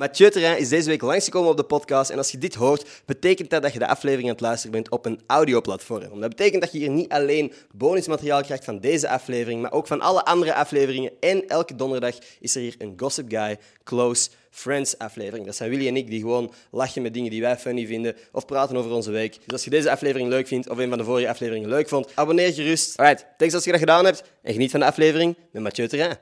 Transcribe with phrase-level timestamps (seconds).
[0.00, 2.10] Mathieu Terrein is deze week langsgekomen op de podcast.
[2.10, 4.90] En als je dit hoort, betekent dat dat je de aflevering aan het luisteren bent
[4.90, 6.20] op een audioplatform.
[6.20, 10.00] Dat betekent dat je hier niet alleen bonusmateriaal krijgt van deze aflevering, maar ook van
[10.00, 11.12] alle andere afleveringen.
[11.20, 15.46] En elke donderdag is er hier een Gossip Guy Close Friends aflevering.
[15.46, 18.46] Dat zijn Willy en ik die gewoon lachen met dingen die wij funny vinden of
[18.46, 19.32] praten over onze week.
[19.32, 22.12] Dus als je deze aflevering leuk vindt of een van de vorige afleveringen leuk vond,
[22.14, 22.98] abonneer gerust.
[22.98, 26.18] Alright, thanks als je dat gedaan hebt en geniet van de aflevering met Mathieu Terrein.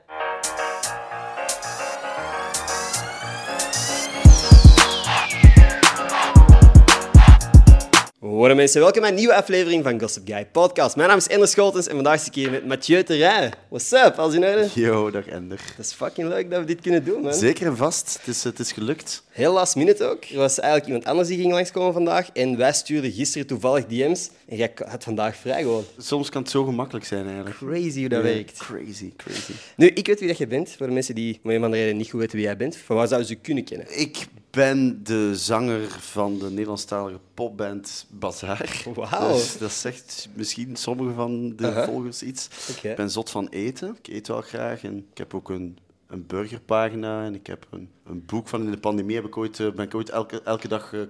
[8.39, 10.95] Hoi mensen, welkom bij een nieuwe aflevering van Gossip Guy Podcast.
[10.95, 13.51] Mijn naam is Ender Scholtens en vandaag zit ik hier met Mathieu Terrein.
[13.69, 14.67] What's up, alles in orde?
[14.73, 15.61] Yo, dag Ender.
[15.77, 17.33] Dat is fucking leuk dat we dit kunnen doen, man.
[17.33, 19.23] Zeker en vast, het is, het is gelukt.
[19.29, 20.23] Heel last minute ook.
[20.23, 24.29] Er was eigenlijk iemand anders die ging langskomen vandaag en wij stuurden gisteren toevallig DM's
[24.47, 25.83] en jij had vandaag vrij gewoon.
[25.97, 27.57] Soms kan het zo gemakkelijk zijn eigenlijk.
[27.57, 28.57] Crazy hoe dat werkt.
[28.57, 29.53] Crazy, crazy.
[29.75, 31.81] Nu, ik weet wie dat je bent, voor de mensen die om een of andere
[31.81, 32.77] reden niet goed weten wie jij bent.
[32.77, 33.99] Van waar zouden ze kunnen kennen?
[33.99, 38.83] Ik ben de zanger van de Nederlandstalige popband Bazaar.
[38.93, 39.33] Wauw.
[39.33, 42.49] Dus dat zegt misschien sommigen van de volgers iets.
[42.81, 43.95] Ik ben zot van eten.
[44.01, 44.83] Ik eet wel graag.
[44.83, 47.23] En ik heb ook een, een burgerpagina.
[47.25, 49.85] En ik heb een, een boek van in de pandemie heb ik ooit, eh, ben
[49.85, 51.01] ik ooit elke, elke dag uh,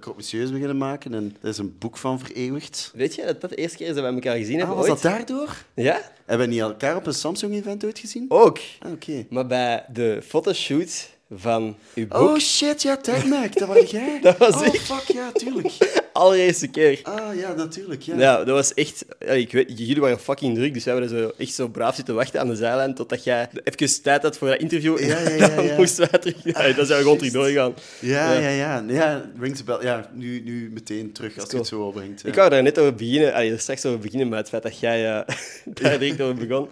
[0.51, 1.13] beginnen maken.
[1.13, 2.91] En daar is een boek van vereeuwigd.
[2.95, 4.87] Weet je dat dat de eerste keer is dat we elkaar gezien Ah, hebben was
[4.89, 5.01] ooit?
[5.01, 5.63] dat daardoor?
[5.75, 6.01] Ja?
[6.25, 8.25] Hebben we niet elkaar op een Samsung-event ooit gezien?
[8.29, 8.59] Ook.
[8.79, 9.25] Ah, Oké.
[9.29, 14.19] Maar bij de fotoshoot van uw boek, Oh shit, ja, Mac, dat was jij.
[14.21, 14.79] Dat was oh, ik.
[14.79, 15.73] fuck, ja, tuurlijk.
[16.13, 16.99] allereerste keer.
[17.03, 18.17] Ah, ja, natuurlijk, ja.
[18.17, 19.05] Ja, dat was echt...
[19.19, 22.15] ja, Ik weet, jullie waren fucking druk, dus wij hebben zo, echt zo braaf zitten
[22.15, 24.99] wachten aan de zijlijn totdat jij even tijd had voor dat interview.
[24.99, 25.75] Ja, ja, En ja, dan ja.
[25.77, 26.43] moesten wij terug...
[26.43, 27.33] Ja, dan zijn we gewoon terug shit.
[27.33, 27.73] doorgegaan.
[27.99, 28.39] Ja, Ja.
[28.39, 28.83] ja, ja.
[28.87, 29.77] Ja, rings bell.
[29.81, 31.61] Ja, nu, nu meteen terug als je cool.
[31.61, 32.21] het zo opbrengt.
[32.21, 32.29] Ja.
[32.29, 34.79] Ik wou daar net over beginnen, allee, er straks over beginnen, met het feit dat
[34.79, 35.35] jij eh,
[35.81, 36.67] daar direct over begon.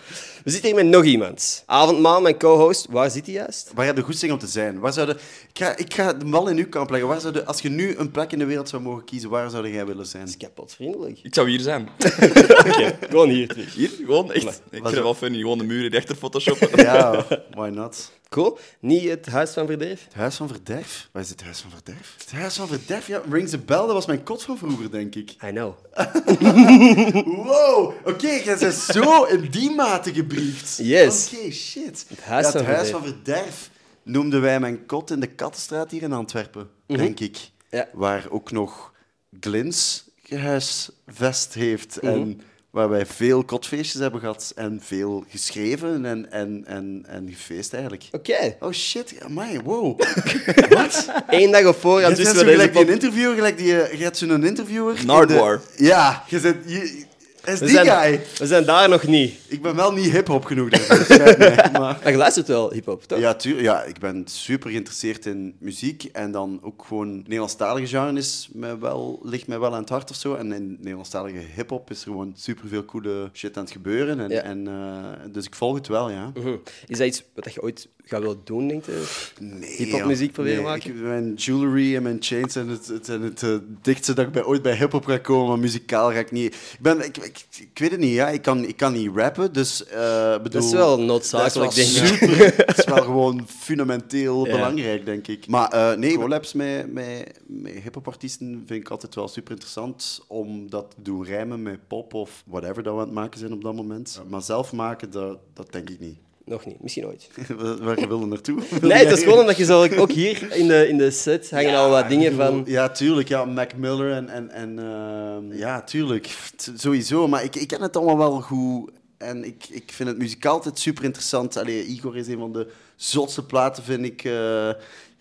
[0.47, 1.63] We zitten hier met nog iemand.
[1.65, 2.87] Avondmaal, mijn co-host.
[2.89, 3.71] Waar zit hij juist?
[3.75, 4.79] Waar heb je goesting om te zijn?
[4.79, 5.13] Waar zou de...
[5.13, 7.09] ik, ga, ik ga de bal in uw kamp leggen.
[7.09, 7.45] Waar zou de...
[7.45, 10.05] Als je nu een plek in de wereld zou mogen kiezen, waar zou jij willen
[10.05, 10.23] zijn?
[10.25, 11.19] Dat is kapot vriendelijk.
[11.23, 11.89] Ik zou hier zijn.
[12.67, 13.73] Oké, gewoon hier terug.
[13.73, 14.43] Hier, gewoon, echt.
[14.45, 16.69] Maar, Ik was vind het het- wel funny, gewoon de muren rechter photoshoppen.
[16.83, 18.11] Ja, why not?
[18.29, 18.57] Cool.
[18.79, 20.03] Niet het huis van verderf?
[20.03, 21.09] Het Huis van Verderf?
[21.11, 22.15] Waar is het Huis van Verderf?
[22.17, 23.21] Het Huis van Verderf, ja.
[23.29, 25.29] Rings a bell, dat was mijn kot van vroeger, denk ik.
[25.43, 25.73] I know.
[27.45, 30.77] Wow, oké, jij bent zo in die mate gebriefd.
[30.81, 31.33] Yes.
[31.33, 32.05] Oké, shit.
[32.07, 33.03] Het Huis ja, van Huis Verderf.
[33.03, 33.69] van Verderf
[34.03, 37.31] noemden wij mijn kot in de Kattenstraat hier in Antwerpen, denk ik.
[37.31, 37.75] Mhm.
[37.75, 37.87] Ja.
[37.93, 38.93] Waar ook nog
[39.39, 42.01] Glins gehuisvest heeft.
[42.01, 42.11] Mhm.
[42.13, 42.41] En
[42.77, 48.03] waar wij veel kotfeestjes hebben gehad en veel geschreven en, en, en, en gefeest eigenlijk.
[48.11, 48.55] Oké.
[48.59, 49.99] Oh shit, amai, wow.
[50.69, 51.09] Wat?
[51.27, 54.17] Eén dag op voorhand Je dus we gelijk die pod- interviewer, gelijk die, je hebt
[54.17, 54.99] zo'n interviewer.
[54.99, 55.61] in Nardwar.
[55.77, 57.05] de- Ja, je zit, je,
[57.47, 58.21] is we die zijn, guy.
[58.37, 59.33] We zijn daar nog niet.
[59.47, 60.69] Ik ben wel niet hip-hop genoeg.
[60.69, 61.79] mij, maar...
[61.79, 63.19] Maar je luistert wel hip-hop, toch?
[63.19, 68.17] Ja, tuur, ja, ik ben super geïnteresseerd in muziek en dan ook gewoon Nederlandstalige genre
[68.17, 70.35] is mij wel, ligt mij wel aan het hart of zo.
[70.35, 74.19] En in Nederlandstalige hip-hop is er gewoon super veel coole shit aan het gebeuren.
[74.19, 74.41] En, Ja.
[74.41, 76.31] en, eh, dus ik volg het wel, ja.
[76.33, 76.55] Mhm.
[76.87, 79.05] Is dat iets wat je ooit gaat willen doen, denk je?
[79.39, 80.33] Nee, Hip-hopmuziek joh.
[80.33, 80.89] proberen nee, maken?
[80.95, 84.31] Ik, mijn jewelry en mijn chains zijn het, het, zijn het eh, dichtste dat ik
[84.31, 86.53] bij, ooit bij hip-hop ga komen, maar muzikaal ga ik niet.
[86.55, 88.29] Ik, ben, ik, ik, ik weet het niet, ja.
[88.29, 89.85] ik, kan, ik kan niet rappen, dus.
[89.85, 92.33] eh bedoel, Dat is wel noodzakelijk, dat is denk wel ik.
[92.37, 92.65] super.
[92.65, 94.51] Dat is wel gewoon fundamenteel Ja.
[94.51, 95.47] belangrijk, denk ik.
[95.47, 100.69] Maar eh, nee, collabs met, met, met hip-hop-artiesten vind ik altijd wel super interessant om
[100.69, 103.63] dat te doen rijmen met pop of whatever dat we aan het maken zijn op
[103.63, 104.21] dat moment.
[104.29, 106.17] Maar zelf maken, dat, dat denk ik niet.
[106.47, 107.29] Nog niet, misschien ooit.
[107.81, 108.61] Waar je wilde naartoe?
[108.81, 111.75] Nee, het is gewoon omdat je zo ook hier in de, in de set hangen
[111.75, 112.63] al wat dingen van...
[112.65, 113.27] Ja, tuurlijk.
[113.27, 114.29] Ja, Mac Miller en...
[114.29, 116.29] en, en ehm, ja, tuurlijk.
[116.55, 117.27] T- Sowieso.
[117.27, 118.91] Maar ik, ik ken het allemaal wel goed.
[119.17, 121.57] En ik, ik vind het muzikaal altijd super interessant.
[121.57, 124.23] Allee, Igor is een van de zotste platen, vind ik.
[124.23, 124.75] eh, ik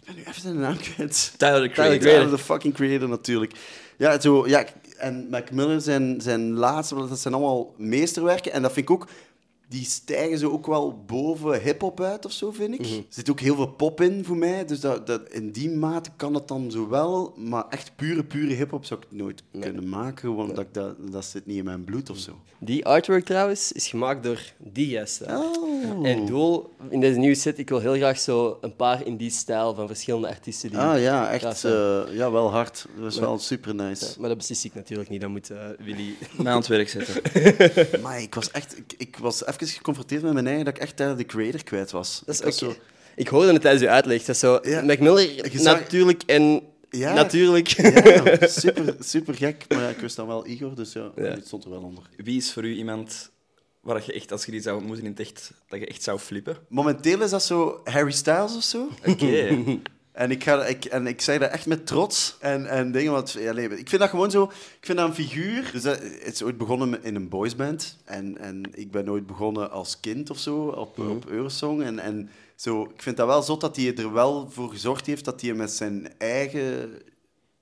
[0.07, 1.33] ben nu even zijn naam kwijt.
[1.37, 1.99] Tyler, the Creator.
[1.99, 3.53] Tyler, de fucking creator, natuurlijk.
[3.97, 4.65] Ja, zo, ja,
[4.97, 8.53] en Mac Miller, zijn, zijn laatste, dat zijn allemaal meesterwerken.
[8.53, 9.07] En dat vind ik ook...
[9.69, 12.81] Die stijgen zo ook wel boven hip-hop uit of zo, vind ik.
[12.81, 12.95] Mhm.
[12.95, 14.65] Er zit ook heel veel pop in voor mij.
[14.65, 17.35] Dus dat, dat, in die mate kan het dan zo wel.
[17.37, 20.35] Maar echt pure, pure hip-hop zou ik nooit kunnen maken.
[20.35, 22.41] Want dat, dat, dat zit niet in mijn bloed of zo.
[22.59, 25.37] Die artwork trouwens is gemaakt door die gasten.
[25.37, 26.07] Oh.
[26.07, 29.17] En ik bedoel, in deze nieuwe set, ik wil heel graag zo een paar in
[29.17, 30.79] die stijl van verschillende artiesten die...
[30.79, 31.59] Ah ja, echt.
[31.59, 31.75] zijn.
[31.75, 32.87] eh, ja, wel hard.
[32.99, 34.21] Dat is wel super nice.
[34.21, 36.15] Maar dat beslis ik natuurlijk niet, dat moet eh, Willy...
[36.37, 37.15] Mij aan het werk zetten.
[38.03, 40.97] Maar ik was echt, ik, ik was even geconfronteerd met mijn eigen dat ik echt
[40.99, 42.23] de creator kwijt was.
[42.27, 42.75] Dat is Ik zo-
[43.17, 44.19] Ik hoorde het tijdens uw uitleg.
[44.19, 44.59] Dat is zo...
[44.63, 44.83] Ja.
[44.83, 46.63] Mac Miller, Je zag- natuurlijk en...
[46.91, 47.13] Ja.
[47.15, 47.69] Natuurlijk.
[47.69, 49.65] Ja, super, super gek.
[49.69, 51.23] Maar ja, ik wist dan wel Igor, dus ja, Ja.
[51.23, 52.03] het stond er wel onder.
[52.17, 53.31] Wie is voor u iemand
[53.81, 56.19] waar je echt, als je die zou ontmoeten in het echt, dat je echt zou
[56.19, 56.57] flippen?
[56.69, 58.89] Momenteel is dat zo Harry Styles of zo.
[59.07, 59.59] Oké.
[60.17, 62.37] En ik, ga, ik, en ik zeg dat echt met trots.
[62.41, 63.33] En, en dingen wat...
[63.33, 64.43] Ja, nee, ik vind dat gewoon zo...
[64.45, 65.71] Ik vind dat een figuur...
[65.73, 67.97] Dus dat, het is ooit begonnen in een boysband.
[68.05, 71.83] En, en ik ben ooit begonnen als kind of zo, op, op Eurosong.
[71.83, 75.25] En, en zo, ik vind dat wel zot dat hij er wel voor gezorgd heeft
[75.25, 77.03] dat hij met zijn eigen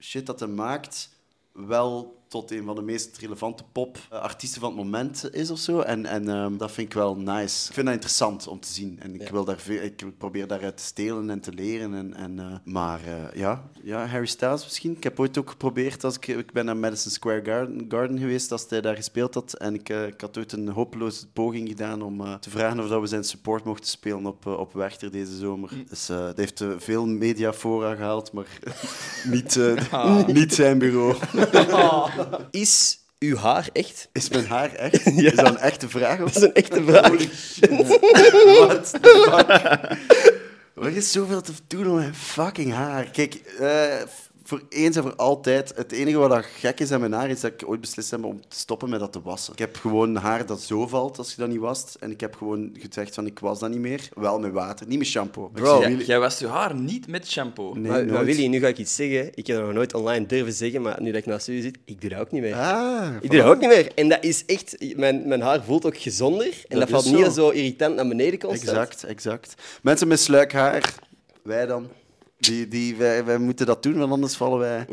[0.00, 1.08] shit dat hij maakt
[1.52, 5.80] wel tot een van de meest relevante pop-artiesten van het moment is of zo.
[5.80, 7.66] En, en ehm, dat vind ik wel nice.
[7.68, 8.98] Ik vind dat interessant om te zien.
[9.02, 9.30] En ik, Ja.
[9.32, 11.94] wil daar veel, ik probeer daaruit te stelen en te leren.
[11.94, 14.92] En, en, eh, maar eh, ja, ja, Harry Styles misschien.
[14.96, 18.52] Ik heb ooit ook geprobeerd, als ik, ik ben naar Madison Square Garden, Garden geweest
[18.52, 19.52] als hij daar gespeeld had.
[19.52, 23.00] En ik, eh, ik had ooit een hopeloze poging gedaan om te vragen of dat
[23.00, 25.70] we zijn support mochten spelen op, op Werchter deze zomer.
[25.88, 28.46] Dus eh dat heeft veel mediafora gehaald, maar
[29.34, 31.14] niet, eh, niet zijn bureau.
[32.50, 34.08] Is uw haar echt?
[34.12, 35.06] Is mijn haar echt?
[35.16, 36.20] Is dat een echte vraag?
[36.20, 36.32] Of?
[36.32, 37.08] Dat is een echte vraag.
[38.58, 40.32] What the fuck?
[40.74, 43.10] Wat is zoveel te doen om mijn fucking haar?
[43.10, 44.02] Kijk, eh,
[44.46, 47.40] voor eens en voor altijd, het enige wat dat gek is aan mijn haar, is
[47.40, 49.52] dat ik ooit beslist heb om te stoppen met dat te wassen.
[49.52, 51.96] Ik heb gewoon haar dat zo valt als je dat niet wast.
[52.00, 54.08] En ik heb gewoon gezegd van, ik was dat niet meer.
[54.14, 55.48] Wel met water, niet met shampoo.
[55.52, 55.88] Bro.
[55.88, 57.74] Jij, wast je haar niet met shampoo.
[57.74, 58.24] Nee, maar, maar.
[58.24, 59.30] Willy, nu ga ik iets zeggen.
[59.34, 61.78] Ik heb dat nog nooit online durven zeggen, maar nu dat ik naast u zit,
[61.84, 62.54] ik doe dat ook niet meer.
[62.54, 63.92] Ah, Ik doe dat ook niet meer.
[63.94, 64.96] En dat is echt...
[64.96, 66.46] Mijn, mijn haar voelt ook gezonder.
[66.46, 67.30] En dat, Dat valt niet zo.
[67.30, 68.76] zo irritant naar beneden constant.
[68.78, 69.54] Exact, exact.
[69.82, 70.94] Mensen met sluikhaar,
[71.42, 71.88] wij dan.
[72.38, 74.86] Die, die, wij, wij moeten dat doen, want anders vallen wij.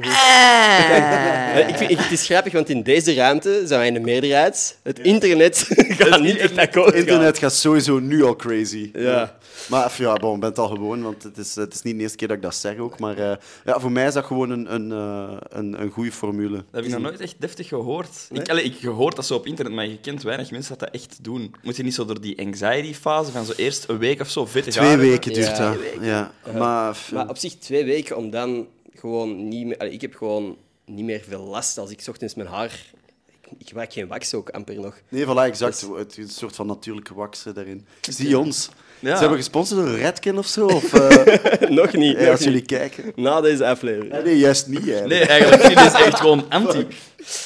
[1.52, 4.78] Eh, Ik vind, het is grappig, want in deze ruimte zijn wij in de meerderheid.
[4.84, 5.66] Het internet
[6.00, 7.00] gaat niet echt akkoord gaan.
[7.00, 8.90] Internet gaat sowieso nu al crazy.
[8.94, 9.38] Ja.
[9.70, 12.02] Maar ja, bon, ik ben het al gewoon, want het is, het is niet de
[12.02, 13.00] eerste keer dat ik dat zeg ook.
[13.00, 13.36] Maar eh,
[13.66, 16.56] ja, voor mij is dat gewoon een, een, eh, een, een goede formule.
[16.56, 18.28] Dat heb ik nog nooit echt deftig gehoord.
[18.32, 21.02] Ik, allee, ik gehoord dat zo op internet, maar je kent weinig mensen dat dat
[21.02, 21.56] echt doen.
[21.64, 24.72] Moet je niet zo door die anxiety-fase van zo eerst een week of zo fit
[24.72, 25.78] Twee weken duurt Ja, dat.
[26.02, 26.32] Ja.
[26.58, 26.98] Maar
[27.32, 29.78] op zich twee weken om dan gewoon niet meer...
[29.78, 32.86] allee, ik heb gewoon niet meer veel last als ik 's ochtends mijn haar...
[33.26, 35.02] Ik, ik gebruik geen wax ook amper nog.
[35.10, 35.82] Nee, voilà, exact.
[35.82, 37.86] Het is een soort van natuurlijke waksen daarin.
[38.02, 38.70] Zie ons.
[39.02, 39.14] Ja.
[39.14, 40.66] Ze hebben gesponsord door Redken of zo?
[40.66, 42.18] Of, eh, nog niet.
[42.20, 42.48] nog als niet.
[42.48, 43.12] jullie kijken.
[43.16, 44.14] Na deze aflevering.
[44.14, 44.78] Ja, nee, juist niet.
[44.90, 45.08] Eigenlijk.
[45.08, 45.78] Nee, eigenlijk niet.
[45.78, 46.78] Dit is echt gewoon anti.
[46.78, 46.88] Nee,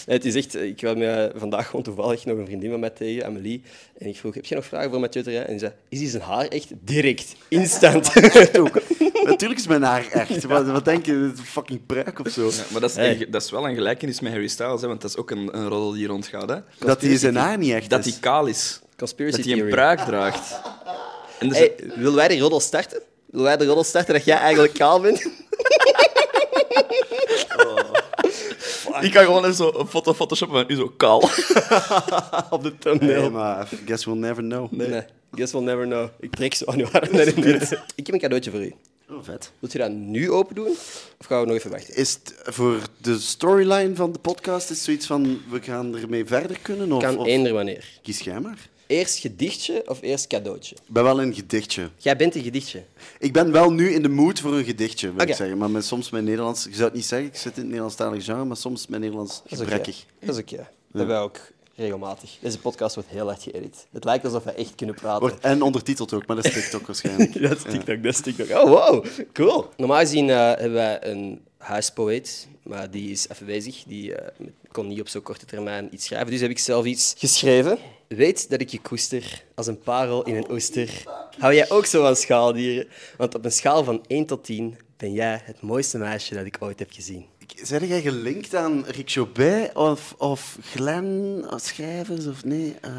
[0.06, 0.56] het is echt...
[0.56, 1.04] Ik kwam
[1.36, 3.62] vandaag gewoon toevallig nog een vriendin van mij tegen, Amelie.
[3.98, 5.46] En ik vroeg, heb je nog vragen voor Mathieu Terrein?
[5.46, 6.68] En die zei, is die zijn haar echt?
[6.82, 7.36] Direct.
[7.48, 8.12] Instant.
[8.60, 8.82] Ook.
[9.24, 10.44] Natuurlijk is mijn haar echt.
[10.44, 11.12] Wat, wat denk je?
[11.14, 12.46] Een fucking pruik of zo?
[12.46, 13.28] Ja, maar dat is, Hey.
[13.30, 15.68] dat is wel een gelijkenis met Harry Styles, hè, want dat is ook een, een
[15.68, 16.50] roddel die rondgaat.
[16.50, 16.58] Hè.
[16.80, 18.12] Dat hij zijn haar niet echt Dat is.
[18.12, 18.82] hij kaal is.
[18.98, 20.42] Conspiracy Dat hij een pruik draagt.
[21.40, 23.02] En dus, Hey, wil wij de roddel starten?
[23.26, 25.26] Wil wij de roddel starten dat jij eigenlijk kaal bent?
[29.02, 31.20] Ik kan gewoon even zo een foto photoshoppen van u zo kaal.
[32.50, 33.22] Op de thumbnail.
[33.22, 34.72] Nee, maar I guess we'll never know.
[34.72, 35.02] Nee.
[35.32, 36.08] Guess we'll never know.
[36.20, 37.08] Ik trek zo aan uw arm.
[37.12, 37.60] Nee, nee, nee.
[37.96, 38.74] Ik heb een cadeautje voor u.
[39.10, 39.52] Oh, vet.
[39.60, 40.68] Wilt je dat nu open doen?
[41.20, 41.96] Of gaan we nog even wachten?
[41.96, 46.58] Is het voor de storyline van de podcast is zoiets van we gaan ermee verder
[46.62, 46.92] kunnen?
[46.92, 47.86] Of, Kan of- eender wanneer.
[48.02, 48.70] Kies jij maar.
[48.88, 50.76] Eerst gedichtje of eerst cadeautje?
[50.76, 51.90] Ik ben wel een gedichtje.
[51.98, 52.84] Jij bent een gedichtje.
[53.20, 55.58] Ik ben wel nu in de mood voor een gedichtje, wil ik zeggen.
[55.58, 56.64] Maar met, soms mijn Nederlands...
[56.64, 59.42] Je zou het niet zeggen, ik zit in het Nederlandstalig genre, maar soms mijn Nederlands
[59.44, 59.68] Dat is oké.
[59.68, 60.06] gebrekkig.
[60.20, 60.56] Dat is oké.
[60.56, 61.40] Dat hebben wij ook
[61.76, 62.38] regelmatig.
[62.40, 63.88] Deze podcast wordt heel hard geëdit.
[63.92, 65.20] Het lijkt alsof we echt kunnen praten.
[65.20, 67.42] Wordt en ondertiteld ook, maar dat is TikTok waarschijnlijk.
[67.42, 68.50] Dat is TikTok, dat is TikTok.
[68.50, 69.06] Oh, wow.
[69.34, 69.70] Cool.
[69.78, 73.84] Normaal gezien eh, hebben wij een huispoëet, maar die is even bezig.
[73.88, 76.32] Die eh, kon niet op zo'n korte termijn iets schrijven.
[76.32, 77.78] Dus heb ik zelf iets geschreven.
[78.08, 81.04] Weet dat ik je koester als een parel in een oester.
[81.38, 82.88] Hou jij ook zo van schaaldieren?
[83.18, 86.58] Want op een schaal van 1 tot 10 ben jij het mooiste meisje dat ik
[86.60, 87.26] ooit heb gezien.
[87.64, 89.18] Zijn jij gelinkt aan Rick
[89.74, 92.76] of, of Glenn als schrijvers of nee?
[92.82, 92.92] eh,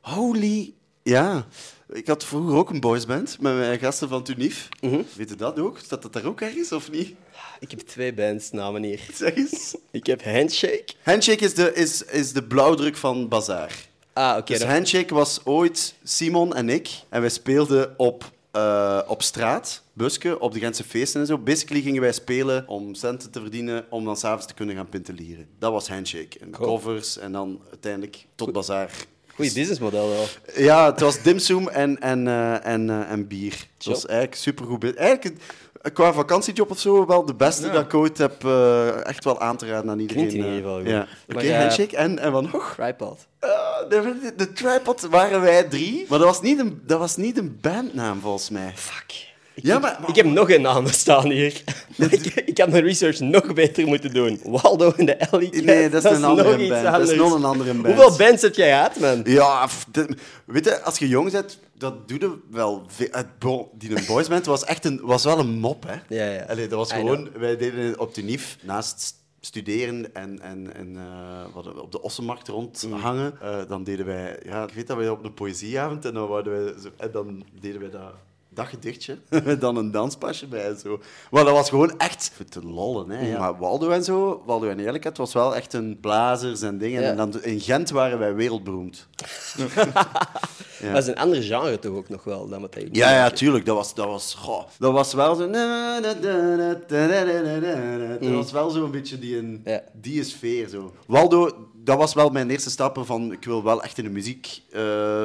[0.00, 0.74] holy...
[1.02, 1.46] Ja,
[1.88, 4.68] ik had vroeger ook een boysband met mijn gasten van Tunif.
[5.16, 5.78] Weet je dat ook?
[5.78, 7.14] Staat dat daar ook ergens of niet?
[7.60, 9.00] Ik heb twee bandsnamen hier.
[9.14, 9.76] Zeg eens.
[9.90, 10.84] Ik heb Handshake.
[11.02, 13.88] Handshake is de, is, is de blauwdruk van Bazaar.
[14.14, 14.52] Ah, oké.
[14.52, 16.88] Dus dat- Handshake was ooit Simon en ik.
[17.08, 21.38] En wij speelden op, eh, op straat, busken, op de Gentse feesten en zo.
[21.38, 25.46] Basically gingen wij spelen om centen te verdienen, om dan s'avonds te kunnen gaan pintelieren.
[25.58, 26.38] Dat was Handshake.
[26.40, 26.68] En Cool.
[26.68, 28.90] covers en dan uiteindelijk tot bazaar.
[29.34, 30.24] Goeie businessmodel wel.
[30.56, 33.66] Ja, het was dimsum en, en, eh, en, eh, en bier.
[33.76, 34.94] Dat was eigenlijk supergoed.
[34.94, 35.36] Eigenlijk
[35.92, 37.72] qua vakantiejob of zo wel de beste Ja.
[37.72, 40.26] dat ik ooit heb eh, echt wel aan te raden aan iedereen.
[40.28, 40.92] Klinkt in ieder geval eh, goed.
[40.92, 41.06] Ja.
[41.36, 41.96] Oké, eh, Handshake.
[41.96, 42.72] En, en wat nog?
[42.76, 43.26] Tripod.
[43.38, 43.50] Eh,
[43.88, 47.58] de, de tripod waren wij drie, maar dat was niet een, dat was niet een
[47.60, 48.72] bandnaam volgens mij.
[48.74, 49.32] Fuck.
[49.54, 51.62] Ja, maar, maar- Ik heb nog een naam staan hier.
[52.10, 54.40] Ik, ik had mijn research nog beter moeten doen.
[54.44, 56.82] Waldo en de Ellie Cat, Nee, dat is een andere nog band.
[56.82, 57.86] Dat is nog een andere band.
[57.94, 59.20] Hoeveel bands heb jij gehad, man?
[59.24, 59.68] Ja,
[60.44, 62.86] weet je, als je jong bent, dat doe je wel.
[63.78, 66.16] Die een boysband was echt een, was wel een mop, hè?
[66.16, 66.42] Ja, ja.
[66.48, 71.54] Allee, dat was gewoon, wij deden op de NIF naast studeren en, en, en eh,
[71.54, 73.34] wat op de Ossenmarkt rondhangen.
[73.42, 73.48] Mm.
[73.48, 76.74] eh, dan deden wij, ja, ik weet dat wij op een poëzieavond en dan, wij
[76.82, 78.14] zo, en dan deden wij dat
[78.54, 79.18] dat gedichtje
[79.58, 81.00] dan een danspasje bij en zo.
[81.30, 83.10] Maar dat was gewoon echt te lollen.
[83.10, 83.38] Hè.
[83.38, 87.02] Maar Waldo en zo, Waldo en Eerlijkheid, was wel echt een blazers en dingen.
[87.02, 89.08] En dan, in Gent waren wij wereldberoemd.
[90.80, 90.92] ja.
[90.92, 93.66] Dat is een ander genre toch ook nog wel dan wat hij Ja, ja, tuurlijk.
[93.66, 95.50] Dat was, dat was, goh, dat was wel zo...
[98.20, 100.68] Dat was wel zo'n beetje die, een, die sfeer.
[100.68, 100.94] Zo.
[101.06, 104.62] Waldo, dat was wel mijn eerste stappen van ik wil wel echt in de muziek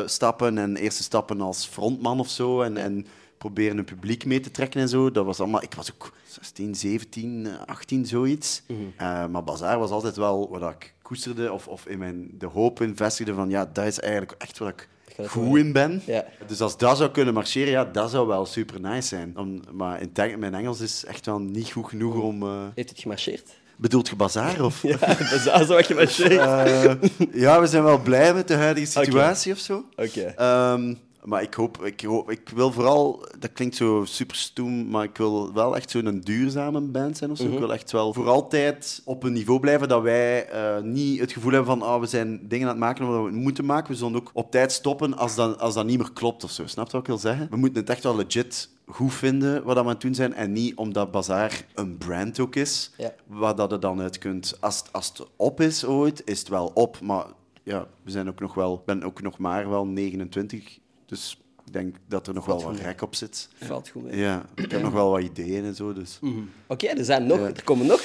[0.05, 2.62] stappen en eerste stappen als frontman of zo.
[2.62, 3.07] En, en
[3.39, 5.12] proberen een publiek mee te trekken en zo.
[5.12, 5.63] Dat was allemaal...
[5.63, 8.62] Ik was ook 16, 17, 18, zoiets.
[8.98, 12.81] Eh, maar Bazaar was altijd wel wat ik koesterde of, of in mijn, de hoop
[12.81, 13.50] in vestigde van...
[13.50, 14.88] Ja, dat is eigenlijk echt wat ik
[15.27, 16.01] goed in ben.
[16.05, 16.25] Ja.
[16.48, 19.38] Dus als dat zou kunnen marcheren, ja, dat zou wel super nice zijn.
[19.38, 22.43] Om, maar in mijn Engels is echt wel niet goed genoeg om...
[22.43, 23.50] eh Heeft het gemarcheerd?
[23.75, 24.62] Bedoelt je bazaar?
[24.65, 24.81] Of?
[24.81, 26.39] Ja, is zo wat gemarcheerd.
[26.39, 26.93] Eh,
[27.34, 29.86] ja, we zijn wel blij met de huidige situatie of zo.
[29.96, 30.22] Oké.
[30.22, 35.03] Ehm, maar ik hoop, ik hoop, ik wil vooral, dat klinkt zo super stoem, maar
[35.03, 37.43] ik wil wel echt zo'n duurzame band zijn of zo.
[37.51, 41.31] Ik wil echt wel voor altijd op een niveau blijven dat wij eh, niet het
[41.31, 43.91] gevoel hebben van ah, we zijn dingen aan het maken omdat we het moeten maken.
[43.91, 46.67] We zullen ook op tijd stoppen als dat, als dat niet meer klopt of zo.
[46.67, 47.47] Snap je wat ik wil zeggen?
[47.49, 50.51] We moeten het echt wel legit goed vinden wat we aan het doen zijn en
[50.51, 53.13] niet omdat Bazaar een brand ook is, Ja.
[53.27, 54.57] waar dat je dan uit kunt.
[54.59, 57.25] Als, het- als het op is ooit, is het wel op, maar
[57.63, 60.79] ja, we zijn ook nog wel, ik ben ook nog maar wel 29,
[61.10, 63.50] dus ik denk dat er nog wel wat rek op zit.
[63.62, 64.18] Valt goed mee.
[64.18, 66.20] Ja, ik heb nog wel wat ideeën en zo, dus...
[66.68, 67.46] Oké, er zijn nog, Ja.
[67.46, 68.01] er komen nog.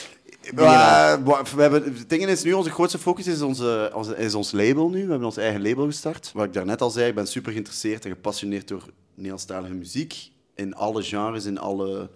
[0.55, 4.35] Maar, wa- we hebben, het ding is nu, onze grootste focus is, onze, onze- is
[4.35, 5.03] ons label nu.
[5.05, 6.31] We hebben ons eigen label gestart.
[6.35, 8.83] Wat ik daarnet al zei, ik ben super geïnteresseerd en gepassioneerd door
[9.15, 10.31] Nederlandstalige muziek.
[10.55, 12.11] In alle genres, in alle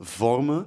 [0.00, 0.66] vormen.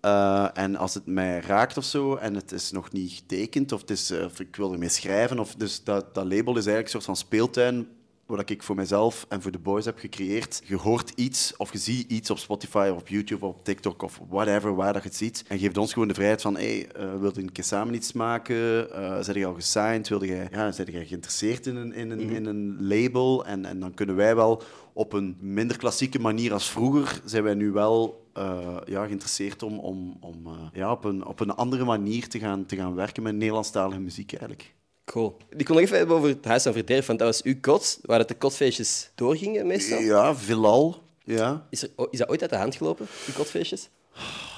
[0.00, 3.80] Eh, en als het mij raakt of zo, en het is nog niet getekend, of,
[3.80, 6.84] het is, eh, of ik wil ermee schrijven, of, dus dat, dat label is eigenlijk
[6.84, 7.88] een soort van speeltuin
[8.36, 10.62] wat ik voor mezelf en voor de boys heb gecreëerd.
[10.64, 14.02] Je hoort iets of je ziet iets op Spotify of op YouTube of op TikTok
[14.02, 15.44] of whatever, waar dat je het ziet.
[15.48, 18.12] En geeft ons gewoon de vrijheid van, hey, eh wil je een keer samen iets
[18.12, 18.92] maken?
[18.92, 20.08] Eh zijn je al gesigned?
[20.08, 23.46] Wilde jij, ja, zijn jij geïnteresseerd in een, in een, in een label?
[23.46, 27.54] En, en dan kunnen wij wel op een minder klassieke manier als vroeger, zijn wij
[27.54, 31.84] nu wel eh, ja, geïnteresseerd om, om, om eh, ja, op, een, op een andere
[31.84, 34.74] manier te gaan, te gaan werken met Nederlandstalige muziek eigenlijk.
[35.10, 35.36] Cool.
[35.56, 37.98] Ik kon nog even hebben over het Huis van Verderf, want dat was uw kot,
[38.02, 39.98] waar het de kotfeestjes doorgingen meestal.
[39.98, 41.02] Ja, veelal.
[41.24, 41.66] Ja.
[41.70, 43.88] Is, er, is dat ooit uit de hand gelopen, die kotfeestjes?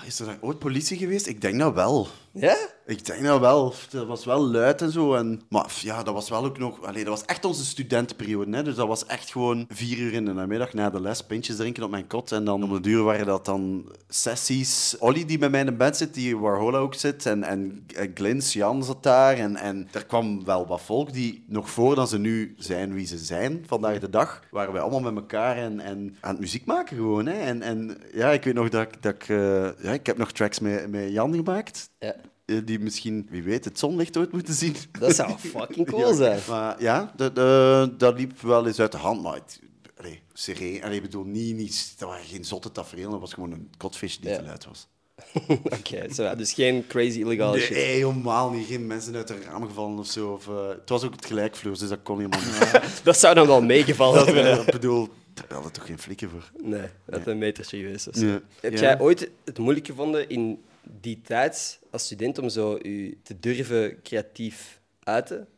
[0.06, 1.26] Is er daar ooit politie geweest?
[1.26, 2.08] Ik denk dat wel.
[2.32, 2.56] Ja?
[2.86, 3.74] Ik denk dat wel.
[3.90, 5.14] Dat was wel luid en zo.
[5.14, 6.82] En, maar ja, dat was wel ook nog...
[6.84, 8.56] Allee, dat was echt onze studentenperiode.
[8.56, 8.62] Hè?
[8.62, 11.82] Dus dat was echt gewoon vier uur in de namiddag na de les, pintjes drinken
[11.82, 12.32] op mijn kot.
[12.32, 14.96] En dan om de duur waren dat dan sessies.
[14.98, 17.26] Olly, die bij mij in de bed zit, die Warhola ook zit.
[17.26, 19.34] En, en eh, Glins, Jan zat daar.
[19.36, 23.18] En, en er kwam wel wat volk die nog voordat ze nu zijn wie ze
[23.18, 26.96] zijn, vandaag de dag, waren wij allemaal met elkaar en, en aan het muziek maken
[26.96, 27.26] gewoon.
[27.26, 27.38] Hè?
[27.40, 29.28] En, en ja, ik weet nog dat, ik- dat ik...
[29.28, 31.90] eh, ja, ik heb nog tracks met, met Jan gemaakt.
[31.98, 32.14] Ja.
[32.44, 34.76] Eh, die misschien, wie weet, het zonlicht ooit moeten zien.
[34.98, 36.40] Dat zou fucking cool Ja, zijn.
[36.48, 37.34] Maar ja, dat,
[37.98, 39.22] dat liep wel eens uit de hand.
[39.22, 39.60] Maar het,
[39.98, 43.52] allee, sereen, allee, ik bedoel, niet, niet, dat waren geen zotte tafereel, dat was gewoon
[43.52, 44.86] een kotvisje die te luid was.
[45.78, 46.06] Oké,
[46.36, 47.76] dus geen crazy illegale Nee, shit.
[47.76, 48.66] helemaal niet.
[48.66, 50.32] Geen mensen uit de raam gevallen of zo.
[50.32, 53.00] Of, eh, het was ook het gelijkvloers, dus dat kon helemaal niet.
[53.04, 54.44] Dat zou dan wel meegevallen hebben.
[54.52, 55.08] eh, ik bedoel,
[55.48, 56.50] daar hadden toch geen flikken voor.
[56.62, 58.08] Nee, dat een metertje geweest.
[58.08, 58.26] of zo.
[58.26, 58.40] Ja.
[58.60, 58.80] Heb Ja.
[58.80, 60.62] jij ooit het moeilijk gevonden in
[61.00, 65.48] die tijd als student om zo u te durven creatief uiten?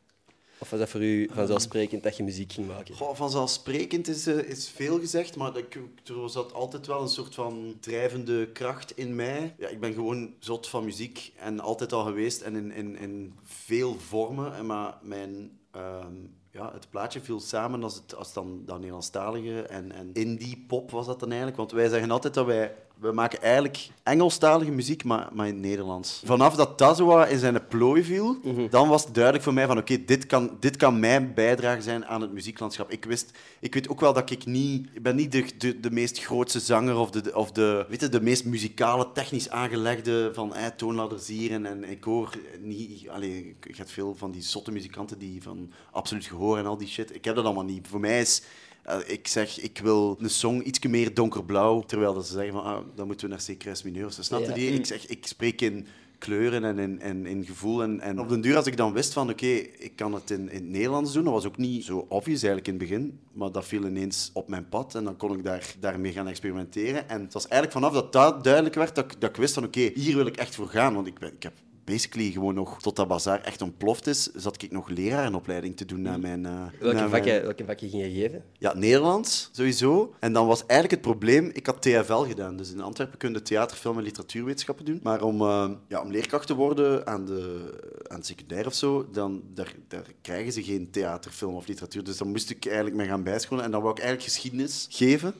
[0.59, 2.95] Of was dat voor u vanzelfsprekend dat je muziek ging maken?
[2.95, 5.75] Goh, vanzelfsprekend is, eh, is veel gezegd, maar ik,
[6.05, 9.55] er zat altijd wel een soort van drijvende kracht in mij.
[9.59, 13.35] Ja, ik ben gewoon zot van muziek en altijd al geweest en in, in, in
[13.43, 14.55] veel vormen.
[14.55, 16.15] En Maar mijn, ehm,
[16.53, 20.91] ja, het plaatje viel samen als, het, als dan, dan Nederlandstalige en, en indie pop
[20.91, 21.59] was dat dan eigenlijk.
[21.59, 22.75] Want wij zeggen altijd dat wij...
[22.99, 26.23] We maken eigenlijk Engelstalige muziek, maar, maar in het Nederlands.
[26.25, 28.37] Vanaf dat wat in zijn plooi viel,
[28.71, 32.07] dan was het duidelijk voor mij van oké, dit, kan, dit kan mijn bijdrage zijn
[32.07, 32.91] aan het muzieklandschap.
[32.91, 34.89] Ik, wist, ik weet ook wel dat ik niet...
[34.93, 38.09] Ik ben niet de, de, de meest grootste zanger of de, of de, weet je,
[38.09, 41.53] de meest muzikale, technisch aangelegde van eh, toonladders hier.
[41.53, 42.31] En, en ik hoor
[42.61, 43.09] niet...
[43.09, 46.89] Allee, ik heb veel van die zotte muzikanten die van absoluut gehoor en al die
[46.89, 47.15] shit.
[47.15, 47.87] Ik heb dat allemaal niet.
[47.89, 48.43] Voor mij is
[48.83, 52.63] eh, ik zeg, ik wil een song iets meer donkerblauw, terwijl dat ze zeggen van,
[52.63, 54.07] ah, dan moeten we naar C mineur.
[54.07, 54.23] of zo.
[54.23, 54.55] Snap je Ja.
[54.55, 54.71] die?
[54.71, 55.87] Ik zeg, ik spreek in
[56.19, 57.83] kleuren en in, en in gevoel.
[57.83, 60.41] En, en op den duur, als ik dan wist van, oké, ik kan het in,
[60.51, 63.53] in het Nederlands doen, dat was ook niet zo obvious eigenlijk in het begin, maar
[63.53, 67.09] dat viel ineens op mijn pad en dan kon ik daar, daarmee gaan experimenteren.
[67.09, 69.65] En het was eigenlijk vanaf dat dat duidelijk werd, dat, ik- dat ik wist van,
[69.65, 71.53] oké, hier wil ik echt voor gaan, want ik, ben, ik heb
[71.85, 76.03] basically gewoon nog, tot dat bazaar echt ontploft is, zat ik nog lerarenopleiding te doen
[76.03, 76.47] na mijn...
[76.47, 78.45] eh, Welke mijn- vakken, welke vakken ging je geven?
[78.59, 80.15] ja, Nederlands sowieso.
[80.21, 82.57] En dan was eigenlijk het probleem, ik had TFL gedaan.
[82.57, 85.01] Dus in Antwerpen kun je theater, film en literatuurwetenschappen doen.
[85.03, 87.71] Maar om, eh, ja, om leerkracht te worden aan, de,
[88.09, 92.05] aan het secundair of zo, dan daar, daar krijgen ze geen theater, film of literatuur.
[92.05, 93.65] Dus dan moest ik eigenlijk me gaan bijscholen.
[93.65, 95.35] En dan wou ik eigenlijk geschiedenis geven.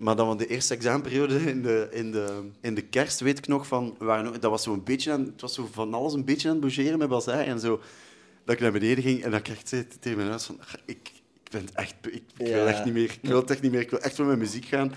[0.00, 3.46] Maar dan van de eerste examenperiode in de, in de, in de kerst, weet ik
[3.46, 6.12] nog, van, waren, ook- dat was zo een beetje aan, het was zo van alles
[6.12, 7.44] een beetje aan het bougeren met Bazaar.
[7.46, 7.80] En zo,
[8.44, 9.66] dat ik naar beneden ging en dan kreeg ik
[10.00, 11.10] tegen mijn huis van, "Ach, ik,
[11.44, 13.72] ik ben het echt, ik, ik wil echt niet meer, ik wil het echt niet
[13.72, 14.92] meer, ik wil echt met mijn muziek gaan.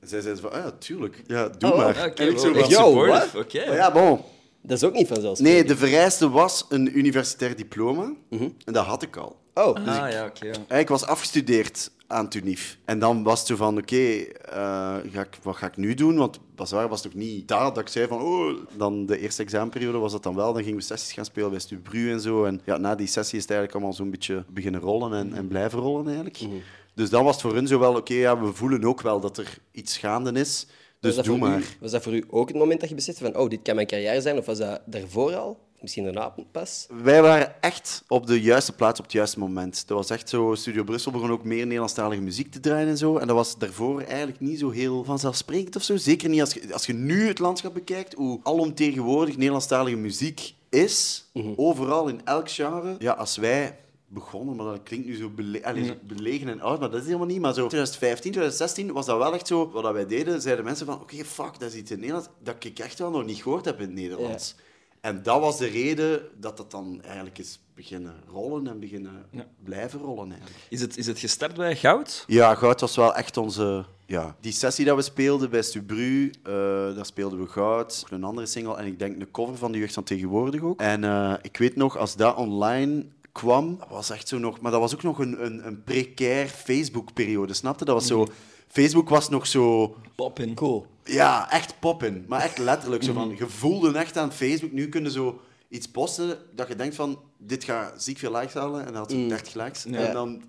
[0.00, 1.96] En zij zei van, ah ja, tuurlijk, ja, doe Oh, maar.
[1.96, 3.06] En ik zo van, Yo?
[3.36, 3.66] Oké.
[3.66, 4.20] "Maar ja, bon.
[4.66, 5.66] Dat is ook niet vanzelfsprekend.
[5.66, 8.12] Nee, de vereiste was een universitair diploma.
[8.30, 8.48] Mhm.
[8.64, 9.36] En dat had ik al.
[9.54, 10.52] Oh, Ah, ja, oké.
[10.68, 10.76] ja.
[10.78, 12.78] Ik was afgestudeerd aan TUNIF.
[12.84, 16.16] En dan was het zo van, oké, eh, ga ik- wat ga ik nu doen?
[16.16, 18.56] Want Bazaar was nog niet dat, dat ik zei van, oh...
[18.76, 20.52] Dan de eerste examenperiode was dat dan wel.
[20.52, 22.44] Dan gingen we sessies gaan spelen bij Stubru en zo.
[22.44, 25.48] En ja, na die sessie is het eigenlijk allemaal zo'n beetje beginnen rollen en, en
[25.48, 26.40] blijven rollen eigenlijk.
[26.40, 26.50] Mhm.
[26.94, 29.38] Dus dan was het voor hun zo wel, oké, ja, we voelen ook wel dat
[29.38, 30.66] er iets gaande is.
[31.04, 31.60] Dus was dat doe voor maar.
[31.60, 33.74] U, was dat voor u ook het moment dat je besefte van, oh, dit kan
[33.74, 34.38] mijn carrière zijn?
[34.38, 35.58] Of was dat daarvoor al?
[35.80, 36.86] Misschien daarna pas?
[37.02, 39.88] Wij waren echt op de juiste plaats op het juiste moment.
[39.88, 43.16] Dat was echt zo, Studio Brussel begon ook meer Nederlandstalige muziek te draaien en zo.
[43.16, 45.96] En dat was daarvoor eigenlijk niet zo heel vanzelfsprekend of zo.
[45.96, 51.24] Zeker niet als je, als je nu het landschap bekijkt, hoe alomtegenwoordig Nederlandstalige muziek is.
[51.56, 52.96] Overal, in elk genre.
[52.98, 53.76] Ja, als wij
[54.14, 57.06] begonnen, maar dat klinkt nu zo, bele allee, zo belegen en oud, maar dat is
[57.06, 57.40] helemaal niet.
[57.40, 61.00] Maar zo 2015, 2016 was dat wel echt zo, wat wij deden, zeiden mensen van,
[61.00, 63.64] oké, fuck, dat is iets in het Nederlands dat ik echt wel nog niet gehoord
[63.64, 64.54] heb in het Nederlands.
[65.04, 69.26] En dat was de reden dat dat dan eigenlijk is beginnen rollen en beginnen
[69.64, 70.60] blijven rollen eigenlijk.
[70.68, 72.24] Is het, is het gestart bij goud?
[72.26, 73.84] Ja, Goud was wel echt onze...
[74.06, 74.36] Ja.
[74.40, 76.52] Die sessie dat we speelden bij Stubru, eh
[76.94, 79.94] daar speelden we Goud, een andere single en ik denk een cover van de jeugd
[79.94, 80.80] van tegenwoordig ook.
[80.80, 84.60] En eh, ik weet nog, als dat online kwam, dat was echt zo nog...
[84.60, 87.84] Maar dat was ook nog een, een, een precair Facebook-periode, snapte?
[87.84, 88.26] Dat was zo...
[88.68, 89.96] Facebook was nog zo...
[90.14, 90.54] Poppin.
[90.54, 90.86] Cool.
[91.04, 92.24] Ja, echt poppen.
[92.28, 93.02] Maar echt letterlijk.
[93.02, 94.72] Zo van, je voelde echt aan Facebook.
[94.72, 98.80] Nu kunnen zo iets posten dat je denkt van, dit gaat ziek veel likes halen.
[98.80, 99.82] En dan had zo 30 likes.
[99.82, 99.98] Ja.
[99.98, 100.42] En dan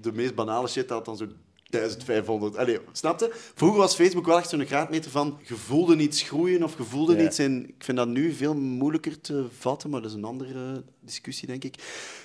[0.00, 1.26] de meest banale shit had dan zo
[1.70, 2.56] 1500.
[2.56, 3.30] Allee, snapte?
[3.54, 7.16] Vroeger was Facebook wel echt zo'n graadmeter van, je voelde iets groeien of je voelde
[7.16, 7.24] Ja.
[7.24, 7.68] iets in...
[7.68, 11.64] Ik vind dat nu veel moeilijker te vatten, maar dat is een andere discussie, denk
[11.64, 11.74] ik.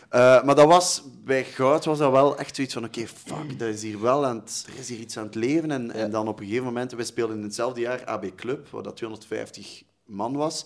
[0.10, 3.68] Eh, maar dat was, bij Goud was dat wel echt zoiets van, oké, fuck, dat
[3.74, 5.72] is hier wel aan het, er is hier iets aan het leven.
[5.72, 8.84] En, en dan op een gegeven moment, we speelden in hetzelfde jaar AB Club, waar
[8.84, 10.66] dat 250 man was.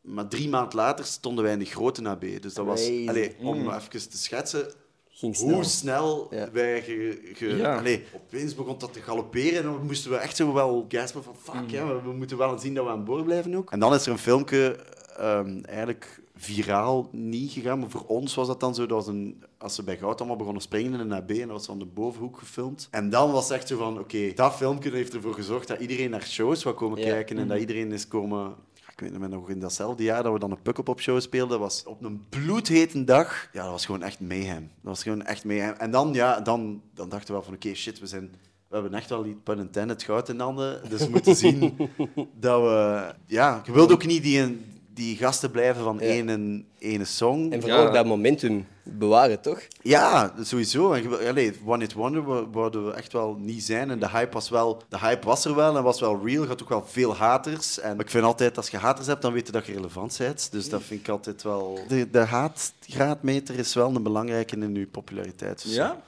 [0.00, 2.24] Maar drie maanden later stonden wij in de grote AB.
[2.40, 4.72] Dus dat was, allee, om even te schetsen,
[5.16, 5.54] Ging snel.
[5.54, 6.48] hoe snel Ja.
[6.52, 7.76] wij ge, ge- Ja.
[7.78, 11.34] allee, opeens begon dat te galopperen en dan moesten we echt zo wel gaspen van
[11.36, 13.70] fuck, ja, we, we moeten wel zien dat we aan boord blijven ook.
[13.70, 14.76] En dan is er een filmpje
[15.16, 19.42] ehm, eigenlijk viraal niet gegaan, maar voor ons was dat dan zo, dat was een,
[19.58, 21.84] als ze bij Goud allemaal begonnen springen in een AB en dat was van de
[21.84, 22.88] bovenhoek gefilmd.
[22.90, 26.10] En dan was het echt zo van, oké, dat filmpje heeft ervoor gezorgd dat iedereen
[26.10, 27.04] naar shows wou komen Ja.
[27.08, 28.54] kijken en dat iedereen is komen
[28.96, 32.02] ik weet nog in datzelfde jaar dat we dan een Pukkelpop show speelden, was op
[32.02, 33.48] een bloedhete dag.
[33.52, 34.60] Ja, dat was gewoon echt mayhem.
[34.60, 35.74] Dat was gewoon echt mayhem.
[35.74, 38.34] En dan, ja, dan, dan dachten we wel van, oké, shit, we zijn...
[38.68, 40.88] We hebben echt wel die pun intended goud in handen.
[40.88, 41.76] Dus we moeten zien
[42.40, 43.14] dat we...
[43.26, 44.58] Ja, je wilt ook niet die,
[44.94, 46.06] die gasten blijven van Ja.
[46.06, 47.52] één, ene song.
[47.52, 47.86] En vooral Ja.
[47.86, 49.60] ook dat momentum bewaren, toch?
[49.82, 50.92] Ja, sowieso.
[50.92, 53.90] En allee, One Hit Wonder wou- wouden we echt wel niet zijn.
[53.90, 54.82] En de hype was wel...
[54.88, 56.42] De hype was er wel en was wel real.
[56.42, 57.80] Je had ook wel veel haters.
[57.80, 60.48] En ik vind altijd, als je haters hebt, dan weet je dat je relevant bent.
[60.52, 61.78] Dus dat vind ik altijd wel...
[61.88, 65.62] De, de haatgraadmeter is wel een belangrijke in je populariteit.
[65.62, 66.02] Dus, Ja?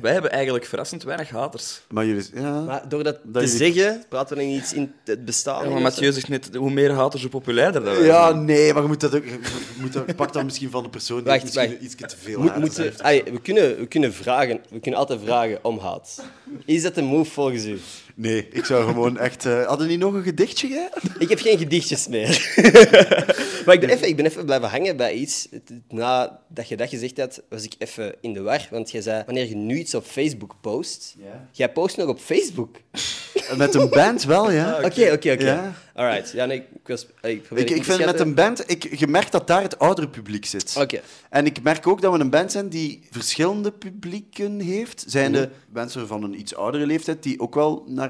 [0.00, 1.80] Wij hebben eigenlijk verrassend weinig haters.
[1.90, 2.24] Maar jullie...
[2.34, 2.60] Ja.
[2.60, 5.64] Maar door dat, Dat te jullie- zeggen, praten we dan iets in het bestaan.
[5.64, 8.44] Ja, maar Mathieu zegt net, hoe meer haters, hoe populairder dat Ja, zijn.
[8.44, 9.24] nee, maar je moet dat ook...
[9.24, 9.38] Je
[9.80, 11.80] moet dat, pak dat misschien van de persoon die Wacht, misschien wacht.
[11.82, 13.02] iets te veel Moet- haters moeten- heeft.
[13.02, 16.24] allee, we, kunnen, we, kunnen vragen, we kunnen altijd vragen om haat.
[16.64, 17.78] Is dat een move volgens u?
[18.18, 19.44] Nee, ik zou gewoon echt...
[19.46, 20.90] eh hadden die nog een gedichtje?
[21.18, 22.52] Ik heb geen gedichtjes meer.
[23.66, 25.48] maar ik ben, even, ik ben even blijven hangen bij iets.
[25.88, 28.68] Nadat je dat gezegd had, was ik even in de war.
[28.70, 31.14] Want jij zei, wanneer je nu iets op Facebook post...
[31.18, 31.48] Ja.
[31.52, 32.76] Jij post nog op Facebook.
[33.56, 34.76] met een band wel, ja.
[34.84, 35.74] Oké, oké, oké.
[35.94, 36.30] Alright.
[36.32, 39.46] Ja, nee, ik, was, ik, probeer Ik, vind met een band, ik, je merkt dat
[39.46, 40.76] daar het oudere publiek zit.
[40.78, 41.00] Oké.
[41.30, 45.04] En ik merk ook dat we een band zijn die verschillende publieken heeft.
[45.06, 45.40] Zijn Mhm.
[45.40, 48.05] de mensen van een iets oudere leeftijd die ook wel naar,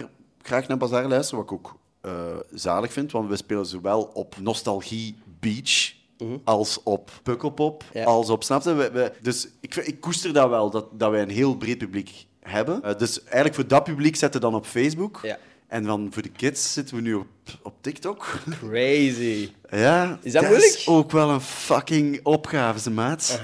[0.46, 2.12] graag naar Bazaar luisteren, wat ik ook eh,
[2.52, 5.94] zalig vind, want we spelen zowel op Nostalgie Beach
[6.44, 7.98] als op Pukkelpop, Mhm.
[7.98, 8.04] Ja.
[8.04, 8.74] als op, snapte?
[8.74, 12.26] We, we, dus ik, ik koester dat wel, dat, dat wij een heel breed publiek
[12.40, 12.82] hebben.
[12.82, 15.20] Eh, dus eigenlijk voor dat publiek zetten we dan op Facebook.
[15.22, 15.38] Ja.
[15.68, 17.26] En dan voor de kids zitten we nu op,
[17.62, 18.26] op TikTok.
[18.60, 19.50] Crazy.
[19.70, 20.82] Ja, Is dat is moeilijk?
[20.86, 23.40] ook wel een fucking opgave, ze maat.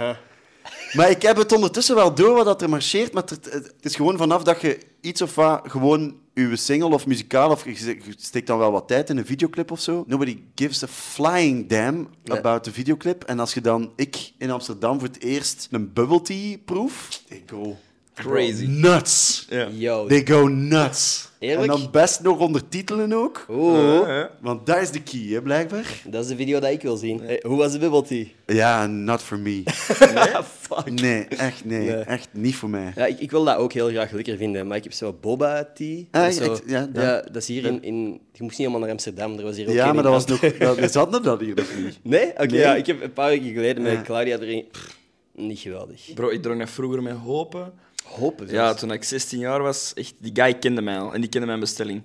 [0.93, 3.13] Maar ik heb het ondertussen wel door wat dat er marcheert.
[3.13, 7.07] Maar het, het is gewoon vanaf dat je iets of wat gewoon je single of
[7.07, 10.05] muzikaal of je steekt dan wel wat tijd in een videoclip of zo.
[10.07, 12.39] Nobody gives a flying damn Nee.
[12.39, 13.25] about de videoclip.
[13.25, 17.43] En als je dan, ik in Amsterdam voor het eerst een bubble tea proef, they
[17.47, 17.77] go
[18.15, 18.67] Crazy.
[18.67, 19.47] nuts.
[19.51, 19.69] Ja.
[19.73, 20.07] Yo.
[20.07, 21.31] They go nuts.
[21.39, 21.73] Eerlijk?
[21.73, 23.47] En dan best nog ondertitelen ook.
[23.51, 23.79] Oeh.
[24.09, 24.27] Eh, eh.
[24.41, 25.87] Want dat is de key, hè, blijkbaar.
[26.07, 27.21] Dat is de video die ik wil zien.
[27.23, 28.25] Hey, hoe was de bubble tea?
[28.47, 29.63] Ja, not for me.
[30.61, 30.91] Fuck.
[31.01, 31.89] Nee, echt nee.
[31.89, 31.95] Nee.
[32.01, 32.93] Echt niet voor mij.
[32.97, 35.71] Ja, ik, ik wil dat ook heel graag lekker vinden, maar ik heb zo boba
[35.75, 36.03] tea.
[36.11, 38.05] Ah, Dat is ja, zo, ik- ja, dat- ja, dat is hier in, in...
[38.33, 40.41] Je moest niet helemaal naar Amsterdam, er was hier ook Ja, maar dat was nog...
[40.41, 41.99] Dat, we hadden dat hier nog niet.
[42.15, 42.31] Nee?
[42.31, 42.61] Oké, Nee.
[42.61, 44.03] ja, ik heb een paar weken geleden met.
[44.03, 44.65] Claudia erin...
[44.73, 44.97] Pff,
[45.35, 46.15] niet geweldig.
[46.15, 47.73] Bro, ik dronk dat vroeger met hopen.
[48.19, 51.15] Hopen Ja, toen ik 16 jaar was, echt, die guy kende mij al.
[51.15, 52.03] En die kende mijn bestelling.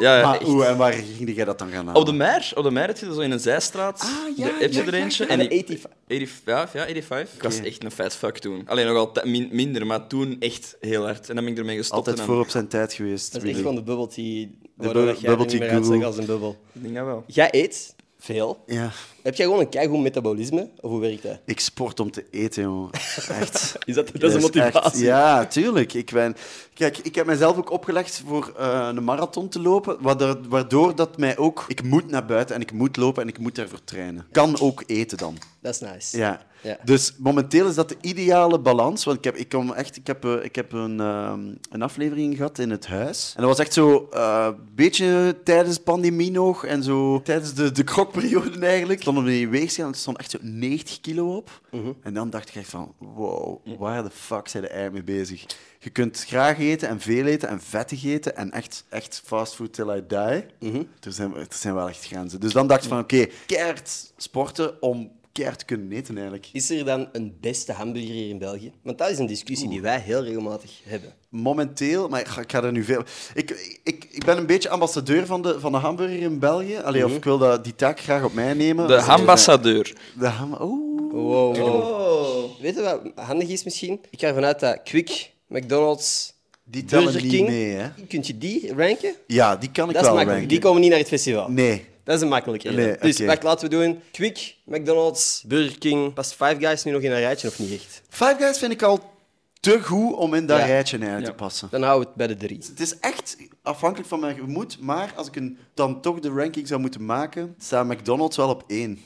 [0.00, 0.42] Ja, maar echt.
[0.48, 2.00] hoe en waar ging jij dat dan gaan halen?
[2.00, 4.00] Op de Mer, op de Mer heb je zo in een zijstraat.
[4.00, 5.24] Ah, ja, de, heb je ja, er ja, eentje.
[5.24, 5.30] ja.
[5.30, 5.90] En de die- 85.
[6.08, 7.34] 85, ja, 85.
[7.36, 8.62] Ik was echt een fat fuck toen.
[8.66, 11.28] Alleen nog altijd min- minder, maar toen echt heel hard.
[11.28, 11.96] En dan ben ik ermee gestopt.
[11.98, 13.32] Altijd en voor op zijn tijd geweest.
[13.32, 15.70] Dat is echt gewoon de bubble tea, bu- waardoor dat jij bubble niet tea meer
[15.76, 16.06] uitzag guru.
[16.06, 16.56] als een bubbel.
[16.72, 17.24] Ik denk dat wel.
[17.26, 18.62] Jij eet veel.
[18.66, 18.90] Ja,
[19.24, 20.68] Heb jij gewoon een keigoed metabolisme?
[20.80, 21.38] Of hoe werkt dat?
[21.44, 22.90] ik sport om te eten, jongen.
[23.28, 23.76] Echt.
[23.86, 24.80] Is dat, dat is een motivatie?
[24.80, 25.92] echt- ja, tuurlijk.
[25.94, 26.36] Ik ben...
[26.74, 31.18] Kijk, ik heb mezelf ook opgelegd voor eh, een marathon te lopen, waardoor, waardoor dat
[31.18, 31.64] mij ook...
[31.68, 34.26] Ik moet naar buiten en ik moet lopen en ik moet daarvoor trainen.
[34.32, 35.38] Kan ook eten dan.
[35.60, 36.18] Dat is nice.
[36.18, 36.40] Ja.
[36.60, 36.78] Ja.
[36.84, 39.04] Dus momenteel is dat de ideale balans.
[39.04, 42.36] Want ik heb, ik kom echt, ik heb, eh, ik heb een, ehm, een aflevering
[42.36, 43.32] gehad in het huis.
[43.36, 46.64] En dat was echt zo een beetje tijdens pandemie nog.
[46.64, 49.04] En zo tijdens de, de krokperiode eigenlijk.
[49.14, 51.60] Stond op die weegschaal en stond echt zo 90 kilo op.
[51.70, 51.92] Mhm.
[52.02, 55.44] En dan dacht ik echt van, wow, waar de fuck zijn de eigenlijk mee bezig?
[55.78, 59.88] Je kunt graag eten en veel eten en vettig eten en echt, echt fastfood till
[59.88, 60.44] I die.
[60.70, 60.82] Mhm.
[61.00, 62.40] er, zijn, er zijn wel echt grenzen.
[62.40, 66.48] Dus dan dacht ik van, oké, keihard sporten om keihard kunnen eten eigenlijk.
[66.52, 68.72] Is er dan een beste hamburger hier in België?
[68.82, 71.12] Want dat is een discussie die wij heel regelmatig hebben.
[71.28, 73.02] Momenteel, maar ik ga, ik ga er nu veel...
[73.34, 76.76] Ik, ik, ik ben een beetje ambassadeur van de, van de hamburger in België.
[76.76, 78.88] Allee, of ik wil dat, die taak graag op mij nemen.
[78.88, 79.96] De ambassadeur.
[80.18, 80.56] De ham...
[80.60, 81.12] Oeh.
[81.12, 82.60] Wow, wow.
[82.60, 84.00] Weet je wat handig is misschien?
[84.10, 87.88] Ik ga ervan uit dat Quick, McDonald's, Die tellen Burger niet mee, hè?
[88.08, 89.14] Kunt je die ranken?
[89.26, 90.48] Ja, die kan ik Dat is wel ranken.
[90.48, 91.48] Die komen niet naar het festival.
[91.48, 91.92] Nee.
[92.04, 92.70] Dat is een makkelijke.
[92.70, 93.26] Nee, dus oké.
[93.26, 94.00] wat laten we doen?
[94.12, 96.12] Quick, McDonald's, Burger King.
[96.14, 98.02] Past Five Guys nu nog in een rijtje of niet echt?
[98.08, 99.12] Five Guys vind ik al
[99.60, 100.64] te goed om in dat Ja.
[100.66, 101.20] rijtje Ja.
[101.20, 101.68] te passen.
[101.70, 102.58] Dan houden we het bij de drie.
[102.68, 106.68] Het is echt afhankelijk van mijn gemoed, maar als ik een, dan toch de ranking
[106.68, 108.98] zou moeten maken, staat McDonald's wel op één.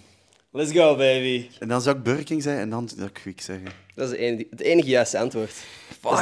[0.51, 1.49] Let's go, baby.
[1.59, 3.69] En dan zou ik Burger King zeggen en dan zou ik Quick zeggen.
[3.95, 5.53] Dat is het enige, het enige juiste antwoord.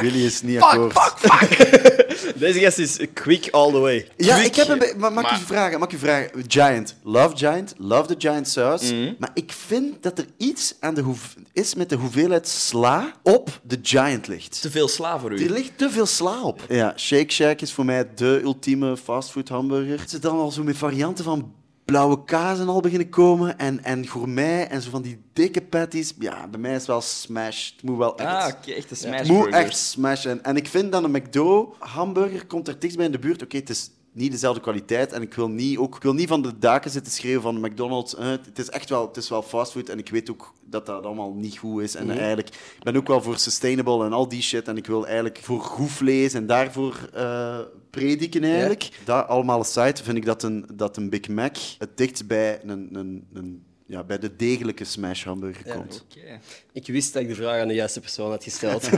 [0.01, 0.95] Willy is niet akkoord.
[2.39, 4.07] Deze gast is quick all the way.
[4.17, 4.47] Ja, Quick.
[4.47, 5.79] ik heb een maar mag ik je vragen?
[5.79, 6.43] Mag ik je vragen?
[6.47, 8.91] Giant, love Giant, love the Giant saus.
[8.91, 9.13] Mhm.
[9.19, 11.13] Maar ik vind dat er iets aan de
[11.53, 14.61] is met de hoeveelheid sla op de Giant ligt.
[14.61, 15.49] Te veel sla voor Er u.
[15.49, 16.65] ligt te veel sla op.
[16.69, 19.99] Ja, Shake Shack is voor mij de ultieme fastfood hamburger.
[19.99, 21.53] Er zit dan al zo met varianten van
[21.87, 23.57] blauwe kaas en al beginnen komen.
[23.57, 26.13] En, en gourmet en zo van die dikke patties.
[26.19, 27.71] Ja, bij mij is het wel smash.
[27.71, 28.29] Het moet wel echt...
[28.29, 30.43] Ah, oké, echt een Het smash moet echt smashen.
[30.43, 33.43] En ik vind dat een McDo hamburger komt er dichtst bij in de buurt.
[33.43, 35.11] Oké, het is niet dezelfde kwaliteit.
[35.11, 38.15] En ik wil niet, ook, ik wil niet van de daken zitten schreeuwen van McDonald's.
[38.15, 39.89] eh, het is echt wel, het is wel fastfood.
[39.89, 41.95] En ik weet ook dat dat allemaal niet goed is.
[41.95, 44.67] En eigenlijk, ik ben ook wel voor sustainable en al die shit.
[44.67, 48.89] En ik wil eigenlijk voor goed vlees en daarvoor eh, prediken eigenlijk.
[49.03, 52.89] Dat allemaal aside vind ik dat een, dat een Big Mac het dichtst bij een...
[52.91, 56.05] een, een ja, bij de degelijke smash hamburger komt.
[56.11, 56.39] Oké.
[56.73, 58.89] Ik wist dat ik de vraag aan de juiste persoon had gesteld.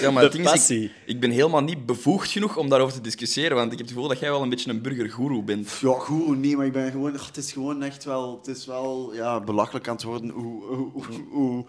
[0.00, 0.84] Ja, maar De het ding is, passie.
[0.84, 3.94] ik, ik ben helemaal niet bevoegd genoeg om daarover te discussiëren, want ik heb het
[3.96, 5.78] gevoel dat jij wel een beetje een burgergoeroe bent.
[5.80, 7.12] Ja, goed, nee, maar ik ben gewoon...
[7.12, 8.36] het is gewoon echt wel...
[8.38, 10.64] Het is wel ja, belachelijk aan het worden hoe...
[10.64, 11.64] hoe, hoe, hoe-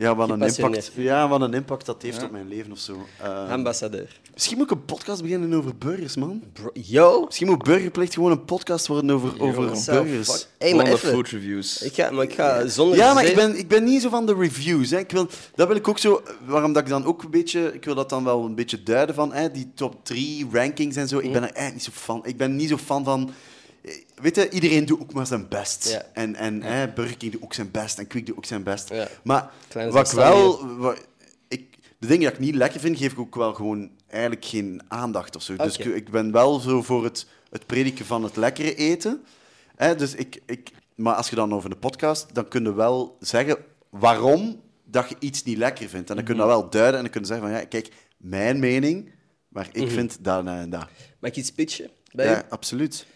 [0.00, 2.24] Ja, wat een, impact, ja, wat een impact dat heeft Ja.
[2.24, 3.06] op mijn leven of zo.
[3.22, 4.20] Eh, Ambassadeur.
[4.34, 6.42] misschien moet ik een podcast beginnen over burgers, man.
[6.52, 7.24] Bro, yo!
[7.24, 9.84] Misschien moet Burgerplicht gewoon een podcast worden over, over burgers.
[10.30, 11.08] fuck- Hey, maar de even.
[11.10, 11.82] food reviews.
[11.82, 12.96] Ik ga, maar ik ga zonder...
[12.96, 14.90] Ja, maar ik ben, ik ben niet zo van de reviews.
[14.90, 14.98] Hè.
[14.98, 16.22] Ik wil, dat wil ik ook zo...
[16.46, 17.74] Waarom dat ik dan ook een beetje...
[17.74, 21.08] Ik wil dat dan wel een beetje duiden van hè, die top 3 rankings en
[21.08, 21.18] zo.
[21.18, 22.20] Ik ben er eigenlijk niet zo fan.
[22.24, 23.30] Ik ben niet zo fan van...
[23.82, 25.88] eh, Weet je, iedereen doet ook maar zijn best.
[25.88, 26.06] Ja.
[26.12, 28.88] En, en hè, Burger King doet ook zijn best en Quick doet ook zijn best.
[28.88, 29.08] Ja.
[29.24, 30.76] Maar Kleine wat ik wel...
[30.76, 31.06] wat-
[31.48, 34.80] ik, de dingen die ik niet lekker vind, geef ik ook wel gewoon eigenlijk geen
[34.88, 35.56] aandacht of zo.
[35.56, 39.24] Dus ik, ik ben wel zo voor het, het prediken van het lekkere eten.
[39.76, 43.16] Hè, dus ik, ik, maar als je dan over de podcast, dan kun je wel
[43.20, 43.56] zeggen
[43.90, 46.10] waarom dat je iets niet lekker vindt.
[46.10, 47.88] En dan kun je dat wel duiden en dan kun je zeggen van, ja, kijk,
[48.16, 49.12] mijn mening,
[49.48, 50.86] maar ik vind dat en dat.
[51.18, 51.90] Mag ik iets pitchen?
[52.12, 53.06] Bij Ja, absoluut.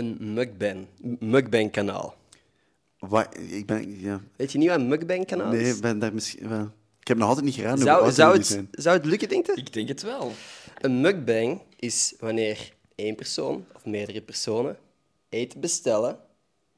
[0.00, 0.86] Een mukbang.
[1.18, 2.14] Mukbang kanaal.
[2.98, 5.74] Wat, ik ben, ja, Weet je niet wat een mukbang kanaal nee, is?
[5.76, 6.48] ik ben daar misschien...
[6.48, 7.78] wel- ik heb nog altijd niet gedaan.
[7.78, 8.68] Zou, zou, het, zijn.
[8.72, 9.52] zou het lukken, denk je?
[9.54, 10.32] Ik denk het wel.
[10.80, 14.76] Een mukbang is wanneer één persoon of meerdere personen
[15.28, 16.18] eten bestellen,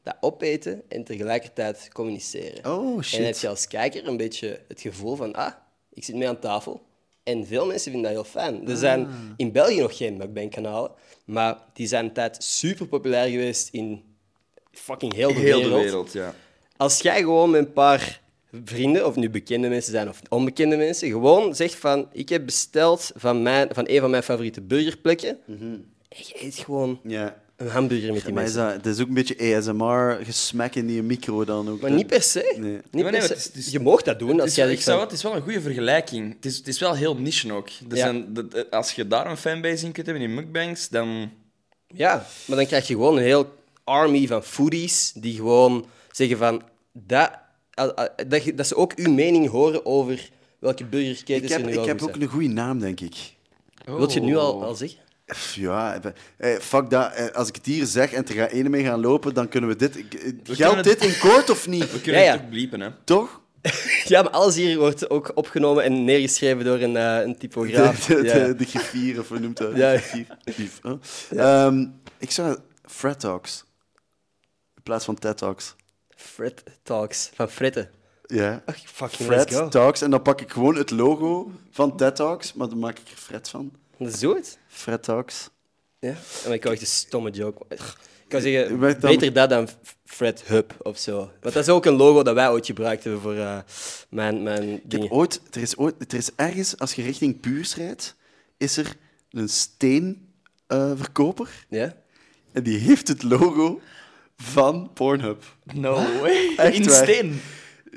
[0.02, 2.72] dat opeten en tegelijkertijd communiceren.
[2.72, 3.16] Oh, En shit.
[3.18, 5.52] dan heb je als kijker een beetje het gevoel van, ah,
[5.92, 6.82] ik zit mee aan tafel.
[7.22, 8.68] En veel mensen vinden dat heel fijn.
[8.68, 9.12] Er zijn Ah.
[9.36, 10.90] in België nog geen mukbang-kanalen,
[11.24, 14.02] maar die zijn een tijd super populair geweest in
[14.72, 15.72] fucking heel de Heel wereld.
[15.78, 16.34] de wereld, ja.
[16.76, 18.20] Als jij gewoon met een paar
[18.64, 23.10] vrienden, of nu bekende mensen zijn of onbekende mensen, gewoon zegt van, ik heb besteld
[23.14, 27.41] van, mijn, van een van mijn favoriete burgerplekken, en je eet gewoon Ja.
[27.62, 28.74] Een hamburger met die Maar is mensen.
[28.74, 31.80] dat, dat is ook een beetje ASMR, gesmek in die micro dan ook.
[31.80, 32.54] Maar niet per se.
[32.58, 32.72] Nee.
[32.90, 33.26] Niet per nee, se.
[33.28, 34.92] het is- het is- je mag dat doen Het als is, jij wel- zegt ik
[34.92, 35.06] zou, van...
[35.08, 36.34] het is wel een goede vergelijking.
[36.34, 37.68] Het is, het is wel heel niche ook.
[37.68, 37.96] Er Ja.
[37.96, 41.30] zijn, de- de- als je daar een fanbase in kunt hebben, in mukbangs, dan...
[41.86, 46.62] Ja, maar dan krijg je gewoon een heel army van foodies die gewoon zeggen van...
[46.92, 47.30] Dat,
[48.26, 51.68] dat, je- dat ze ook uw mening horen over welke burgerketens Ik er heb, nu
[51.68, 52.22] ik wel heb goed ook zijn.
[52.26, 53.14] een goede naam, denk ik.
[53.84, 54.98] Wilt je het nu al, al zeggen?
[55.54, 56.00] Ja,
[56.36, 57.12] eh, fuck dat.
[57.12, 59.70] Eh, Als ik het hier zeg en er gaat ene mee gaan lopen, dan kunnen
[59.70, 59.96] we dit...
[59.96, 60.02] eh,
[60.44, 61.92] Geldt kunnen dit in kort of niet?
[61.92, 62.32] We kunnen Ja, ja.
[62.32, 62.90] het ook bliepen, hè.
[63.04, 63.40] Toch?
[64.04, 68.06] Ja, maar alles hier wordt ook opgenomen en neergeschreven door een, eh, een typograaf.
[68.06, 68.46] De, de, ja.
[68.46, 69.76] de, de griffier, of hoe noemt dat?
[69.76, 69.98] Ja.
[69.98, 70.78] Griffier.
[70.82, 70.94] Huh?
[71.64, 71.86] Ehm,
[72.18, 72.56] ik zou...
[72.86, 73.64] Fred Talks.
[74.76, 75.74] In plaats van TED Talks.
[76.16, 77.88] Fred Talks, van Frette.
[78.26, 78.62] Ja.
[78.66, 79.70] Ach, fucking Fred.
[79.70, 80.00] Talks.
[80.02, 83.16] En dan pak ik gewoon het logo van TED Talks, maar dan maak ik er
[83.16, 83.72] Fred van.
[84.04, 84.56] Dat is.
[84.68, 85.48] Fred Talks.
[85.98, 86.14] Ja.
[86.44, 87.64] En ik wou echt een stomme joke.
[87.68, 87.80] Ik
[88.28, 89.68] kan zeggen, dan- beter dat dan
[90.04, 91.16] Fred Hub of zo.
[91.16, 93.58] Want dat is ook een logo dat wij ooit gebruikt hebben voor eh,
[94.08, 95.10] mijn, mijn Ik heb dingen.
[95.10, 98.14] ooit, er, is ooit, er is ergens, als je richting Puurs rijdt,
[98.56, 98.96] is er
[99.30, 99.48] een
[100.68, 101.48] steenverkoper.
[101.68, 101.94] Ja?
[102.52, 103.80] en die heeft het logo
[104.36, 105.44] van Pornhub.
[105.74, 106.52] No way.
[106.56, 107.02] Echt in waar.
[107.02, 107.40] steen.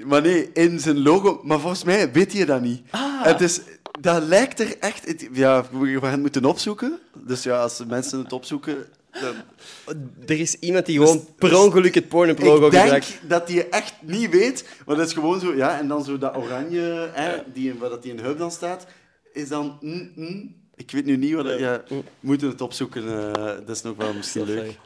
[0.05, 1.41] Maar nee, in zijn logo.
[1.43, 2.81] Maar volgens mij weet je dat niet.
[3.23, 3.59] Het is,
[4.13, 5.05] dat lijkt er echt...
[5.07, 6.99] het- ja, we gaan het moeten opzoeken.
[7.25, 8.85] Dus ja, als mensen het opzoeken...
[9.21, 9.35] Dan,
[10.25, 13.19] Er is iemand die gewoon per ongeluk het Pornhub logo ik denk gebruikt.
[13.27, 15.55] dat hij echt niet weet, maar dat is gewoon zo...
[15.55, 18.85] Ja, en dan zo dat oranje, hè, die, waar dat die in hub dan staat,
[19.33, 19.77] is dan...
[19.81, 20.55] mm, mm.
[20.75, 21.45] ik weet nu niet wat...
[21.45, 23.33] dat- Ja, we moeten het opzoeken.
[23.35, 24.77] eh, dat is nog wel misschien leuk.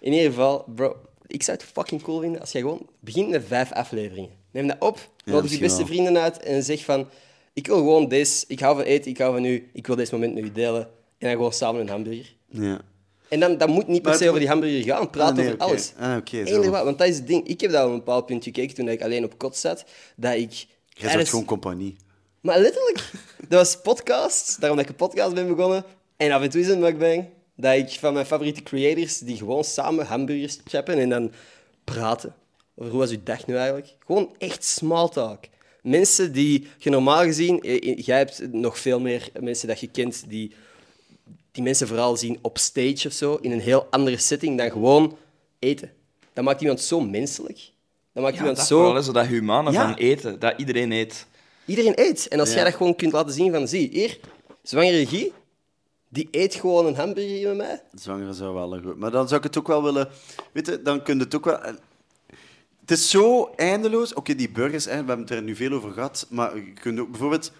[0.00, 0.96] In ieder geval, bro,
[1.26, 4.30] ik zou het fucking cool vinden als jij gewoon begint met vijf afleveringen.
[4.52, 7.08] Neem dat op, nodig je beste vrienden uit en zeg van...
[7.52, 10.14] Ik wil gewoon deze, ik hou van eten, ik hou van u, ik wil deze
[10.14, 10.82] moment met u delen.
[10.82, 12.34] En dan gewoon samen een hamburger.
[12.48, 12.80] Ja.
[13.28, 15.58] En dan, dat moet niet per se over die hamburger gaan, praat Ah, nee, over
[15.58, 15.92] alles.
[15.98, 16.16] Ah.
[16.32, 17.46] Eender wat, want dat is het ding.
[17.46, 19.84] Ik heb dat op een bepaald punt gekeken toen ik alleen op kot zat,
[20.16, 20.52] dat ik...
[20.52, 20.66] Jij
[21.08, 21.96] tijdens- zegt gewoon compagnie.
[22.40, 23.10] Maar letterlijk,
[23.48, 25.84] dat was podcast, daarom dat ik een podcast ben begonnen.
[26.16, 27.24] En af en toe is het een mukbang,
[27.56, 31.32] dat ik van mijn favoriete creators, die gewoon samen hamburgers chappen en dan
[31.84, 32.34] praten.
[32.76, 33.96] Over hoe was uw dag nu eigenlijk?
[34.06, 35.44] Gewoon echt small talk.
[35.82, 37.60] Mensen die je normaal gezien...
[37.60, 40.52] eh, eh, Jij hebt nog veel meer mensen dat je kent die,
[41.52, 45.16] die mensen vooral zien op stage of zo, in een heel andere setting dan gewoon
[45.58, 45.92] eten.
[46.32, 47.70] Dat maakt iemand zo menselijk.
[48.12, 48.76] Dat maakt Ja, iemand dat zo...
[48.76, 49.82] vooral, hè, zo dat humane Ja.
[49.88, 50.38] van eten.
[50.38, 51.26] Dat iedereen eet.
[51.64, 52.28] Iedereen eet.
[52.28, 52.54] En als Ja.
[52.54, 54.18] jij dat gewoon kunt laten zien van, zie, hier,
[54.62, 55.32] zwangere Guy,
[56.08, 57.82] die eet gewoon een hamburger hier met mij.
[57.94, 58.96] Zwangere zou wel een goed.
[58.98, 60.08] Maar dan zou ik het ook wel willen.
[60.52, 61.58] Weet je, dan kun je het ook wel.
[62.90, 64.14] Het is zo eindeloos.
[64.14, 66.26] Oké, die burgers, hè, we hebben het er nu veel over gehad.
[66.30, 67.52] Maar je kunt ook bijvoorbeeld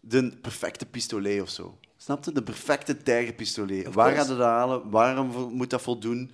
[0.00, 1.78] de perfecte pistolet of zo.
[1.96, 2.32] Snap je?
[2.32, 3.94] De perfecte tijgerpistolet.
[3.94, 4.90] Waar gaat dat halen?
[4.90, 6.30] Waarom moet dat voldoen?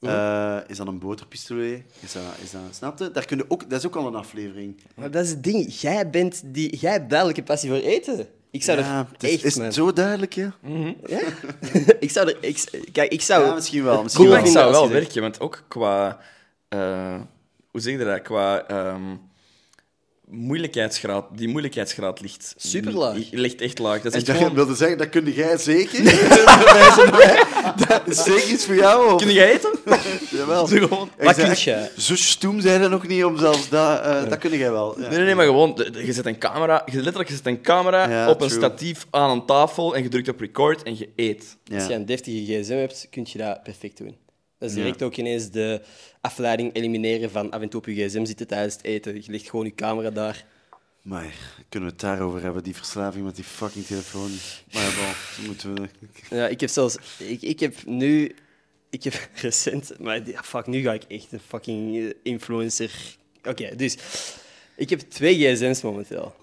[0.00, 1.82] Eh, is dat een boterpistolet?
[2.00, 3.10] Is dat, is dat, snap je?
[3.10, 4.80] Daar kun je ook, dat is ook al een aflevering.
[4.94, 5.72] Maar dat is het ding.
[5.72, 8.28] Jij, bent die, jij hebt duidelijk een passie voor eten.
[8.50, 9.44] Ik zou ja, er het is, echt...
[9.44, 10.54] is het zo duidelijk, ja?
[11.06, 11.20] Ja?
[12.00, 12.36] ik zou er...
[12.40, 13.44] Ik, kijk, ik zou...
[13.44, 14.02] Ja, misschien wel.
[14.02, 14.44] Misschien Cool wel.
[14.44, 16.20] Vinden zou wel werken, want ook qua...
[16.68, 17.20] eh,
[17.74, 18.22] hoe zeg je dat?
[18.22, 18.64] Qua...
[18.66, 19.16] ehm,
[20.28, 22.54] moeilijkheidsgraad, die moeilijkheidsgraad ligt...
[22.56, 23.14] Superlaag.
[23.14, 24.00] Die ligt echt laag.
[24.02, 24.54] Dat is En dat gewoon...
[24.54, 26.02] wilde zeggen, dat kun jij zeker.
[27.88, 29.12] Dat is zeker iets voor jou.
[29.14, 29.22] Of?
[29.22, 29.72] Kun jij eten?
[30.38, 30.68] Jawel.
[30.68, 31.10] Doe gewoon...
[31.18, 31.90] Wat zei kun jij?
[31.98, 34.00] Zo stoem zijn er nog niet om zelfs dat...
[34.00, 35.00] eh, Dat kun jij wel.
[35.00, 35.08] Ja.
[35.08, 37.46] Nee, nee, nee, maar gewoon, de- de- je zet een camera, je letterlijk je zet
[37.46, 40.98] een camera Ja, op een statief aan een tafel en je drukt op record en
[40.98, 41.56] je eet.
[41.64, 41.74] Ja.
[41.78, 44.16] Als je een deftige gsm hebt, kun je dat perfect doen.
[44.64, 44.84] Dat is Ja.
[44.84, 45.80] direct ook ineens de
[46.20, 49.14] afleiding elimineren van af en toe op je gsm zitten tijdens het eten.
[49.14, 50.44] Je legt gewoon je camera daar.
[51.02, 51.34] Maar
[51.68, 54.30] kunnen we het daarover hebben, die verslaving met die fucking telefoon?
[54.72, 55.88] Maar ja, bon, moeten we...
[56.30, 56.96] Ja, ik heb zelfs...
[57.18, 58.34] Ik, ik heb nu...
[58.90, 59.98] Ik heb recent...
[59.98, 63.16] Maar fuck, nu ga ik echt een fucking eh, influencer...
[63.44, 63.96] Oké, dus...
[64.76, 66.34] Ik heb twee gsm's momenteel.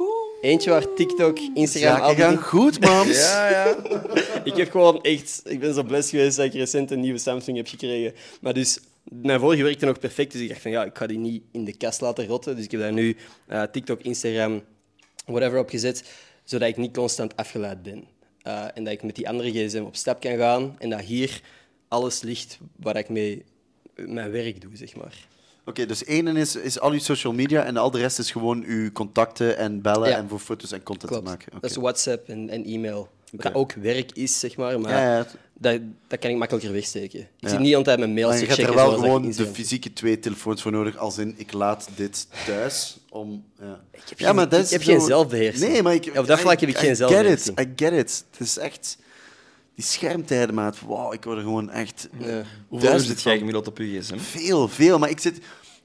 [0.42, 2.02] Eentje waar TikTok, Instagram...
[2.02, 3.18] al gaan goed, mams.
[3.32, 3.78] Ja, ja.
[4.44, 5.42] Ik heb gewoon echt...
[5.46, 8.14] Ik ben zo blessed geweest dat ik recent een nieuwe Samsung heb gekregen.
[8.42, 8.80] Maar dus...
[9.04, 11.66] Mijn vorige werkte nog perfect, dus ik dacht van ja, ik ga die niet in
[11.66, 12.56] de kast laten rotten.
[12.56, 14.62] Dus ik heb daar nu eh, TikTok, Instagram,
[15.26, 16.04] whatever op gezet,
[16.44, 18.04] zodat ik niet constant afgeleid ben.
[18.42, 21.42] Eh, en dat ik met die andere gsm op stap kan gaan en dat hier
[21.88, 23.44] alles ligt waar ik mee
[23.96, 25.28] mijn werk doe, zeg maar.
[25.66, 28.64] Oké, dus één is, is al je social media en al de rest is gewoon
[28.66, 30.18] uw contacten en bellen Ja.
[30.18, 31.26] en voor foto's en content Klopt.
[31.26, 31.48] te maken.
[31.52, 31.60] Oké.
[31.62, 33.10] Dat is WhatsApp en, en e-mail.
[33.34, 33.50] Oké.
[33.54, 35.28] Ook werk is, zeg maar, maar Ja, ja.
[35.54, 37.20] Dat, dat kan ik makkelijker wegsteken.
[37.20, 37.50] Ik Ja.
[37.50, 38.82] zit niet altijd mijn mails Maar je te hebt er checken.
[38.82, 41.54] wel zoals dat ik gewoon de Instagram- fysieke twee telefoons voor nodig, als in ik
[41.54, 43.44] laat dit thuis om...
[43.60, 45.72] Ja, heb ja geen- maar dat ik heb geen zelfbeheersing.
[45.72, 46.12] Nee, maar ik...
[46.18, 47.14] Op dat vlak heb ik I- geen I.
[47.14, 48.24] Get it, I get it.
[48.32, 48.98] Het is echt...
[49.76, 50.80] Die schermtijden, maat.
[50.80, 52.10] Wauw, ik word er gewoon echt...
[52.12, 53.40] Hoeveel uur duizend zit jij van.
[53.40, 54.18] gemiddeld op je gsm?
[54.18, 55.00] Veel, veel.
[55.00, 55.40] Maar ik zit...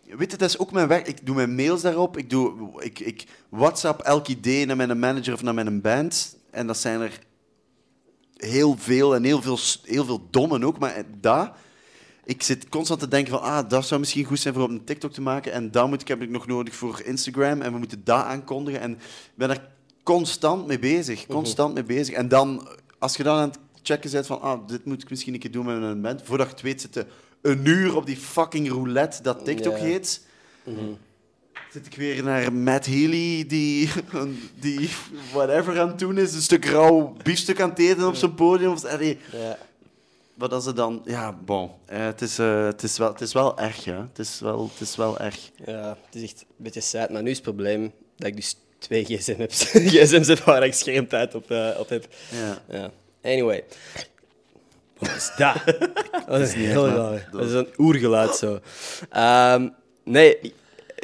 [0.05, 1.07] Weet je, dat is ook mijn werk.
[1.07, 2.17] Ik doe mijn mails daarop.
[2.17, 6.37] Ik, doe, ik, ik WhatsApp elk idee naar mijn manager of naar mijn band.
[6.51, 7.19] En dat zijn er
[8.37, 10.79] heel veel en heel veel, heel veel dommen ook.
[10.79, 11.51] Maar dat...
[12.25, 14.85] Ik zit constant te denken van, ah, dat zou misschien goed zijn voor op een
[14.85, 15.53] TikTok te maken.
[15.53, 17.63] En dat moet ik, heb ik nog nodig voor Instagram.
[17.63, 18.81] En we moeten dat aankondigen.
[18.81, 19.69] En ik ben er
[20.03, 21.27] constant mee bezig.
[21.27, 22.15] Constant mee bezig.
[22.15, 22.69] En dan,
[22.99, 25.51] als je dan aan het checken bent van, ah, dit moet ik misschien een keer
[25.51, 26.23] doen met mijn band.
[26.25, 27.07] Voordat je het weet, zitten
[27.43, 30.21] een uur op die fucking roulette dat TikTok heet.
[31.73, 33.91] Zit ik weer naar Matt Healy, die,
[34.61, 34.89] die
[35.33, 36.35] whatever aan het doen is.
[36.35, 38.73] Een stuk rauw biefstuk aan het eten op zijn podium.
[38.73, 39.19] Of, allee,
[40.37, 41.03] wat als ze dan...
[41.05, 41.71] Ja, bon.
[41.85, 44.09] Eh, het, is, eh, het, is wel, het is wel erg, ja.
[44.09, 45.51] Het is wel, het is wel erg.
[45.65, 47.11] Ja, het is echt een beetje sad.
[47.11, 49.53] Maar nu is het probleem dat ik dus twee gsm heb,
[49.93, 52.09] gsm's heb waar ik schermtijd op, eh, op heb.
[52.31, 52.63] Ja.
[52.69, 52.91] Ja.
[53.27, 53.65] Anyway.
[54.99, 55.63] Wat is dat?
[56.27, 57.29] Dat is niet heel raar.
[57.33, 58.61] dat is een oergeluid zo.
[59.11, 59.69] Ehm,
[60.05, 60.55] nee, ik,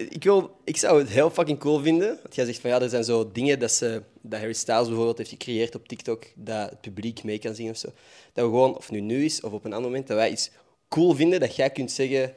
[0.09, 2.19] ik, wil, ik zou het heel fucking cool vinden.
[2.23, 5.19] Want jij zegt van ja, er zijn zo dingen dat, ze, dat Harry Styles bijvoorbeeld
[5.19, 7.89] heeft gecreëerd op TikTok, dat het publiek mee kan zien of zo.
[8.33, 10.51] Dat we gewoon, of nu nu is of op een ander moment, dat wij iets
[10.89, 12.35] cool vinden dat jij kunt zeggen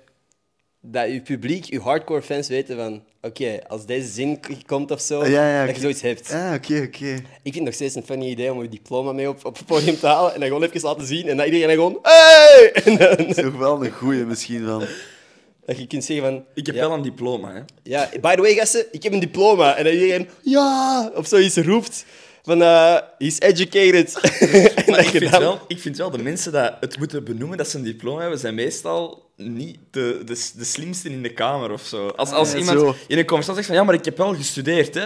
[0.92, 5.26] dat je publiek, je hardcore fans weten van oké, als deze zin komt of zo,
[5.26, 6.32] Ja, ja, dat je zoiets hebt.
[6.32, 7.06] Ah, oké, oké.
[7.14, 9.66] Ik vind het nog steeds een funny idee om je diploma mee op, op het
[9.66, 12.72] podium te halen en dan gewoon even laten zien en dat iedereen dan gewoon hey!
[12.86, 14.84] En dan, Dat is toch wel een goeie misschien van...
[15.66, 17.62] dat je kunt zeggen van Ik heb ja, wel een diploma, hè.
[17.84, 21.58] ja, by the way gasten, ik heb een diploma en dat iedereen ja of zoiets
[21.58, 22.06] roept
[22.44, 24.18] van eh he's educated.
[24.86, 27.78] ik vind, dan- wel, ik vind wel, de mensen dat het moeten benoemen dat ze
[27.78, 32.08] een diploma hebben, zijn meestal niet de, de, de slimste in de kamer of zo.
[32.08, 32.96] Als, als Ja, iemand zo.
[33.08, 35.06] in een conversatie zegt van ja, maar ik heb wel gestudeerd, hè.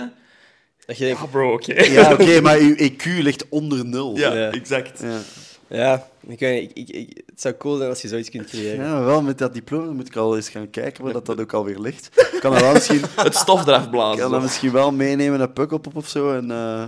[0.85, 1.73] dat je denkt, Ja, bro, oké.
[1.97, 4.17] Ja, oké, maar uw EQ ligt onder nul.
[4.17, 4.51] Ja, Ja.
[4.51, 5.01] exact.
[5.01, 5.19] Ja.
[5.67, 6.41] ja, ik
[6.73, 8.85] ik, ik, het zou cool zijn als je zoiets kunt creëren.
[8.85, 11.39] Ja, maar wel met dat diploma moet ik al eens gaan kijken waar dat, dat
[11.39, 12.09] ook alweer ligt.
[12.33, 14.19] Ik kan dat wel misschien, Het stof eraf blazen.
[14.21, 16.33] kan dat misschien wel meenemen naar Pukkelpop of zo.
[16.33, 16.83] En, eh,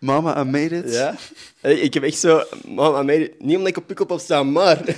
[0.00, 0.92] Mama, I made it.
[0.92, 1.14] Ja?
[1.60, 2.42] Hey, Ik heb echt zo...
[2.66, 4.88] Mama, mij- niet omdat ik op Pukkelpop sta, maar...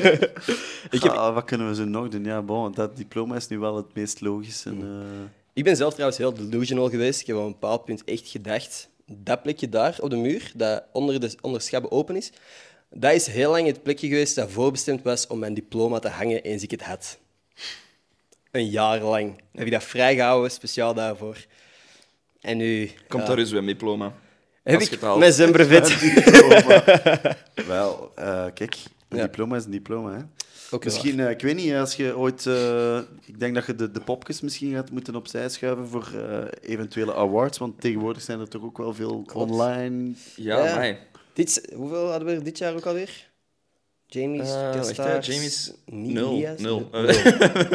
[0.90, 2.24] ik, heb, Ah, wat kunnen we zo nog doen?
[2.24, 4.64] Ja, bon, want dat diploma is nu wel het meest logisch.
[4.64, 7.20] En, eh, ik ben zelf trouwens heel delusional geweest.
[7.20, 8.88] Ik heb op een bepaald punt echt gedacht...
[9.06, 12.32] Dat plekje daar op de muur, dat onder de onder schabben open is,
[12.90, 16.42] dat is heel lang het plekje geweest dat voorbestemd was om mijn diploma te hangen
[16.42, 17.18] eens ik het had.
[18.50, 21.36] Een jaar lang heb ik dat vrijgehouden, speciaal daarvoor.
[22.40, 22.90] En nu...
[23.08, 24.12] Komt ja, daar eens weer een diploma.
[24.62, 25.18] Heb ik het haalt.
[25.18, 25.96] mijn zwembrevet.
[27.66, 28.76] wel, eh, kijk,
[29.08, 29.22] een Ja.
[29.24, 30.12] diploma is een diploma.
[30.16, 30.22] Hè.
[30.84, 32.46] Misschien, eh, ik weet niet, als je ooit...
[32.46, 36.70] eh, ik denk dat je de, de popjes misschien gaat moeten opzij schuiven voor eh,
[36.70, 40.12] eventuele awards, want tegenwoordig zijn er toch ook wel veel online...
[40.36, 40.74] Ja, Ja.
[40.74, 40.98] mij.
[41.32, 43.30] Dit, hoeveel hadden we dit jaar ook alweer?
[44.12, 46.32] Jamie's, Eh, wacht, hè, Gastaars, Jamie's Ni- nul.
[46.32, 46.60] Nia's?
[46.60, 46.88] Nul.
[46.92, 47.02] Nul.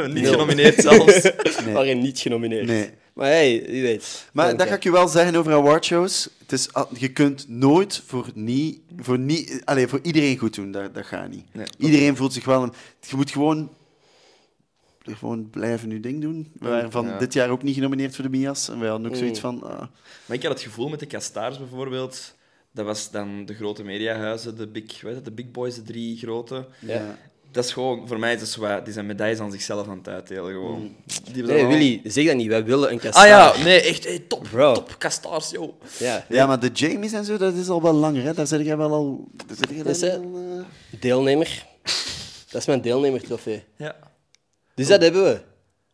[0.08, 0.32] Niet Nul.
[0.32, 1.22] genomineerd zelfs.
[1.66, 1.96] Nee.
[1.96, 2.66] Niet genomineerd.
[2.66, 2.90] Nee.
[3.14, 4.26] Maar hey, wie weet.
[4.34, 4.68] Maar dat je.
[4.68, 6.30] ga ik je wel zeggen over awardshows.
[6.40, 10.72] Het is, je kunt nooit voor, niet, voor, niet, allez, voor iedereen goed doen.
[10.72, 11.46] Dat, dat gaat niet.
[11.54, 11.66] Nee.
[11.78, 12.64] Iedereen voelt zich wel...
[12.64, 13.70] Een, je moet gewoon
[15.04, 16.52] gewoon blijven je ding doen.
[16.60, 17.18] We waren van Ja.
[17.18, 18.70] dit jaar ook niet genomineerd voor de Mia's.
[18.70, 19.64] En wij hadden ook zoiets van...
[19.64, 19.80] ah,
[20.26, 22.36] Maar ik had het gevoel met de Kastaars bijvoorbeeld.
[22.78, 26.18] Dat was dan de grote mediahuizen, de big, weet het, de big boys, de drie
[26.18, 26.66] grote.
[26.80, 27.18] ja.
[27.52, 29.98] Dat is gewoon, voor mij is dat zo wat- die zijn medailles aan zichzelf aan
[29.98, 30.52] het uitdelen.
[30.52, 30.80] Gewoon.
[30.82, 30.96] Mm.
[31.34, 32.48] Die Nee, al- Willy, zeg dat niet.
[32.48, 33.28] Wij willen een Ah kastaar.
[33.28, 34.74] ja, nee, echt hey, top, Bro.
[34.74, 35.74] top Kastaars, joh.
[36.00, 36.26] Ja.
[36.30, 38.24] Ja, maar de Jamies en zo, dat is al wel langer.
[38.24, 38.34] Hè?
[38.34, 39.28] Daar zit jij wel al...
[39.36, 39.48] Daar
[39.84, 40.66] Dat is, wel, hè, eh,
[41.00, 41.66] Deelnemer.
[42.50, 43.64] Dat is mijn deelnemertrofee.
[43.76, 43.96] Ja.
[44.76, 45.42] Dus dat hebben we.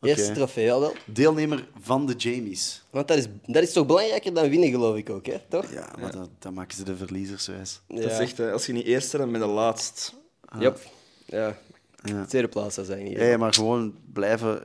[0.03, 0.33] Eerste Oké.
[0.33, 0.93] trofee al wel.
[1.05, 2.83] deelnemer van de Jamies.
[2.89, 5.37] Want dat is, dat is toch belangrijker dan winnen, geloof ik ook, hè?
[5.49, 5.71] Toch?
[5.71, 7.81] Ja, maar Dat, dan maken ze de verliezers wijs.
[7.87, 8.01] Ja.
[8.01, 10.13] Dat is echt, eh, als je niet eerste bent, ben je laatst.
[10.59, 10.79] Yep.
[11.25, 11.57] Ja.
[12.03, 12.25] Ja.
[12.25, 13.17] Tweede plaats, dat Ja, niet.
[13.17, 14.61] ja, maar gewoon blijven...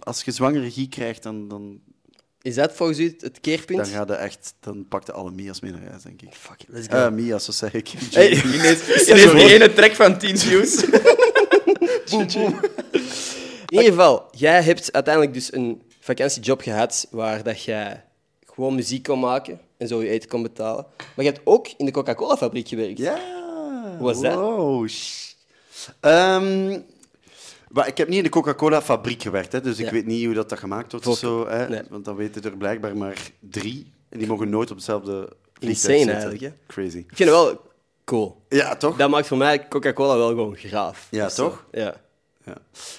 [0.00, 1.80] Als je zwangere regie krijgt, dan, dan,
[2.42, 3.78] Is dat volgens u het keerpunt?
[3.78, 6.34] dan, gaat echt, dan pakt je alle Mia's mee naar huis, denk ik.
[6.34, 6.94] Fuck it, let's go.
[6.96, 7.88] Eh Mia's, wat zeg ik?
[8.10, 8.30] Hey.
[8.30, 10.84] Ineens, ineens die ene track van 10 views.
[12.10, 12.60] boom, boom.
[13.68, 18.04] In ieder geval, jij hebt uiteindelijk dus een vakantiejob gehad waar dat jij
[18.46, 20.86] gewoon muziek kon maken en zo je eten kon betalen.
[21.16, 22.98] Maar je hebt ook in de Coca-Cola-fabriek gewerkt.
[22.98, 23.18] Ja.
[23.98, 24.34] Hoe was dat?
[24.34, 24.88] Wow.
[26.00, 26.80] Ehm,
[27.68, 29.92] maar ik heb niet in de Coca-Cola-fabriek gewerkt, hè, dus ik Ja.
[29.92, 31.48] weet niet hoe dat, dat gemaakt wordt of zo.
[31.48, 31.82] Hè, nee.
[31.90, 33.92] Want dan weten er blijkbaar maar drie.
[34.08, 36.12] En die mogen nooit op hetzelfde Insane zitten.
[36.12, 36.50] eigenlijk, hè?
[36.66, 36.98] Crazy.
[36.98, 37.60] Ik vind het wel
[38.04, 38.42] cool.
[38.48, 38.96] Ja, toch?
[38.96, 41.06] Dat maakt voor mij Coca-Cola wel gewoon graaf.
[41.10, 41.48] Ja, zo.
[41.48, 41.64] toch?
[41.72, 41.94] Ja.
[42.48, 42.56] Ja.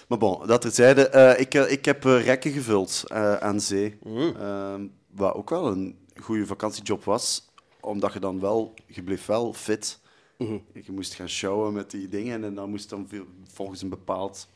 [0.07, 1.07] Maar bon, dat terzijde.
[1.09, 3.03] eh ik, eh, ik heb eh, rekken gevuld
[3.39, 3.97] aan zee.
[4.03, 4.35] Mm.
[4.35, 7.47] Ehm, wat ook wel een goede vakantiejob was.
[7.79, 8.73] Omdat je dan wel...
[8.87, 9.99] Je bleef wel fit.
[10.37, 10.57] Mhm.
[10.73, 12.43] Je moest gaan showen met die dingen.
[12.43, 13.09] En dan moest dan
[13.51, 14.47] volgens een bepaald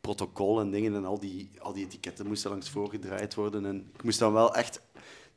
[0.00, 0.94] protocol en dingen.
[0.94, 3.66] En al die, al die etiketten moesten langs voorgedraaid worden.
[3.66, 4.80] En ik moest dan wel echt...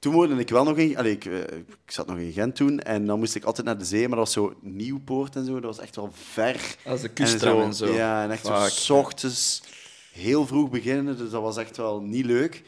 [0.04, 0.98] Toen woonde ik wel nog in...
[0.98, 2.80] Allee, ik, eh, ik zat nog in Gent toen.
[2.80, 4.08] En dan moest ik altijd naar de zee.
[4.08, 5.54] Maar dat was zo Nieuwpoort en zo.
[5.54, 6.76] Dat was echt wel ver.
[6.86, 7.94] Als de kusttram en zo.
[7.94, 8.70] Ja, en echt zo Fuck.
[8.70, 9.64] s ochtends
[10.12, 11.18] heel vroeg beginnen.
[11.18, 12.64] Dus dat was echt wel niet leuk.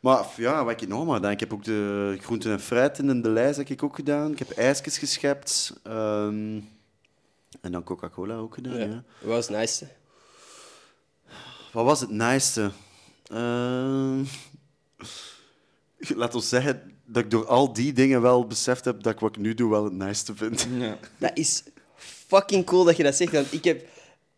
[0.00, 1.30] Maar ja, wat ik nog maar gedaan?
[1.30, 4.32] Ik heb ook de groenten en fruit in de lijst heb ik ook gedaan.
[4.32, 5.80] Ik heb ijsjes geschept.
[5.82, 6.60] ehm,
[7.60, 8.84] en dan Coca-Cola ook gedaan, ja.
[8.84, 9.04] ja.
[9.20, 9.88] Wat was het nice?
[11.72, 12.70] Wat was het naaiste?
[13.26, 14.24] Ehm,
[15.98, 19.36] laat ons zeggen dat ik door al die dingen wel beseft heb dat ik wat
[19.36, 20.66] ik nu doe wel het naaiste vind.
[20.78, 20.98] Ja.
[21.18, 21.62] Dat is
[21.96, 23.88] fucking cool dat je dat zegt, want ik heb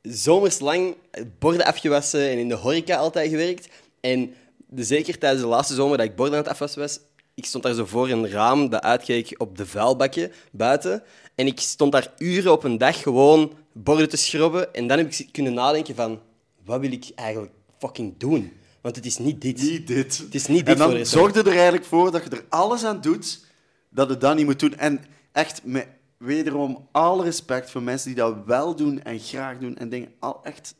[0.02, 0.96] zomers lang
[1.38, 3.68] borden afgewassen en in de horeca altijd gewerkt.
[4.00, 4.34] En
[4.74, 7.00] zeker tijdens de laatste zomer dat ik borden aan het afwassen was,
[7.34, 11.02] ik stond daar zo voor een raam dat uitkeek op de vuilbakken buiten.
[11.34, 14.74] En ik stond daar uren op een dag gewoon borden te schrobben.
[14.74, 16.20] En dan heb ik kunnen nadenken van,
[16.64, 18.52] wat wil ik eigenlijk fucking doen?
[18.87, 19.62] Want het is niet dit.
[19.62, 20.18] Niet dit.
[20.18, 22.30] Het is niet dit En voor dan de zorg je er eigenlijk voor dat je
[22.30, 23.45] er alles aan doet
[23.89, 24.76] dat je dat niet moet doen.
[24.76, 25.01] En
[25.32, 29.89] echt, met wederom alle respect voor mensen die dat wel doen en graag doen en
[29.89, 30.09] dingen.
[30.18, 30.74] Al echt.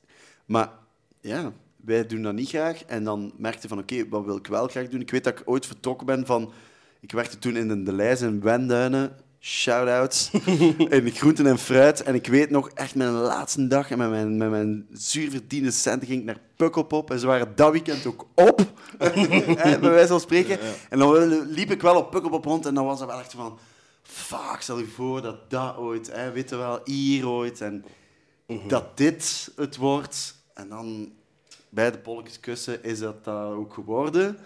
[0.45, 0.71] Maar
[1.21, 2.85] ja, wij doen dat niet graag.
[2.85, 5.01] En dan merkte van, oké, wat wil ik wel graag doen?
[5.01, 6.53] Ik weet dat ik ooit vertrokken ben van...
[7.01, 9.17] Ik werkte toen in de Leijs in Wenduinen.
[9.49, 10.31] Shout-outs.
[10.89, 12.03] in groenten en fruit.
[12.03, 16.09] En ik weet nog, echt mijn laatste dag en met mijn, met mijn zuurverdiende centen
[16.09, 17.11] ging ik naar Pukkelpop.
[17.11, 18.61] En ze waren dat weekend ook op.
[19.59, 20.59] Bij wijze van spreken.
[20.89, 23.59] En dan liep ik wel op Pukkelpop rond en dan was dat wel echt van...
[24.03, 27.61] Fuck, stel je voor dat dat ooit, hè, weet je wel, hier ooit.
[27.61, 27.85] En
[28.67, 30.35] dat dit het wordt.
[30.55, 31.13] En dan
[31.69, 34.39] bij de polletjes kussen is dat dat ook geworden.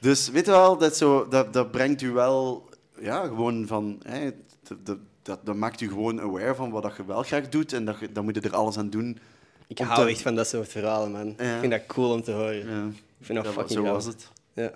[0.00, 2.69] Dus weet je wel, dat, zo, dat, dat brengt u wel
[3.00, 4.00] ja, gewoon van.
[4.02, 4.30] Hè,
[4.62, 7.72] dat, dat, dat, dat maakt u gewoon aware van wat dat je wel graag doet.
[7.72, 9.18] En dat je, dan moet je er alles aan doen.
[9.66, 11.34] Ik hou te- echt van dat soort verhalen, man.
[11.38, 11.54] Ja.
[11.54, 12.68] Ik vind dat cool om te horen.
[12.68, 12.86] Ja,
[13.18, 14.28] Ik vind dat fucking zo was het.
[14.52, 14.72] Ja.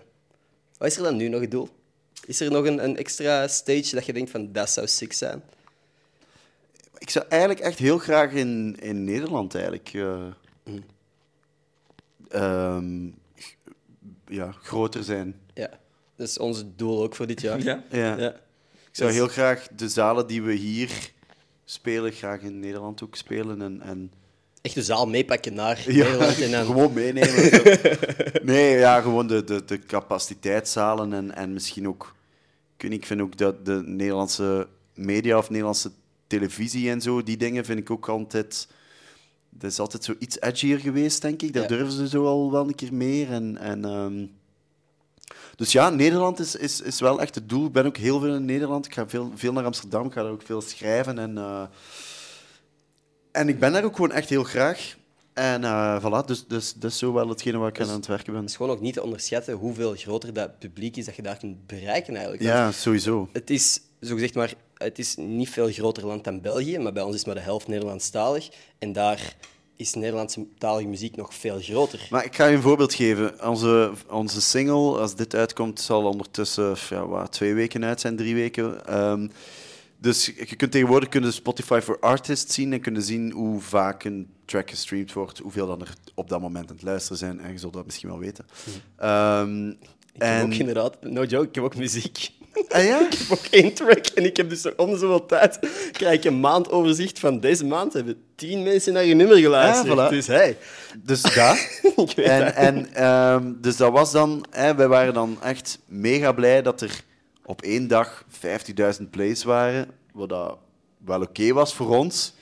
[0.78, 1.68] Wat is er dan nu nog het doel?
[2.26, 5.42] Is er nog een, een extra stage dat je denkt van dat zou sick zijn?
[6.98, 9.90] Ik zou eigenlijk echt heel graag in, in Nederland eigenlijk.
[9.94, 10.22] eh,
[12.28, 13.54] ehm, g-
[14.26, 15.40] ja, groter zijn.
[16.16, 17.62] Dat is ons doel ook voor dit jaar.
[17.62, 17.82] Ja?
[17.90, 18.16] Ja.
[18.18, 18.30] Ja.
[18.74, 21.10] Ik zou Dus- heel graag de zalen die we hier
[21.64, 23.62] spelen, graag in Nederland ook spelen.
[23.62, 24.12] En, en
[24.62, 26.64] Echt de zaal meepakken naar Ja, Nederland en dan...
[26.66, 27.50] gewoon meenemen.
[28.42, 32.14] nee, ja, gewoon de, de, de capaciteitszalen en, en misschien ook...
[32.76, 35.90] Ik, vind ook dat de Nederlandse media of Nederlandse
[36.26, 38.68] televisie en zo, die dingen vind ik ook altijd...
[39.50, 41.52] Dat is altijd zo iets edgier geweest, denk ik.
[41.52, 41.68] Daar Ja.
[41.68, 43.30] durven ze zo al wel een keer meer.
[43.30, 44.26] En, en, ehm,
[45.56, 47.66] dus ja, Nederland is, is, is wel echt het doel.
[47.66, 48.86] Ik ben ook heel veel in Nederland.
[48.86, 50.06] Ik ga veel, veel naar Amsterdam.
[50.06, 51.18] Ik ga daar ook veel schrijven.
[51.18, 51.62] En, eh,
[53.32, 54.96] en ik ben daar ook gewoon echt heel graag.
[55.34, 58.06] En eh voilà, dus, dus dat is zo wel hetgene waar ik aan aan het
[58.06, 58.40] werken ben.
[58.40, 61.36] Het is gewoon ook niet te onderschatten hoeveel groter dat publiek is dat je daar
[61.36, 62.42] kunt bereiken eigenlijk.
[62.42, 63.28] Want Ja, sowieso.
[63.32, 67.02] Het is, zo gezegd maar, het is niet veel groter land dan België, maar bij
[67.02, 68.48] ons is maar de helft Nederlandstalig.
[68.78, 69.36] En daar
[69.76, 72.06] is Nederlandse talige muziek nog veel groter.
[72.10, 73.48] Maar ik ga je een voorbeeld geven.
[73.48, 78.34] Onze, onze single, als dit uitkomt, zal ondertussen ja, wat, twee weken uit zijn, drie
[78.34, 78.86] weken.
[78.86, 79.28] Ehm,
[79.98, 84.28] dus je kunt tegenwoordig kunnen Spotify for Artists zien en kunnen zien hoe vaak een
[84.44, 87.40] track gestreamd wordt, hoeveel dan er op dat moment aan het luisteren zijn.
[87.40, 88.46] En je zult dat misschien wel weten.
[88.96, 92.30] Ehm, Ik heb ook inderdaad, no joke, ik heb ook muziek.
[92.68, 93.00] Ah ja?
[93.10, 95.58] Ik heb ook één track en ik heb dus zo om de zoveel tijd
[95.92, 99.96] krijg ik een maandoverzicht van deze maand hebben tien mensen naar je nummer geluisterd.
[99.96, 100.10] Ja, voilà.
[100.10, 100.56] Dus hey,
[101.02, 101.56] Dus dat.
[102.08, 102.54] ik weet En, dat.
[102.54, 107.02] en ehm, dus dat was dan, hè, wij waren dan echt mega blij dat er
[107.44, 108.24] op één dag
[109.00, 110.58] 50.000 plays waren, wat dat
[111.04, 112.34] wel oké was voor ons.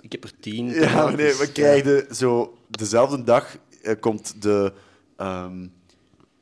[0.00, 0.70] Ik heb er tien.
[0.70, 4.72] Ja, nee, we krijgen zo dezelfde dag eh, komt de,
[5.16, 5.66] ehm,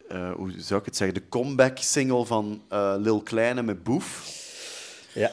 [0.08, 4.36] eh, hoe zou ik het zeggen, de comeback single van eh, Lil Kleine met Boef.
[5.14, 5.30] Ja.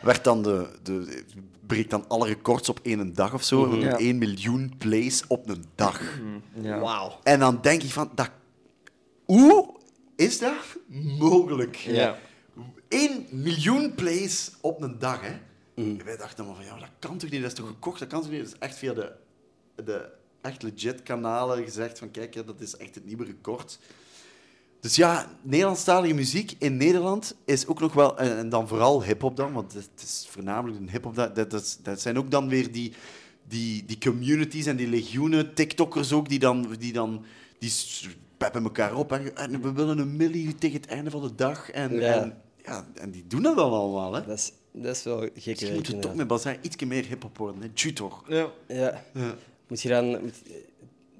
[0.00, 1.24] Werd dan de, de,
[1.66, 3.76] breekt dan alle records op één dag of zo.
[3.76, 3.98] Ja.
[3.98, 6.00] 1 miljoen plays op een dag.
[6.60, 6.78] Ja.
[6.78, 7.18] Wauw.
[7.22, 8.30] En dan denk ik van, dat,
[9.24, 9.74] hoe
[10.16, 10.52] is dat
[11.18, 11.76] mogelijk?
[11.76, 12.18] Ja.
[12.88, 15.36] 1 miljoen plays op een dag, hè?
[15.74, 17.40] En wij dachten dan van, ja, dat kan toch niet?
[17.40, 17.98] Dat is toch gekocht?
[17.98, 18.40] Dat kan toch niet?
[18.40, 19.12] Dat is echt via de,
[19.84, 20.08] de
[20.40, 23.78] echt legit kanalen gezegd van, kijk, hè, dat is echt het nieuwe record.
[24.80, 28.18] Dus ja, Nederlandstalige muziek in Nederland is ook nog wel...
[28.18, 31.14] En, en dan vooral hip-hop dan, want het is voornamelijk een hip-hop.
[31.14, 32.92] Dat, dat, dat, zijn ook dan weer die,
[33.48, 36.74] die, die communities en die legioenen, TikTokkers ook, die dan...
[36.78, 37.24] Die dan
[37.58, 37.72] die
[38.36, 39.12] peppen elkaar op.
[39.12, 41.70] En, en we willen een millie tegen het einde van de dag.
[41.70, 42.20] En Ja.
[42.20, 44.26] en, ja, en die doen dat dan allemaal, hè.
[44.26, 45.60] Dat is, dat is wel gek.
[45.60, 47.68] Werk, moeten we toch met Bazaar iets meer hip-hop worden, hè.
[47.68, 48.24] Tju toch.
[48.28, 48.50] Ja.
[48.68, 49.04] Ja.
[49.14, 49.34] Ja.
[49.68, 50.42] Moet je dan, moet-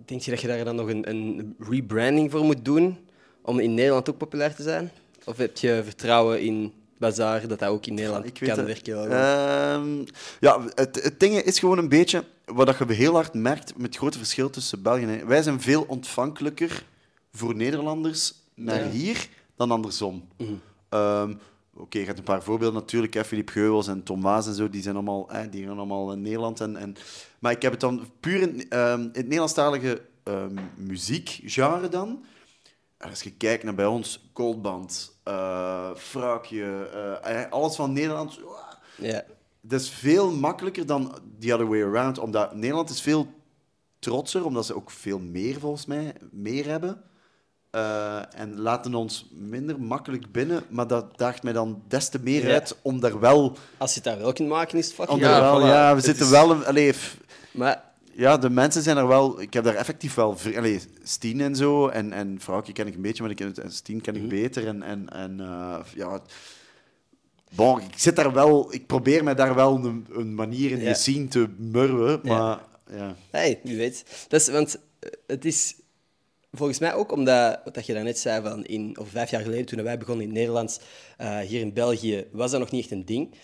[0.05, 2.99] denk je dat je daar dan nog een, een rebranding voor moet doen
[3.43, 4.91] om in Nederland ook populair te zijn?
[5.25, 9.11] Of heb je vertrouwen in Bazaar dat dat ook in Nederland Ik kan werken?
[9.11, 10.05] Ehm,
[10.41, 13.87] ja, het, het ding is gewoon een beetje wat dat je heel hard merkt met
[13.87, 16.83] het grote verschil tussen België en Wij zijn veel ontvankelijker
[17.33, 18.91] voor Nederlanders naar Ja.
[18.91, 20.29] hier dan andersom.
[20.37, 20.53] Mhm.
[20.89, 21.35] Ehm,
[21.79, 23.15] Oké, je hebt een paar voorbeelden natuurlijk.
[23.15, 23.25] Hè.
[23.25, 26.23] Philippe Geubels en Tom Waas en zo, die zijn allemaal, hè, die gaan allemaal in
[26.23, 26.61] Nederland.
[26.61, 26.97] En, en,
[27.39, 32.25] maar ik heb het dan puur in, ehm, in het Nederlandstalige ehm muziekgenre dan.
[32.99, 36.89] En als je kijkt naar bij ons, Goldband, eh Fraukje,
[37.23, 38.41] eh, eh, alles van Nederland.
[38.97, 39.25] Ja.
[39.61, 42.19] Dat is veel makkelijker dan the other way around.
[42.19, 43.27] Omdat Nederland is veel
[43.99, 47.03] trotser, omdat ze ook veel meer, volgens mij, meer hebben.
[47.71, 52.47] Eh, en laten ons minder makkelijk binnen, maar dat daagt mij dan des te meer
[52.47, 52.53] Ja.
[52.53, 53.57] uit om daar wel...
[53.77, 55.65] Als je het daar wel kunt maken, is het fucking Ja, daar wel voilà.
[55.65, 56.51] ja, we Het zitten is- wel...
[56.51, 56.93] Een, allee,
[57.53, 59.41] Maar ja, de mensen zijn er wel...
[59.41, 60.37] Ik heb daar effectief wel...
[60.57, 64.01] Allee, Stien en zo, en, en Vrouwtje ken ik een beetje, maar ik ken Stien
[64.01, 64.67] ken ik beter.
[64.67, 66.21] En, en, en eh, ja...
[67.55, 68.73] Bon, ik zit daar wel...
[68.75, 70.95] Ik probeer mij daar wel een, een manier in Ja.
[70.95, 72.61] scene te murwen, maar...
[72.91, 73.15] Ja.
[73.31, 74.05] hey, wie weet.
[74.29, 75.75] Dat is, want eh, het is
[76.53, 79.67] volgens mij ook omdat, wat dat je daarnet zei, van in, of vijf jaar geleden
[79.67, 80.79] toen wij begonnen in het Nederlands,
[81.17, 83.35] eh, hier in België, was dat nog niet echt een ding.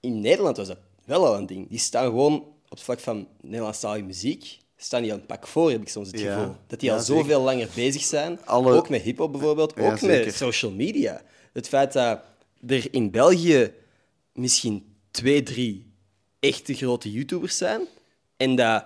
[0.00, 1.68] In Nederland was dat wel al een ding.
[1.68, 2.34] Die staan gewoon
[2.64, 6.06] op het vlak van Nederlandstalige muziek, staan die al een pak voor, heb ik soms
[6.10, 6.34] het Ja.
[6.38, 6.54] gevoel.
[6.66, 7.22] Dat die Ja, al zeker.
[7.22, 8.38] zoveel langer bezig zijn.
[8.44, 10.24] Alle- Ook met hip-hop bijvoorbeeld, Ja, ook zeker.
[10.24, 11.22] met social media.
[11.52, 12.20] Het feit dat
[12.66, 13.72] er in België
[14.32, 15.92] misschien twee, drie
[16.40, 17.80] echte grote YouTubers zijn.
[18.36, 18.84] En dat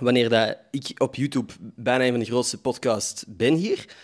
[0.00, 3.96] wanneer dat ik op YouTube bijna een van de grootste podcasts ben hier,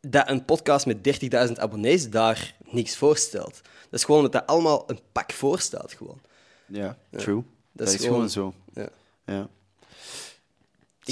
[0.00, 3.60] dat een podcast met 30.000 abonnees daar niks voorstelt.
[3.90, 5.92] Dat is gewoon dat dat allemaal een pak voorstelt.
[5.92, 6.20] Gewoon.
[6.66, 7.42] Ja, true.
[7.72, 8.54] Dat, is is, gewoon- gewoon, zo.
[8.74, 8.88] Ja.
[9.24, 9.48] Ja.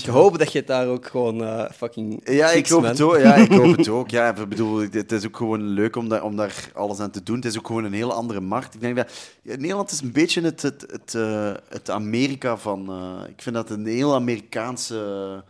[0.07, 2.91] Ik hoop dat je het daar ook gewoon eh, fucking Ja, ik hoop man.
[2.91, 3.19] het ook.
[3.19, 4.11] Ja, ik hoop het ook.
[4.11, 7.23] Ja, ik bedoel, het is ook gewoon leuk om daar, om daar alles aan te
[7.23, 7.37] doen.
[7.37, 8.75] Het is ook gewoon een hele andere markt.
[8.75, 9.11] Ik denk dat
[9.43, 12.89] Nederland is een beetje het, het, het, eh, het Amerika van.
[12.89, 15.45] eh, ik vind dat een heel Amerikaanse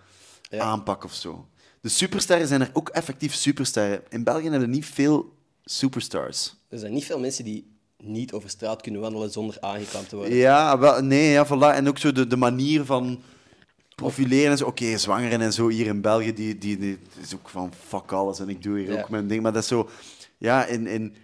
[0.50, 0.58] Ja.
[0.62, 1.46] aanpak of zo.
[1.80, 4.00] De supersterren zijn er ook effectief supersterren.
[4.08, 5.32] In België hebben we niet veel
[5.64, 6.54] superstars.
[6.68, 10.34] Er zijn niet veel mensen die niet over straat kunnen wandelen zonder aangeklampt te worden.
[10.36, 11.74] Ja, wel, nee, ja, voilà.
[11.74, 13.20] En ook zo de, de manier van
[14.02, 14.50] profileren.
[14.50, 14.64] en zo.
[14.66, 18.40] Oké, zwangeren en zo hier in België, die, die, die is ook van fuck alles
[18.40, 19.00] en ik doe hier Ja.
[19.00, 19.42] ook mijn ding.
[19.42, 19.88] Maar dat is zo,
[20.38, 21.14] ja, in, in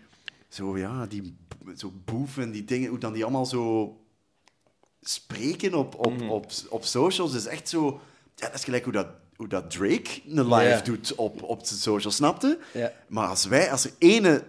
[0.49, 1.37] zo, ja, die
[1.77, 3.97] zo boef en die dingen, hoe dan die allemaal zo
[5.01, 8.01] spreken op, op, op, op socials, is echt zo,
[8.35, 9.07] ja, dat is gelijk hoe dat,
[9.37, 12.59] hoe dat Drake een live doet op, op zijn socials, snapte?
[13.09, 14.45] Maar als wij, als er ene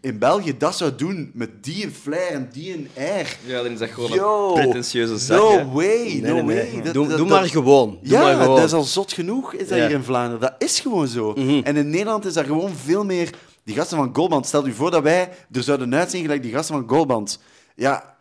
[0.00, 3.72] in België dat zou doen met die een flair en die een air, Ja, dan
[3.72, 5.38] is dat gewoon Yo, een pretentieuze zak.
[5.38, 5.64] No hè.
[5.70, 6.72] way, Nee, no nee, nee.
[6.72, 6.82] way.
[6.82, 7.98] Dat- doe dat- doe maar gewoon.
[8.02, 8.56] Doe ja, maar gewoon.
[8.56, 9.86] dat is al zot genoeg, is dat Ja.
[9.86, 10.40] hier in Vlaanderen.
[10.40, 11.32] Dat is gewoon zo.
[11.32, 11.60] Mhm.
[11.64, 13.30] En in Nederland is dat gewoon veel meer...
[13.64, 16.74] Die gasten van Goldband, stel je voor dat wij er zouden uitzien gelijk die gasten
[16.74, 17.40] van Goldband.
[17.74, 18.16] Ja,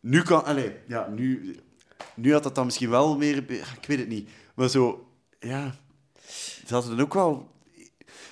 [0.00, 0.44] nu kan...
[0.44, 1.56] Allez, ja, nu...
[2.14, 3.36] Nu had dat dan misschien wel meer...
[3.36, 4.28] Ik weet het niet.
[4.54, 5.06] Maar zo...
[5.40, 5.74] Ja...
[6.66, 7.50] Ze hadden dan ook wel...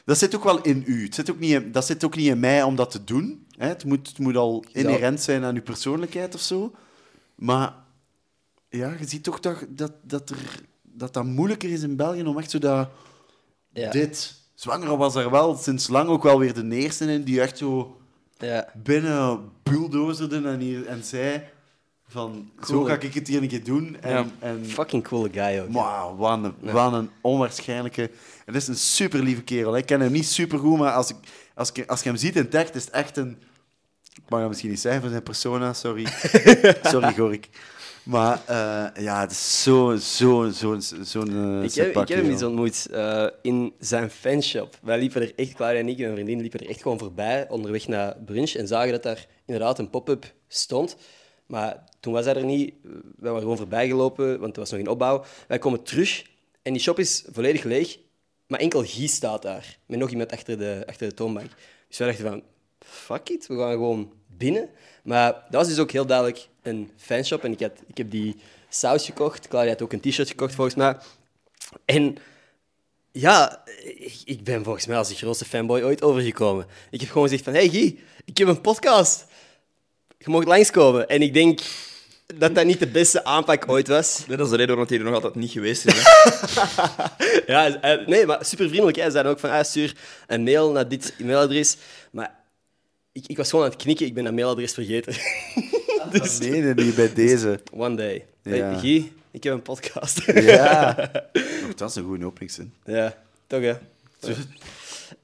[0.04, 1.04] Dat zit ook wel in u.
[1.04, 3.46] Het zit ook niet in, dat zit ook niet in mij om dat te doen.
[3.56, 3.68] Hè?
[3.68, 6.74] Het, moet, het moet al inherent zijn aan uw persoonlijkheid of zo.
[7.34, 7.74] Maar
[8.68, 12.38] ja, je ziet toch dat dat, dat, er, dat, dat moeilijker is in België om
[12.38, 12.88] echt zo dat...
[13.72, 13.90] Ja.
[13.90, 14.42] Dit...
[14.54, 18.00] Zwanger was er wel sinds lang ook wel weer de eerste in die echt zo
[18.38, 18.72] Ja.
[18.82, 21.42] binnen bulldozerden en, hier, en zei
[22.14, 23.96] van, zo ga ik het hier een keer doen.
[24.00, 24.26] En, Ja.
[24.38, 25.72] en Fucking coole guy ook.
[25.72, 28.10] Wauw, wat een, wat een onwaarschijnlijke...
[28.44, 29.76] Het is een super lieve kerel.
[29.76, 31.16] Ik ken hem niet super goed, maar als, ik,
[31.54, 33.38] als, ik, als je hem ziet in het echt, is het echt een...
[34.14, 36.06] Ik mag hem misschien niet zeggen voor zijn persona, sorry.
[36.92, 37.48] sorry, Gorik.
[38.04, 42.20] Maar eh, ja, het is zo'n zo, zo, zo, zo'n eh, Ik heb, ik heb
[42.20, 44.78] hem eens ontmoet eh, in zijn fanshop.
[44.82, 47.48] Wij liepen er echt, Claudia en ik en mijn vriendin liepen er echt gewoon voorbij
[47.48, 50.96] onderweg naar brunch en zagen dat daar inderdaad een pop-up stond.
[51.46, 52.74] Maar toen was hij er niet.
[52.82, 55.24] Wij waren gewoon voorbij gelopen, want het was nog in opbouw.
[55.48, 56.24] Wij komen terug
[56.62, 57.98] en die shop is volledig leeg,
[58.46, 59.78] maar enkel Guy staat daar.
[59.86, 61.50] Met nog iemand achter de, achter de toonbank.
[61.88, 62.42] Dus wij dachten van,
[62.78, 64.68] fuck it, we gaan gewoon binnen.
[65.02, 68.36] Maar dat was dus ook heel duidelijk een fanshop en ik, had, ik heb die
[68.68, 69.48] saus gekocht.
[69.48, 70.96] Claudia had ook een t-shirt gekocht volgens mij.
[71.84, 72.16] En
[73.12, 76.66] ja, ik, ik ben volgens mij als de grootste fanboy ooit overgekomen.
[76.90, 79.26] Ik heb gewoon gezegd van, hey Guy, ik heb een podcast.
[80.18, 81.08] Je mag langskomen.
[81.08, 81.60] En ik denk
[82.38, 84.24] dat dat niet de beste aanpak ooit was.
[84.26, 85.94] Nee, dat is de reden waarom hij er nog altijd niet geweest is.
[87.46, 88.96] Ja, hij- nee, maar super vriendelijk.
[88.96, 89.94] Hij zei ook van, ah, stuur
[90.26, 91.76] een mail naar dit e-mailadres.
[92.10, 92.34] Maar
[93.12, 95.14] ik, ik was gewoon aan het knikken, ik ben dat mailadres vergeten.
[96.12, 97.60] dus Nee, nee, nee, bij deze.
[97.72, 98.24] one day.
[98.42, 98.50] Ja.
[98.50, 100.20] Hey, Guy, ik heb een podcast.
[100.34, 101.10] Ja.
[101.76, 102.72] Dat is een goede openingszin.
[102.84, 103.14] ja,
[103.46, 103.72] toch hè.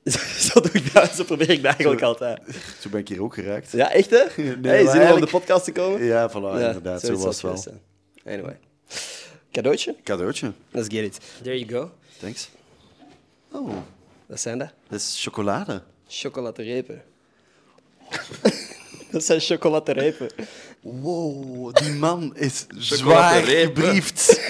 [0.38, 2.40] Zo, doe ik dat, zo probeer ik dat eigenlijk altijd.
[2.80, 3.72] Zo ben ik hier ook geraakt.
[3.72, 4.22] Ja, echt hè?
[4.42, 6.04] Nee, hey, maar zin om op de podcast te komen?
[6.04, 7.00] Ja, voilà, inderdaad.
[7.00, 7.56] Zo was het wel.
[7.56, 7.80] zijn.
[8.26, 8.58] Anyway.
[9.52, 9.96] Cadeautje?
[10.04, 10.52] Cadeautje.
[10.70, 11.18] Let's get it.
[11.42, 11.90] There you go.
[12.20, 12.48] Thanks.
[13.52, 13.68] Oh,
[14.26, 14.68] Wat zijn dat?
[14.88, 15.82] dat is chocolade.
[16.08, 17.02] Chocolaterepen.
[19.10, 20.30] dat zijn chocolaterepen.
[20.80, 23.82] Wow, die man is zwaar Chocoladerepen.
[23.84, 24.40] gebriefd.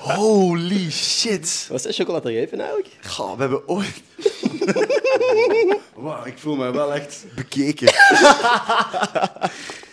[0.00, 1.66] Holy shit.
[1.70, 2.88] Wat zijn chocolaterepen eigenlijk?
[3.06, 4.02] Goh, we hebben ooit...
[5.94, 7.92] Wauw, ik voel me wel echt bekeken.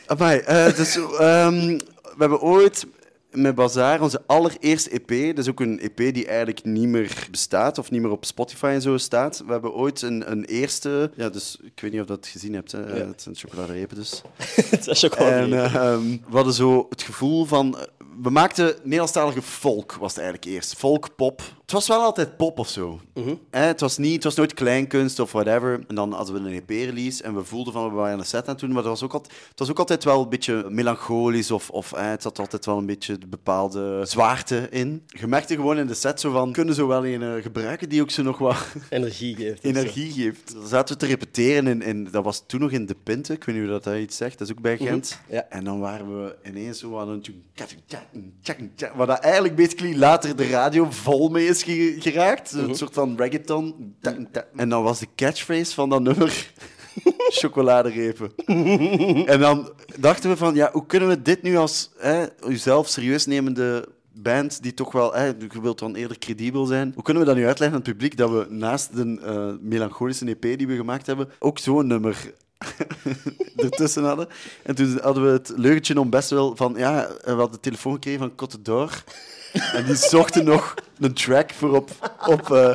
[0.07, 2.85] Amai, eh, dus, ehm, we hebben ooit
[3.31, 7.77] met Bazaar onze allereerste EP, dat is ook een EP die eigenlijk niet meer bestaat
[7.77, 9.43] of niet meer op Spotify en zo staat.
[9.45, 12.53] We hebben ooit een, een eerste, ja, dus ik weet niet of je dat gezien
[12.53, 12.79] hebt, hè.
[12.79, 14.21] Het zijn chocoladerepen dus.
[14.69, 15.81] het zijn En chocolaterepen.
[15.81, 17.77] ehm, we hadden zo het gevoel van...
[18.21, 20.75] We maakten Nederlandstalige folk, was het eigenlijk eerst.
[20.75, 21.41] Folk, pop.
[21.65, 22.99] Het was wel altijd pop of zo.
[23.49, 25.83] Hè, het, was niet, het was nooit kleinkunst of whatever.
[25.87, 28.51] En dan hadden we een EP-release en we voelden van we waren een set aan
[28.51, 28.69] het doen.
[28.69, 31.91] Maar het was ook altijd, het was ook altijd wel een beetje melancholisch of, of
[31.95, 35.03] het zat altijd wel een beetje de bepaalde zwaarte in.
[35.07, 38.01] Je merkte gewoon in de set zo van, kunnen zo wel een eh, gebruiken die
[38.01, 38.57] ook zo nog wat
[38.89, 39.65] Energie geeft.
[39.65, 39.79] of zo.
[39.79, 40.53] energie geeft.
[40.53, 43.33] Dan zaten we te repeteren en, en dat was toen nog in De Pinte.
[43.33, 45.19] Ik weet niet hoe dat hij iets zegt, dat is ook bij Gent.
[45.29, 45.45] Ja.
[45.49, 47.29] En dan waren we ineens zo aan het.
[48.95, 52.51] Waar dat eigenlijk basically later de radio vol mee is ge- geraakt.
[52.51, 53.95] Een soort van reggaeton.
[54.55, 56.51] En dan was de catchphrase van dat nummer...
[57.29, 58.31] Chocoladerepen.
[59.25, 63.25] en dan dachten we van, ja, hoe kunnen we dit nu als hè, uzelf serieus
[63.25, 67.29] nemende band, die toch wel, hè, je wilt dan eerder credibel zijn, hoe kunnen we
[67.29, 70.75] dat nu uitleggen aan het publiek dat we naast de eh, melancholische EP die we
[70.75, 72.33] gemaakt hebben, ook zo'n nummer
[73.55, 74.27] ertussen hadden.
[74.63, 77.93] En toen hadden we het leugentje om best wel van, ja, we hadden de telefoon
[77.93, 79.03] gekregen van Cote d'Or.
[79.73, 81.89] En die zochten nog een track voor op,
[82.27, 82.73] op, eh,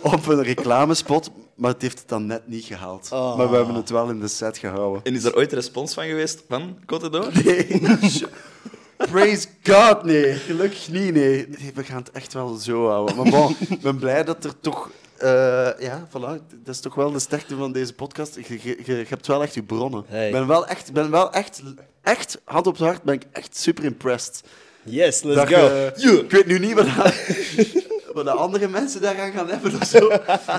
[0.00, 3.08] op een reclamespot, maar het heeft het dan net niet gehaald.
[3.12, 3.36] Oh.
[3.36, 5.02] Maar we hebben het wel in de set gehouden.
[5.04, 7.28] En is er ooit respons van geweest van Cote d'Or?
[7.44, 7.80] Nee.
[9.10, 10.34] Praise God, nee.
[10.34, 11.48] Gelukkig niet, nee.
[11.48, 13.16] Nee, We gaan het echt wel zo houden.
[13.16, 14.90] Maar bon, ik ben blij dat er toch...
[15.22, 16.42] eh, ja, voilà.
[16.64, 18.34] Dat is toch wel de sterkte van deze podcast.
[18.48, 20.04] Je, je, hebt wel echt je bronnen.
[20.08, 20.26] Hey.
[20.26, 21.62] Ik ben wel echt, ben wel echt,
[22.02, 24.42] echt, hand op het hart, ben ik echt super impressed.
[24.82, 25.66] Yes, let's Dat go.
[25.96, 26.86] je- Ik weet nu niet wat,
[28.14, 30.08] wat de andere mensen daaraan gaan hebben of zo.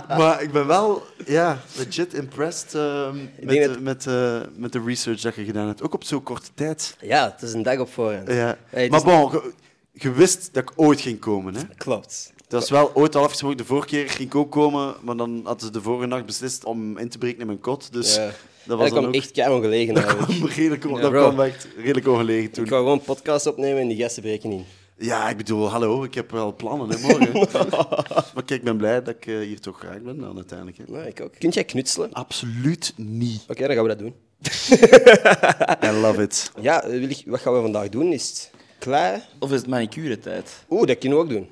[0.07, 5.21] Maar ik ben wel, ja, legit impressed ehm, met, dat- met, eh, met de research
[5.21, 5.81] dat je gedaan hebt.
[5.83, 6.95] Ook op zo'n korte tijd.
[7.01, 8.27] Ja, het is een dag op voorhand.
[8.27, 8.57] Ja.
[8.69, 9.51] Hey, maar bon, je,
[9.91, 11.55] je wist dat ik ooit ging komen.
[11.55, 11.61] Hè?
[11.77, 12.32] Klopt.
[12.53, 13.57] Dat was wel ooit al afgesproken.
[13.57, 16.63] De vorige keer ging ik ook komen, maar dan hadden ze de vorige nacht beslist
[16.63, 17.93] om in te breken in mijn kot.
[17.93, 18.25] Dus Ja.
[18.25, 18.33] dat
[18.65, 19.15] Dat was kwam dan ook...
[19.15, 22.63] echt keihard ongelegen dat kwam redelijk, Ja, dat kwam echt redelijk ongelegen toen.
[22.63, 24.65] Ik wou gewoon een podcast opnemen en die gasten breken in.
[24.97, 27.33] Ja, ik bedoel, hallo, ik heb wel plannen hè, morgen.
[28.33, 30.77] maar kijk, ik ben blij dat ik eh, hier toch graag ben dan uiteindelijk.
[30.77, 30.83] Hè.
[30.87, 31.33] Nou, ik ook.
[31.39, 32.13] Kunt jij knutselen?
[32.13, 33.43] Absoluut niet.
[33.47, 34.13] Oké, dan gaan we dat doen.
[35.89, 36.51] I love it.
[36.61, 38.11] Ja, eh, wil ik, wat gaan we vandaag doen?
[38.13, 39.27] Is het Klaar?
[39.39, 40.65] Of is het manicure-tijd?
[40.69, 41.47] Oeh, dat kunnen we ook doen.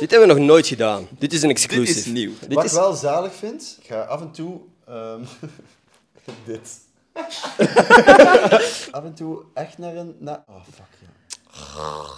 [0.00, 1.06] Dit hebben we nog nooit gedaan.
[1.18, 1.98] Dit is een Dit exclusive.
[1.98, 2.32] is nieuw.
[2.40, 2.72] Dit Wat is...
[2.72, 4.60] ik wel zalig vind, ik ga af en toe...
[4.86, 5.20] ehm,
[6.46, 6.78] dit.
[8.96, 10.16] af en toe echt naar een...
[10.18, 11.08] Na oh, fuck, ja.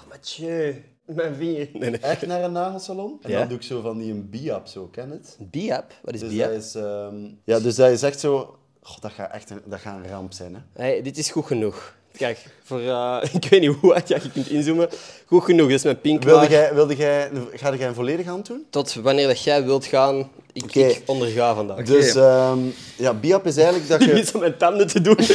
[0.09, 1.69] Mathieu, mijn vinger.
[1.73, 1.99] Nee, nee.
[2.01, 3.19] Echt naar een nagelsalon.
[3.23, 3.39] En Ja?
[3.39, 5.37] dan doe ik zo van die een biap, zo, ken het?
[5.41, 5.93] Biap?
[6.03, 6.49] Wat is Dus biap?
[6.53, 6.75] dat is...
[6.75, 8.59] ehm, ja, dus dat is echt zo...
[8.81, 10.61] God, dat gaat echt een, dat gaat een ramp zijn, hè.
[10.83, 11.95] Hey, dit is goed genoeg.
[12.17, 14.89] Kijk, voor, eh, ik weet niet hoe hard je kunt inzoomen.
[15.27, 16.23] Goed genoeg, dat is mijn pink.
[16.23, 18.67] Wilde jij, wilde jij, ga jij een volledige hand doen?
[18.71, 21.85] Tot wanneer dat jij wilt gaan, ik, onderga vandaag.
[21.85, 22.59] Dus ehm,
[22.97, 24.13] ja, biap is eigenlijk dat je...
[24.13, 25.17] niet om mijn tanden te doen.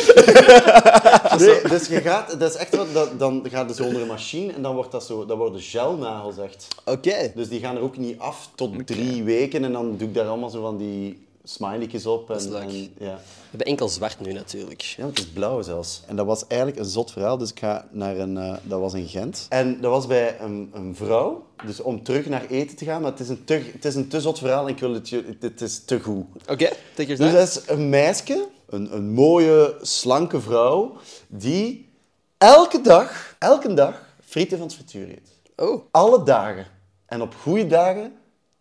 [1.37, 4.07] Nee, dus je gaat, dat is echt wat, dat, dan gaat het zo onder een
[4.07, 6.67] machine en dan wordt dat zo, dat worden gelnagels echt.
[6.85, 7.31] Oké.
[7.35, 10.25] Dus die gaan er ook niet af tot drie weken en dan doe ik daar
[10.27, 12.29] allemaal zo van die smiley's op.
[12.29, 12.61] En, is leuk.
[12.61, 13.19] en- ja.
[13.51, 14.81] We hebben enkel zwart nu natuurlijk.
[14.81, 16.01] ja, het is blauw zelfs.
[16.07, 18.93] En dat was eigenlijk een zot verhaal, dus ik ga naar een, eh, dat was
[18.93, 19.45] in Gent.
[19.49, 23.11] En dat was bij een, een vrouw, dus om terug naar eten te gaan, maar
[23.11, 25.35] het is een te, het is een te zot verhaal en ik wil het, je-
[25.39, 26.25] het is te goed.
[26.47, 30.95] Oké, take your Dus dat is een meisje, een, een mooie, slanke vrouw,
[31.27, 31.89] die
[32.37, 35.29] elke dag, elke dag frieten van het frituur eet.
[35.55, 36.67] Oh, Alle dagen.
[37.05, 38.13] En op goede dagen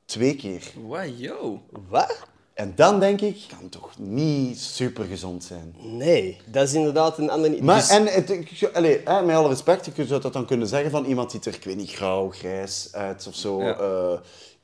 [0.05, 0.72] twee keer.
[0.86, 1.61] Wow, yo.
[1.88, 2.18] wat?
[2.55, 5.74] En dan denk ik, kan toch niet super gezond zijn.
[5.82, 7.64] Nee, dat is inderdaad een ander...
[7.64, 10.66] Maar, Dus- en het, ik- allee, hè, met alle respect, je zou dat dan kunnen
[10.68, 13.62] zeggen van iemand ziet er, ik weet niet, grauw, grijs uit of zo.
[13.62, 13.76] Ja.
[13.78, 14.18] eh,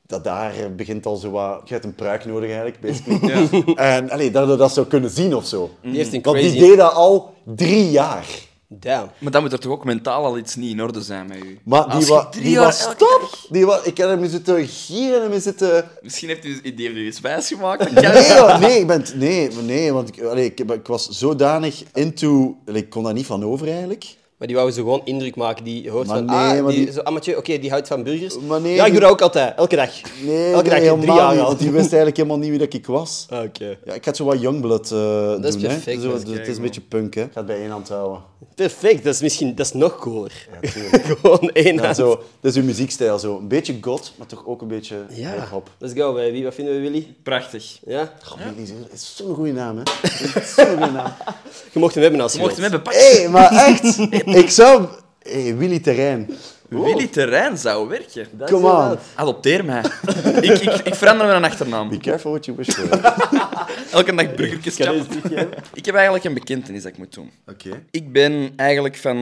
[0.07, 1.61] dat daar begint al zo wat...
[1.65, 3.73] Je hebt een pruik nodig eigenlijk, basically.
[3.75, 5.69] En allee, dat je dat zou kunnen zien of zo.
[5.81, 6.67] Die heeft een Want die crazy...
[6.67, 8.27] deed dat al drie jaar.
[8.69, 9.09] Damn.
[9.19, 11.59] Maar dan moet er toch ook mentaal al iets niet in orde zijn met u?
[11.63, 15.39] Maar die, wa, die was dag- Die wa, ik heb hem zitten gieren en hem
[15.41, 15.89] zitten...
[16.01, 17.91] Misschien heeft u, die heeft u wijs gemaakt.
[18.01, 22.57] Nee, hoor, nee, ik ben, nee, nee, want ik, allee, ik, ik was zodanig into...
[22.65, 24.15] Ik kon daar niet van over eigenlijk.
[24.37, 25.63] Maar die wou zo gewoon indruk maken.
[25.63, 28.03] Die hoort Maar van, nee, ah, die, die- zo, ah, Mathieu, oké, die houdt van
[28.03, 28.39] burgers.
[28.47, 29.89] Maar nee, ja, ik die- doe dat ook altijd, elke dag.
[30.23, 31.47] Nee, elke dag, drie helemaal jaar niet, al.
[31.47, 33.25] want die wist eigenlijk helemaal niet wie dat ik was.
[33.29, 33.77] Ah, Oké.
[33.85, 34.97] Ja, ik had zo wat Youngblood eh
[35.31, 35.43] doen.
[35.45, 35.59] is hè.
[35.61, 37.21] perfect, Zo, dat is het is een beetje punk, hè.
[37.21, 38.21] Ik ga het bij één hand houden.
[38.55, 40.47] Perfect, dat is misschien dat is nog cooler.
[40.61, 41.03] Ja, tuurlijk.
[41.21, 41.95] gewoon één Ja, hand.
[41.95, 42.09] zo,
[42.41, 43.37] dat is uw muziekstijl, zo.
[43.37, 45.69] Een beetje god, maar toch ook een beetje Ja, hip-hop.
[45.77, 46.43] let's go, baby.
[46.43, 47.15] Wat vinden we, Willy?
[47.23, 47.79] Prachtig.
[47.85, 48.13] Ja?
[48.23, 49.83] God, Willy is- is zo'n goede naam, hè.
[50.55, 51.13] Zo'n goede naam.
[51.73, 52.85] Je mocht hem hebben als je Je mocht hem wilt.
[52.85, 52.93] hebben.
[52.93, 53.01] Pak.
[53.11, 54.87] Hé, hey, maar echt, ik zou...
[55.21, 56.29] Hey, Willy Terrein.
[56.69, 58.27] Willy Terrein zou werken.
[58.31, 58.97] Dat is Come on.
[59.15, 59.83] Adopteer mij.
[60.41, 61.89] ik, ik, ik verander mijn achternaam.
[61.89, 62.99] Be careful what you wish for.
[63.97, 65.05] Elke dag burgertjes?
[65.73, 67.31] Ik heb eigenlijk een bekentenis dat ik moet doen.
[67.47, 67.83] Oké.
[67.91, 69.17] Ik ben eigenlijk van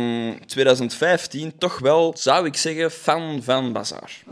[0.45, 4.23] 2015 toch wel, zou ik zeggen, fan van Bazaar.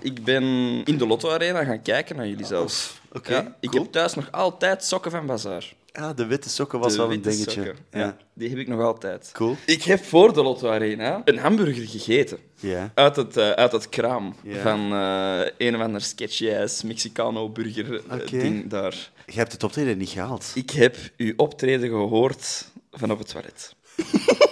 [0.00, 0.42] Ik ben
[0.84, 3.00] in de Lotto Arena gaan kijken naar jullie zelfs.
[3.12, 3.82] oké, Ja, ik cool.
[3.82, 5.72] heb thuis nog altijd sokken van Bazaar.
[5.92, 7.50] Ja, de witte sokken was De wel een dingetje.
[7.50, 7.76] sokken.
[7.90, 7.98] Ja.
[7.98, 9.30] Ja, die heb ik nog altijd.
[9.32, 9.56] Cool.
[9.66, 12.38] Ik heb voor de Lotto Arena een hamburger gegeten.
[12.60, 12.92] Ja.
[12.94, 19.10] Uit het, eh, uit het kraam van eh, een of ander sketchy-ass Mexicano-burger eh, daar.
[19.26, 20.50] Je hebt het optreden niet gehaald.
[20.54, 23.74] Ik heb uw optreden gehoord van op het toilet.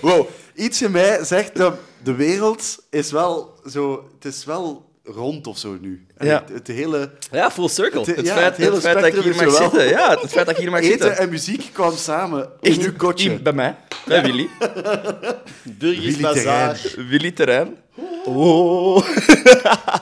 [0.00, 4.10] Wow, iets in mij zegt dat de wereld is wel zo...
[4.14, 6.06] Het is wel rond of zo nu.
[6.16, 6.44] En Ja.
[6.46, 7.10] Het, het hele...
[7.30, 8.00] Ja, full circle.
[8.00, 9.88] Het- Het, Ja, feit, het hele het feit dat ik hier mag zowel- zitten.
[9.88, 11.18] Ja, het feit dat ik hier mag Eten zitten.
[11.18, 13.38] en muziek kwam samen in uw kotje.
[13.42, 13.76] Bij mij,
[14.06, 14.48] bij Willy.
[15.62, 16.80] Burgers Willy Bazaar.
[17.08, 17.76] Willy Terrein.
[18.24, 19.04] Oh.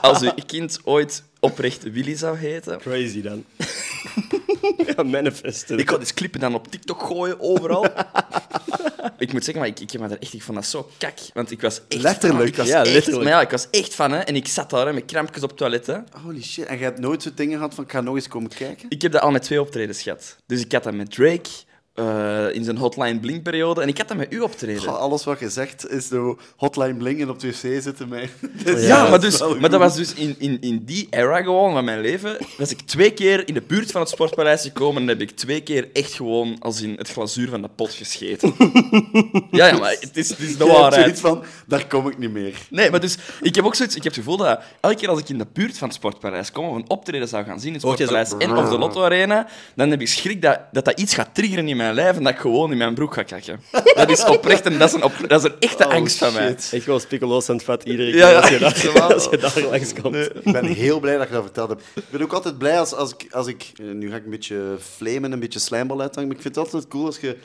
[0.01, 2.77] Als uw kind ooit oprecht Willy zou heten.
[2.77, 3.43] Crazy dan.
[4.95, 5.77] ja, manifesten.
[5.77, 7.85] Ik ga die clippen dan op TikTok gooien, overal.
[9.17, 10.33] ik moet zeggen, maar ik, ik heb me daar echt...
[10.33, 11.17] Ik vond dat zo kak.
[11.33, 12.47] Want ik was echt Letterlijk.
[12.47, 13.23] Ik was Ja, echt, letterlijk.
[13.23, 14.19] Maar ja, ik was echt van, hè.
[14.19, 15.97] En ik zat daar hè, met krampjes op het toilet, hè.
[16.23, 16.65] Holy shit.
[16.65, 18.85] En je hebt nooit zo'n dingen gehad van, ik ga nog eens komen kijken?
[18.89, 20.35] Ik heb dat al met twee optredens gehad.
[20.45, 21.49] Dus ik had dat met Drake
[21.93, 23.81] eh, in zijn Hotline Bling-periode.
[23.81, 24.81] En ik had dat met u optreden.
[24.81, 28.29] Goh, alles wat je zegt is zo hotline blingen op de wc zitten mij.
[28.77, 32.01] Ja, maar, dus, maar dat was dus in, in, in die era gewoon van mijn
[32.01, 32.37] leven.
[32.57, 35.61] Was ik twee keer in de buurt van het Sportpaleis gekomen en heb ik twee
[35.61, 38.53] keer echt gewoon als in het glazuur van de pot gescheten.
[39.51, 41.19] ja, ja, maar het is, het is de waarheid.
[41.19, 42.57] van, daar kom ik niet meer.
[42.69, 45.19] Nee, maar dus, ik heb ook zoiets, ik heb het gevoel dat elke keer als
[45.19, 47.73] ik in de buurt van het Sportpaleis kom of een optreden zou gaan zien in
[47.73, 51.13] het Sportpaleis en of de Lotto Arena, dan heb ik schrik dat, dat dat iets
[51.13, 53.59] gaat triggeren in mijn lijf en dat ik gewoon in mijn broek ga kakken.
[53.95, 56.33] Dat is oprecht en dat is een, op- dat is een echte Oh, angst van
[56.33, 56.47] mij.
[56.47, 59.13] Echt gewoon spikkeloos aan het vat iedere keer Ja, ja, als, je echt daar, wel.
[59.13, 60.15] als je daar langs komt.
[60.15, 61.81] Ik ben heel blij dat je dat verteld hebt.
[61.95, 63.27] Ik ben ook altijd blij als, als ik...
[63.31, 66.43] Als ik eh, nu ga ik een beetje flamen, een beetje slijmbal uithangen, maar ik
[66.43, 67.37] vind het altijd cool als je...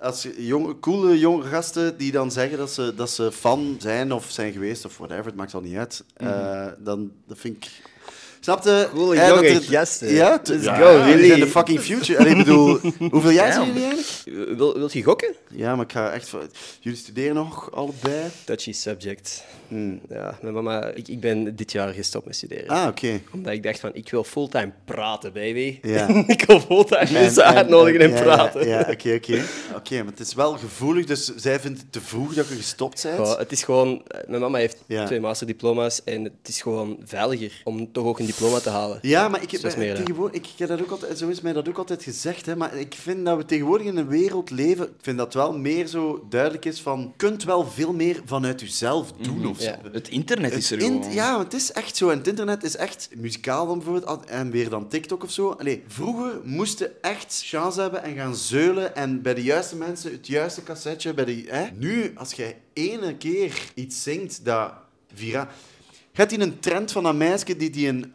[0.00, 4.12] Als je jonge, coole jonge gasten die dan zeggen dat ze, dat ze fan zijn
[4.12, 6.04] of zijn geweest of whatever, het maakt al niet uit.
[6.16, 7.70] Eh, dan dat vind ik,
[8.48, 8.88] Snap je?
[8.94, 10.08] Coole Hè, jonge dat er- gasten.
[10.12, 11.26] Ja, Let's ja, go, really.
[11.26, 12.18] zijn de fucking future.
[12.18, 12.78] Allee, ik bedoel,
[13.10, 14.56] hoeveel jaar zijn jullie eigenlijk?
[14.58, 15.34] Wil, wilt je gokken?
[15.50, 16.30] Ja, maar ik ga echt...
[16.80, 18.22] Jullie studeren nog allebei?
[18.44, 19.44] Touchy subject.
[19.68, 20.00] Hmm.
[20.08, 22.68] Ja, mijn mama, ik, ik ben dit jaar gestopt met studeren.
[22.68, 23.20] Ah, oké.
[23.32, 25.78] Omdat ik dacht van, ik wil fulltime praten, baby.
[25.82, 26.08] Ja.
[26.26, 28.68] ik wil fulltime mensen uitnodigen en, praten.
[28.68, 29.42] Ja, oké, oké.
[29.76, 33.02] Oké, maar het is wel gevoelig, dus zij vindt het te vroeg dat je gestopt
[33.02, 33.16] bent.
[33.16, 34.02] Goh, het is gewoon...
[34.06, 35.06] eh, Mijn mama heeft Ja.
[35.06, 38.98] twee masterdiploma's en het is gewoon veiliger om toch ook een diploma te halen.
[39.02, 39.94] Ja, maar ik, heb, is meer, hè.
[40.04, 42.76] tegenwoordig, ik, heb dat ook altijd, zo is mij dat ook altijd gezegd, hè, maar
[42.76, 46.26] ik vind dat we tegenwoordig in een wereld leven, ik vind dat wel meer zo
[46.30, 49.70] duidelijk is van, je kunt wel veel meer vanuit jezelf doen of zo.
[49.70, 49.90] Ja.
[49.92, 51.12] Het internet is er gewoon.
[51.12, 52.10] ja, het is echt zo.
[52.10, 55.50] En het internet is echt muzikaal dan bijvoorbeeld, en weer dan TikTok of zo.
[55.50, 60.26] Allee, vroeger moesten echt chance hebben en gaan zeulen en bij de juiste mensen het
[60.26, 61.14] juiste cassetje.
[61.14, 61.66] Bij de, hè?
[61.74, 64.72] Nu, als jij ene keer iets zingt dat
[65.14, 65.48] viraal...
[66.18, 68.10] Gaat hij een trend van een meisje die die een...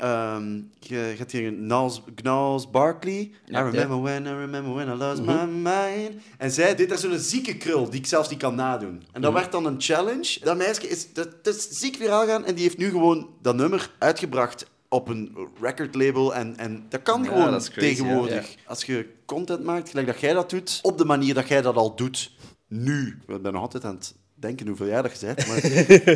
[0.80, 3.20] je- gaat hier een Gnals, Gnals Barkley.
[3.20, 6.22] I remember when, I remember when I lost my mind.
[6.38, 9.04] En zij deed daar zo'n zieke krul die ik zelfs niet kan nadoen.
[9.12, 10.40] En dat werd dan een challenge.
[10.42, 13.56] Dat meisje is, dat, dat is ziek viraal gaan en die heeft nu gewoon dat
[13.56, 16.36] nummer uitgebracht op een recordlabel.
[16.36, 18.56] En, en dat kan Ja, gewoon dat is crazy, tegenwoordig.
[18.68, 21.76] Als je content maakt, gelijk dat jij dat doet, op de manier dat jij dat
[21.76, 22.32] al doet,
[22.68, 23.20] nu.
[23.28, 25.48] Ik ben nog altijd aan het denken hoeveel jaar dat je bent.
[25.48, 25.62] Maar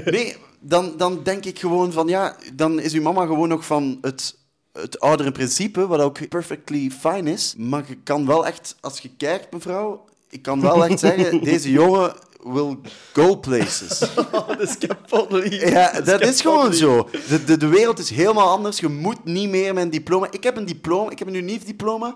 [0.13, 3.97] nee, dan, dan denk ik gewoon van ja, dan is uw mama gewoon nog van
[4.01, 4.37] het,
[4.73, 7.53] het oudere principe, wat ook perfectly fine is.
[7.57, 11.71] Maar je kan wel echt, als je kijkt, mevrouw, ik kan wel echt zeggen, deze
[11.71, 12.13] jongen
[12.43, 12.77] will
[13.13, 13.99] go places.
[14.31, 15.69] dat is kapot lief.
[15.69, 17.09] Ja, dat is gewoon zo.
[17.27, 18.79] De, de, de wereld is helemaal anders.
[18.79, 20.27] Je moet niet meer met een diploma.
[20.31, 22.15] Ik heb een diploma, ik heb een unief diploma.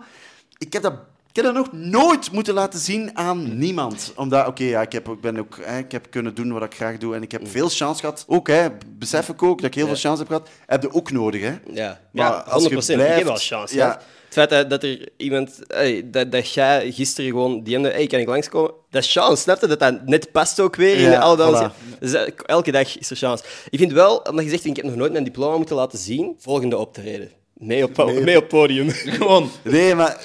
[0.57, 0.93] Ik heb dat,
[1.33, 4.13] ik heb dat nog nooit moeten laten zien aan niemand.
[4.15, 6.73] Omdat, oké, ja, ik, heb, ik, ben ook, hè, ik heb kunnen doen wat ik
[6.75, 7.15] graag doe.
[7.15, 8.23] En ik heb veel chance gehad.
[8.27, 10.49] Ook, hè, besef ik ook dat ik heel veel chance heb gehad.
[10.65, 11.53] Heb je ook nodig, hè?
[11.73, 12.67] Ja, Maar ja als 100%.
[12.69, 13.75] je Ik heb blijft- wel chance.
[13.75, 14.01] ja.
[14.25, 15.59] Het feit dat, dat er iemand...
[15.67, 17.89] hey, dat, dat jij gisteren gewoon DM'de...
[17.89, 18.71] Hey, kan ik langskomen?
[18.89, 19.67] Dat is chance, snap je?
[19.67, 21.71] Dat dat net past ook weer in dansen.
[21.71, 21.99] voilà.
[21.99, 23.43] Dus eh, elke dag is er chance.
[23.69, 26.35] Ik vind wel, omdat je zegt, ik heb nog nooit mijn diploma moeten laten zien,
[26.39, 27.31] volgende optreden.
[27.61, 28.89] Mee op, podium.
[28.89, 29.49] Gewoon.
[29.63, 30.21] Nee, maar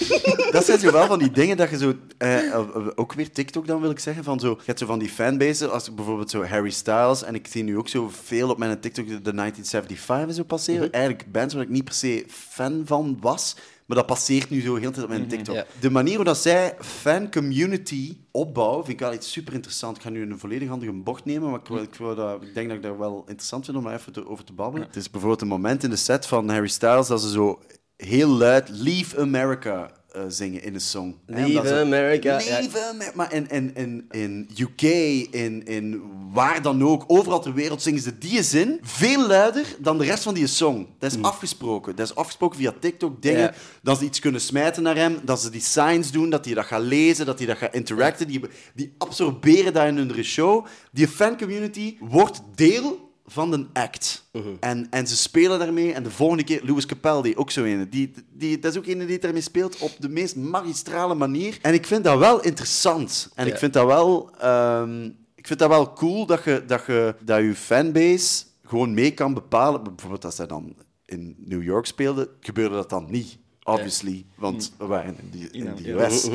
[0.51, 1.93] dat zijn zo wel van die dingen dat je zo...
[2.19, 2.61] eh, eh,
[2.95, 4.25] ook weer TikTok dan, wil ik zeggen.
[4.25, 7.23] Van zo, je hebt zo van die fanbases, als bijvoorbeeld zo Harry Styles.
[7.25, 10.93] En ik zie nu ook zo veel op mijn TikTok de 1975 en zo passeren.
[10.93, 13.57] Eigenlijk bands waar ik niet per se fan van was.
[13.87, 15.55] Maar dat passeert nu zo heel tijd op mijn TikTok.
[15.55, 15.67] ja.
[15.81, 19.97] De manier hoe dat zij fan-community opbouwen, vind ik wel iets super interessant.
[19.97, 22.55] Ik ga nu een volledig andere bocht nemen, maar ik, wil- ik, wil dat, ik
[22.55, 24.87] denk dat ik dat wel interessant vind om daar even te- over te babbelen.
[24.87, 27.61] Het is bijvoorbeeld een moment in de set van Harry Styles dat ze zo
[27.97, 31.17] heel luid Leave America eh, zingen in een song.
[31.27, 32.59] Leave America, ja.
[32.59, 33.13] Leave America.
[33.15, 34.83] Maar in, in, in, in UK,
[35.31, 36.03] in, in
[36.33, 40.23] waar dan ook, overal ter wereld zingen ze die zin veel luider dan de rest
[40.23, 40.87] van die song.
[40.99, 41.97] Dat is afgesproken.
[41.97, 43.55] Dat is afgesproken via TikTok, dingen.
[43.83, 46.65] Dat ze iets kunnen smijten naar hem, dat ze die signs doen, dat hij dat
[46.65, 48.27] gaat lezen, dat hij dat gaat interacten.
[48.27, 48.41] Die,
[48.75, 50.67] die absorberen dat in hun show.
[50.93, 54.29] Die fancommunity wordt deel van de act.
[54.61, 55.93] en, en ze spelen daarmee.
[55.93, 57.91] En de volgende keer, Louis Capaldi, ook zo een.
[57.91, 61.59] Die, die, dat is ook een die daarmee speelt op de meest magistrale manier.
[61.63, 63.31] En ik vind dat wel interessant.
[63.35, 63.53] En Ja.
[63.53, 64.31] ik vind dat wel...
[64.41, 65.05] ehm,
[65.35, 69.35] ik vind dat wel cool dat je, dat je dat je fanbase gewoon mee kan
[69.35, 69.83] bepalen.
[69.85, 73.39] Bijvoorbeeld als zij dan in New York speelden, gebeurde dat dan niet.
[73.69, 76.07] Obviously, want we waren in, die, in de Ja.
[76.07, 76.29] US.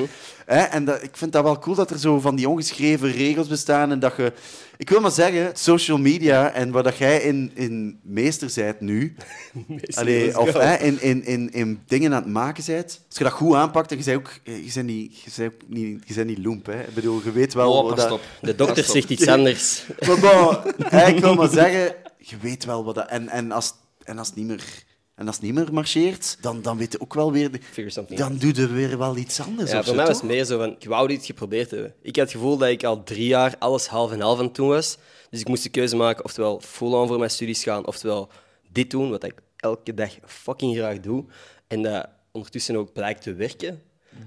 [0.45, 3.47] Hè, en dat, ik vind dat wel cool dat er zo van die ongeschreven regels
[3.47, 3.91] bestaan.
[3.91, 4.33] En dat je...
[4.77, 9.15] Ik wil maar zeggen, social media en waar dat jij in, in meester bent nu...
[9.89, 13.01] Allee, let's of hè, in, in, in, in dingen aan het maken bent.
[13.07, 14.29] Als je dat goed aanpakt, en je bent ook...
[14.43, 16.79] eh, Je bent niet, je bent ook niet, je bent niet loemp, hè.
[16.81, 17.71] Ik bedoel, je weet wel...
[17.73, 18.21] Oh, wat dat- op.
[18.41, 19.83] De dokter zegt iets anders.
[20.07, 23.07] maar bon, hè, ik wil maar zeggen, je weet wel wat dat...
[23.09, 23.73] En, en, als,
[24.03, 24.63] en als het niet meer...
[25.21, 27.49] En als het niet meer marcheert, dan, dan weet je ook wel weer...
[27.61, 29.71] Figure something Dan doe je weer wel iets anders.
[29.71, 31.93] Ja, of voor zo, mij was het meer zo van, ik wou dit geprobeerd hebben.
[32.01, 34.55] Ik had het gevoel dat ik al drie jaar alles half en half aan het
[34.55, 34.97] doen was.
[35.29, 38.29] Dus ik moest de keuze maken, oftewel full-on voor mijn studies gaan, oftewel
[38.71, 41.25] dit doen, wat ik elke dag fucking graag doe.
[41.67, 43.81] En dat ondertussen ook blijkt te werken.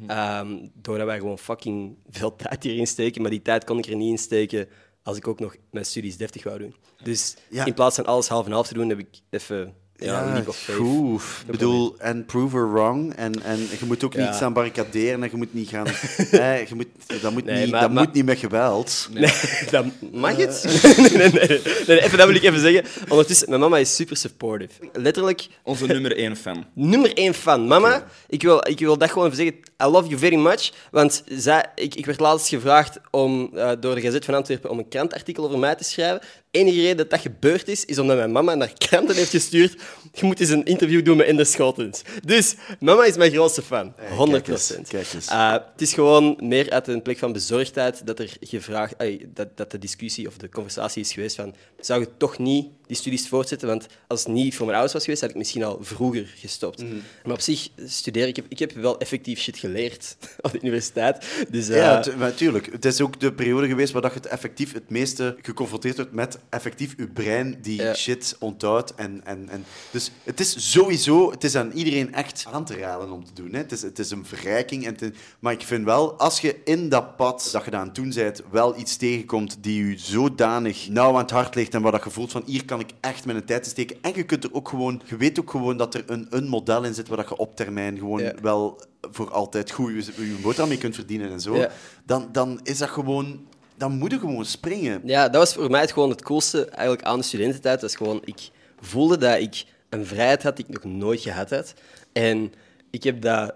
[0.06, 3.22] Ehm, doordat wij gewoon fucking veel tijd hierin steken.
[3.22, 4.68] Maar die tijd kon ik er niet in steken
[5.02, 6.74] als ik ook nog mijn studies deftig wou doen.
[7.02, 7.64] Dus Ja.
[7.64, 10.56] in plaats van alles half en half te doen, heb ik even ja, League of
[10.56, 10.78] Faith.
[10.78, 11.22] goed.
[11.46, 13.14] Ik bedoel, en prove her wrong.
[13.14, 14.24] En, en je moet ook Ja.
[14.26, 15.86] niet staan barricaderen en je moet niet gaan...
[16.30, 16.86] hè, je moet,
[17.20, 19.08] dat moet, Nee, niet, maar- dat maar- moet niet met geweld.
[19.12, 19.32] Nee,
[19.70, 20.64] dat mag het?
[20.96, 22.84] nee, nee, nee, nee, nee, even, dat wil ik even zeggen.
[23.08, 24.72] Ondertussen, mijn mama is super supportive.
[24.92, 26.64] Letterlijk Onze nummer één fan.
[26.74, 27.66] nummer één fan.
[27.66, 29.56] Mama, ik, wil, ik wil dat gewoon even zeggen.
[29.82, 30.72] I love you very much.
[30.90, 34.78] Want zij, ik, ik werd laatst gevraagd om, eh, door de Gazet van Antwerpen om
[34.78, 36.20] een krantartikel over mij te schrijven.
[36.54, 39.80] Enige reden dat dat gebeurd is, is omdat mijn mama naar kranten heeft gestuurd.
[40.12, 42.02] Je moet eens een interview doen met Inde Schotens.
[42.24, 43.94] Dus mama is mijn grootste fan.
[44.16, 45.28] 100 kijk eens, kijk eens.
[45.28, 48.94] Uh, het is gewoon meer uit een plek van bezorgdheid dat er gevraagd,
[49.34, 52.96] dat, dat de discussie of de conversatie is geweest van zou je toch niet die
[52.96, 53.68] studies voortzetten?
[53.68, 56.82] Want als het niet voor mijn ouders was geweest, had ik misschien al vroeger gestopt.
[56.82, 56.94] Mhm.
[57.24, 61.24] Maar op zich, studeren, ik heb, ik heb wel effectief shit geleerd op de universiteit.
[61.48, 62.72] Dus, uh, Ja, tu- maar tuurlijk.
[62.72, 66.38] Het is ook de periode geweest waar je het effectief het meeste geconfronteerd wordt met
[66.50, 67.94] effectief je brein die Ja.
[67.94, 68.94] shit onthoudt.
[68.94, 73.10] En, en, en, dus het is sowieso, het is aan iedereen echt aan te raden
[73.10, 73.52] om te doen.
[73.52, 73.58] Hè.
[73.58, 74.86] Het, is, het is een verrijking.
[74.86, 77.94] En maar ik vind wel, als je in dat pad dat je daar aan het
[77.94, 81.92] doen bent, wel iets tegenkomt die je zodanig nauw aan het hart ligt en waar
[81.92, 83.96] dat je voelt van hier kan ik echt mijn tijd in steken.
[84.00, 86.84] En je kunt er ook gewoon, je weet ook gewoon dat er een, een model
[86.84, 88.32] in zit waar dat je op termijn gewoon Ja.
[88.42, 88.80] wel
[89.10, 91.70] voor altijd goed je, je boterham mee kunt verdienen en zo Ja.
[92.04, 93.46] dan, dan is dat gewoon...
[93.76, 95.00] Dan moet je gewoon springen.
[95.04, 97.80] Ja, dat was voor mij het, gewoon het coolste eigenlijk aan de studententijd.
[97.80, 98.50] Dat is gewoon, ik
[98.80, 101.74] voelde dat ik een vrijheid had die ik nog nooit gehad had.
[102.12, 102.52] En
[102.90, 103.54] ik heb dat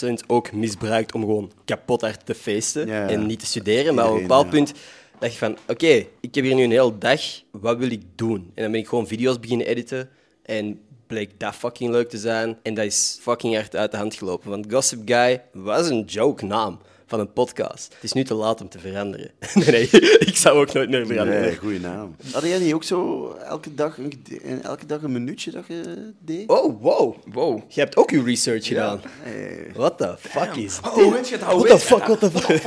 [0.00, 3.08] 100% ook misbruikt om gewoon kapot hard te feesten Ja, ja.
[3.08, 3.94] en niet te studeren.
[3.94, 4.50] Maar op een bepaald ja.
[4.50, 4.72] punt
[5.18, 7.20] dacht ik van, oké, ik heb hier nu een hele dag,
[7.50, 8.50] wat wil ik doen?
[8.54, 10.08] En dan ben ik gewoon video's beginnen editen
[10.42, 12.58] en bleek dat fucking leuk te zijn.
[12.62, 14.50] En dat is fucking hard uit de hand gelopen.
[14.50, 17.92] Want Gossip Guy was een joke naam van een podcast.
[17.94, 19.30] Het is nu te laat om te veranderen.
[19.54, 19.88] nee, nee,
[20.18, 21.40] ik zou ook nooit meer veranderen.
[21.42, 22.16] Nee, goede naam.
[22.32, 26.48] Had jij niet ook zo elke dag een, elke dag een minuutje dat je deed?
[26.48, 27.14] Oh, wow.
[27.32, 27.60] Wow.
[27.68, 29.00] Je hebt ook je research gedaan.
[29.24, 29.66] Nee.
[29.74, 31.10] What the fuck is Oh, dit?
[31.12, 31.44] weet je het?
[31.44, 32.58] Oh, What the fuck, what the fuck?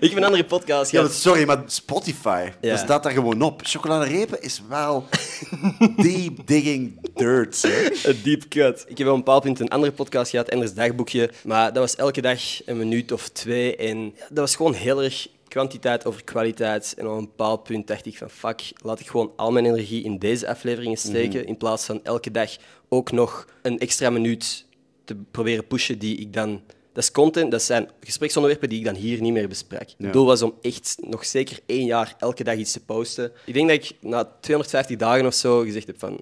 [0.00, 1.14] ik heb een andere podcast Ja, gehad.
[1.16, 2.70] sorry, maar Spotify, Ja.
[2.70, 3.60] dat staat daar gewoon op.
[3.64, 5.04] Chocoladerepen is wel
[5.96, 7.62] deep digging dirt.
[8.04, 8.84] Een deep cut.
[8.88, 11.30] Ik heb op een bepaald punt een andere podcast gehad, Enders Dagboekje.
[11.44, 13.76] Maar dat was elke dag een minuut of twee.
[13.76, 16.94] En ja, dat was gewoon heel erg kwantiteit over kwaliteit.
[16.98, 20.04] En op een bepaald punt dacht ik van fuck, laat ik gewoon al mijn energie
[20.04, 21.46] in deze afleveringen steken.
[21.46, 22.56] In plaats van elke dag
[22.88, 24.66] ook nog een extra minuut
[25.04, 26.62] te proberen pushen die ik dan...
[26.92, 29.94] Dat is content, dat zijn gespreksonderwerpen die ik dan hier niet meer bespreek.
[29.98, 33.32] Het doel was om echt nog zeker één jaar elke dag iets te posten.
[33.44, 36.20] Ik denk dat ik na 250 dagen of zo gezegd heb van...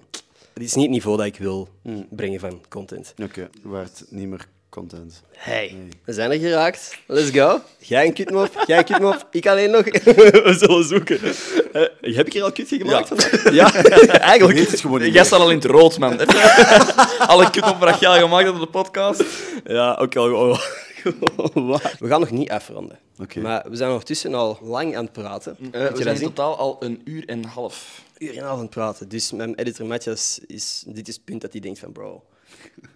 [0.53, 1.69] Het is niet het niveau dat ik wil
[2.09, 3.13] brengen van content.
[3.23, 5.21] Oké, waard niet meer content.
[5.31, 6.97] Hey, we zijn er geraakt.
[7.07, 7.61] Let's go.
[7.77, 9.83] Jij een kutmop, jij een kutmop, ik alleen nog.
[9.83, 11.19] we zullen zoeken.
[11.73, 13.09] Eh, heb ik hier al kutje gemaakt?
[13.53, 13.69] Ja.
[13.69, 14.05] vandaag?
[14.05, 14.59] ja, eigenlijk.
[14.59, 15.25] Het gewoon niet Jij meer.
[15.25, 16.19] staat al in het rood, man.
[17.17, 19.23] Alle kutopdracht jij gemaakt hebt op de podcast.
[19.65, 20.31] Ja, ook al.
[20.33, 20.59] oh,
[21.53, 21.95] waar.
[21.99, 22.99] We gaan nog niet afronden.
[23.21, 23.39] Oké.
[23.39, 25.57] Maar we zijn ondertussen al lang aan het praten.
[25.71, 28.01] Eh, we zijn in totaal al een uur en een half.
[28.17, 29.09] uur en een half aan het praten.
[29.09, 30.83] Dus mijn editor Matthias is...
[30.87, 31.91] Dit is het punt dat hij denkt van...
[31.91, 32.23] Bro,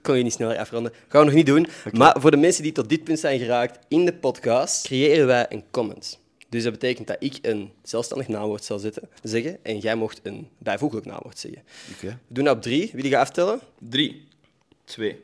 [0.02, 0.94] kon je niet sneller afronden?
[1.08, 1.68] Gaan we nog niet doen.
[1.92, 5.46] Maar voor de mensen die tot dit punt zijn geraakt in de podcast, creëren wij
[5.50, 6.20] een comment.
[6.50, 10.48] Dus dat betekent dat ik een zelfstandig naamwoord zal zetten, zeggen en jij mocht een
[10.58, 11.62] bijvoeglijk naamwoord zeggen.
[11.96, 12.08] Oké.
[12.08, 12.90] We doen dat op drie.
[12.94, 13.60] Wie die gaat aftellen?
[13.90, 14.28] Drie,
[14.86, 15.24] twee,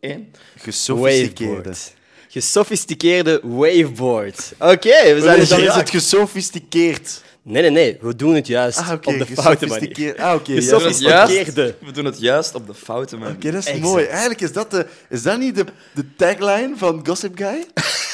[0.00, 0.30] één.
[0.56, 1.74] Gesofisticeerde.
[2.28, 4.52] Gesofisticeerde waveboard.
[4.58, 7.22] Oké, we zijn Dan er is het gesofisticeerd.
[7.46, 7.98] Nee, nee, nee.
[8.00, 10.16] We doen het juist Ah, op de foute manier.
[10.22, 10.52] Ah, oké.
[10.52, 10.58] ja.
[10.60, 11.32] We doen het Gesofisticeerde.
[11.34, 13.34] juist- We doen het juist op de foute manier.
[13.34, 13.84] Oké, dat is Exact.
[13.84, 14.04] mooi.
[14.04, 15.64] Eigenlijk is dat, de, is dat niet de,
[15.94, 17.64] de tagline van Gossip Guy?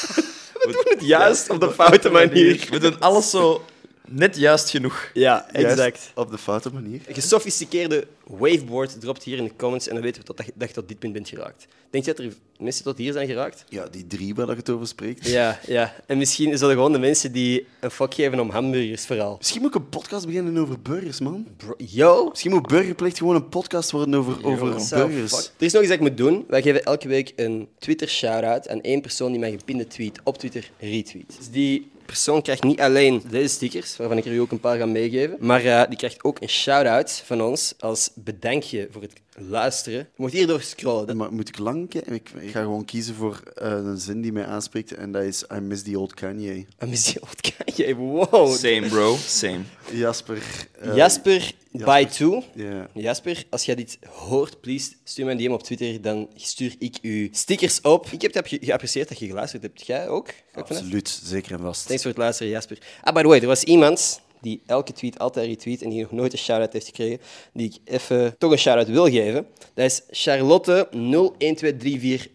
[0.67, 2.67] We doen het juist op de foute manier.
[2.71, 3.65] We doen alles zo
[4.09, 5.11] net juist genoeg.
[5.15, 6.11] Ja, Juist exact.
[6.15, 7.01] op de foute manier.
[7.09, 8.07] gesofisticeerde
[8.39, 10.89] waveboard dropt hier in de comments en dan weten we dat, je- dat je tot
[10.89, 11.67] dit punt bent geraakt.
[11.91, 13.65] Denk je dat er mensen tot hier zijn geraakt?
[13.69, 15.27] Ja, die drie waar je het over spreekt.
[15.29, 15.95] Ja, ja.
[16.07, 19.37] En misschien zullen gewoon de mensen die een fuck geven om hamburgers vooral.
[19.39, 21.47] Misschien moet ik een podcast beginnen over burgers, man.
[21.57, 24.89] Bro, yo, Misschien moet Burgerplicht gewoon een podcast worden over, over burgers.
[25.35, 26.45] fuck- Er is nog iets dat ik moet doen.
[26.49, 30.71] Wij geven elke week een Twitter-shout-out aan één persoon die mijn gepinde tweet op Twitter
[30.79, 31.35] retweet.
[31.39, 34.79] Dus die persoon krijgt niet alleen deze stickers, waarvan ik er u ook een paar
[34.79, 39.13] ga meegeven, maar eh, die krijgt ook een shout-out van ons als bedankje voor het
[39.49, 39.99] luisteren.
[39.99, 41.07] Je moet hierdoor scrollen.
[41.07, 42.13] Dat- Maar moet ik lang kijken?
[42.15, 45.45] Ik, ik ga gewoon kiezen voor eh, een zin die mij aanspreekt en dat is
[45.55, 46.67] I miss the old Kanye.
[46.79, 47.97] Ah, missie old Kanye.
[47.97, 48.55] Wow.
[48.55, 49.17] Same, bro.
[49.27, 49.61] Same.
[49.93, 50.43] Jasper.
[50.81, 52.43] eh, Jasper, by two.
[52.55, 52.89] Ja.
[52.95, 56.99] Jasper, als jij dit hoort, please stuur mij een DM op Twitter, dan stuur ik
[57.03, 58.07] u stickers op.
[58.11, 59.87] Ik heb het ge- geapprecieerd dat je geluisterd hebt.
[59.87, 60.29] Jij ook?
[60.53, 60.71] Vanuit?
[60.71, 61.87] Absoluut, zeker en vast.
[61.87, 62.79] Thanks voor het luisteren, Jasper.
[63.03, 66.13] Ah, by the way, er was iemand die elke tweet altijd retweet en die nog
[66.13, 67.21] nooit een shout-out heeft gekregen,
[67.53, 69.47] die ik even toch een shout-out wil geven.
[69.75, 72.33] Dat is Charlotte012340.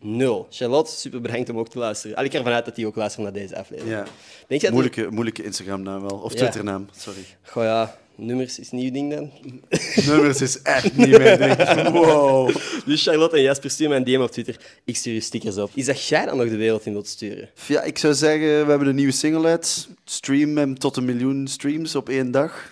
[0.50, 2.18] Charlotte, super bedankt om ook te luisteren.
[2.18, 3.96] Al ik ervan uit dat die ook luistert naar deze aflevering.
[3.96, 4.04] Ja.
[4.48, 6.18] Denk je dat Moeilijke, moeilijke Instagram-naam wel.
[6.18, 6.38] Of Ja.
[6.38, 7.26] Twitter-naam, sorry.
[7.42, 9.32] Goh ja, nummers is nieuw ding dan.
[10.08, 11.90] Nummers is echt niet mijn ding.
[12.06, 12.56] Wow.
[12.86, 14.60] Dus Charlotte en Jasper, stuur mij een DM op Twitter.
[14.84, 15.70] Ik stuur je stickers op.
[15.74, 17.50] Is dat jij dan nog de wereld in wilt sturen?
[17.68, 19.88] Ja, ik zou zeggen, we hebben een nieuwe single uit.
[20.06, 22.70] Stream hem tot een miljoen streams op één dag.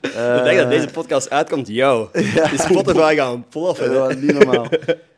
[0.00, 2.08] De dag dat deze podcast uitkomt, yo.
[2.12, 3.90] De Spotify gaan ploffen.
[3.90, 3.96] hè.
[3.96, 4.68] Ja, niet normaal.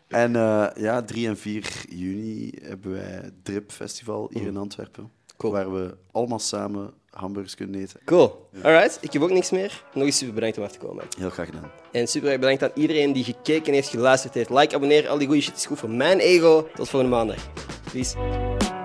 [0.09, 5.11] En eh, ja, 3 en 4 juni hebben wij Drip Festival hier in Antwerpen.
[5.37, 5.53] Cool.
[5.53, 8.01] Waar we allemaal samen hamburgers kunnen eten.
[8.05, 8.49] Cool.
[8.63, 9.85] Alright, ik heb ook niks meer.
[9.95, 11.05] Nog eens super bedankt om af te komen.
[11.19, 11.71] Heel graag gedaan.
[11.93, 14.51] En super bedankt aan iedereen die gekeken heeft, geluisterd heeft.
[14.51, 16.69] Like, abonneer, al die goede shit is goed voor mijn ego.
[16.75, 17.49] Tot volgende maandag.
[17.93, 18.80] Peace.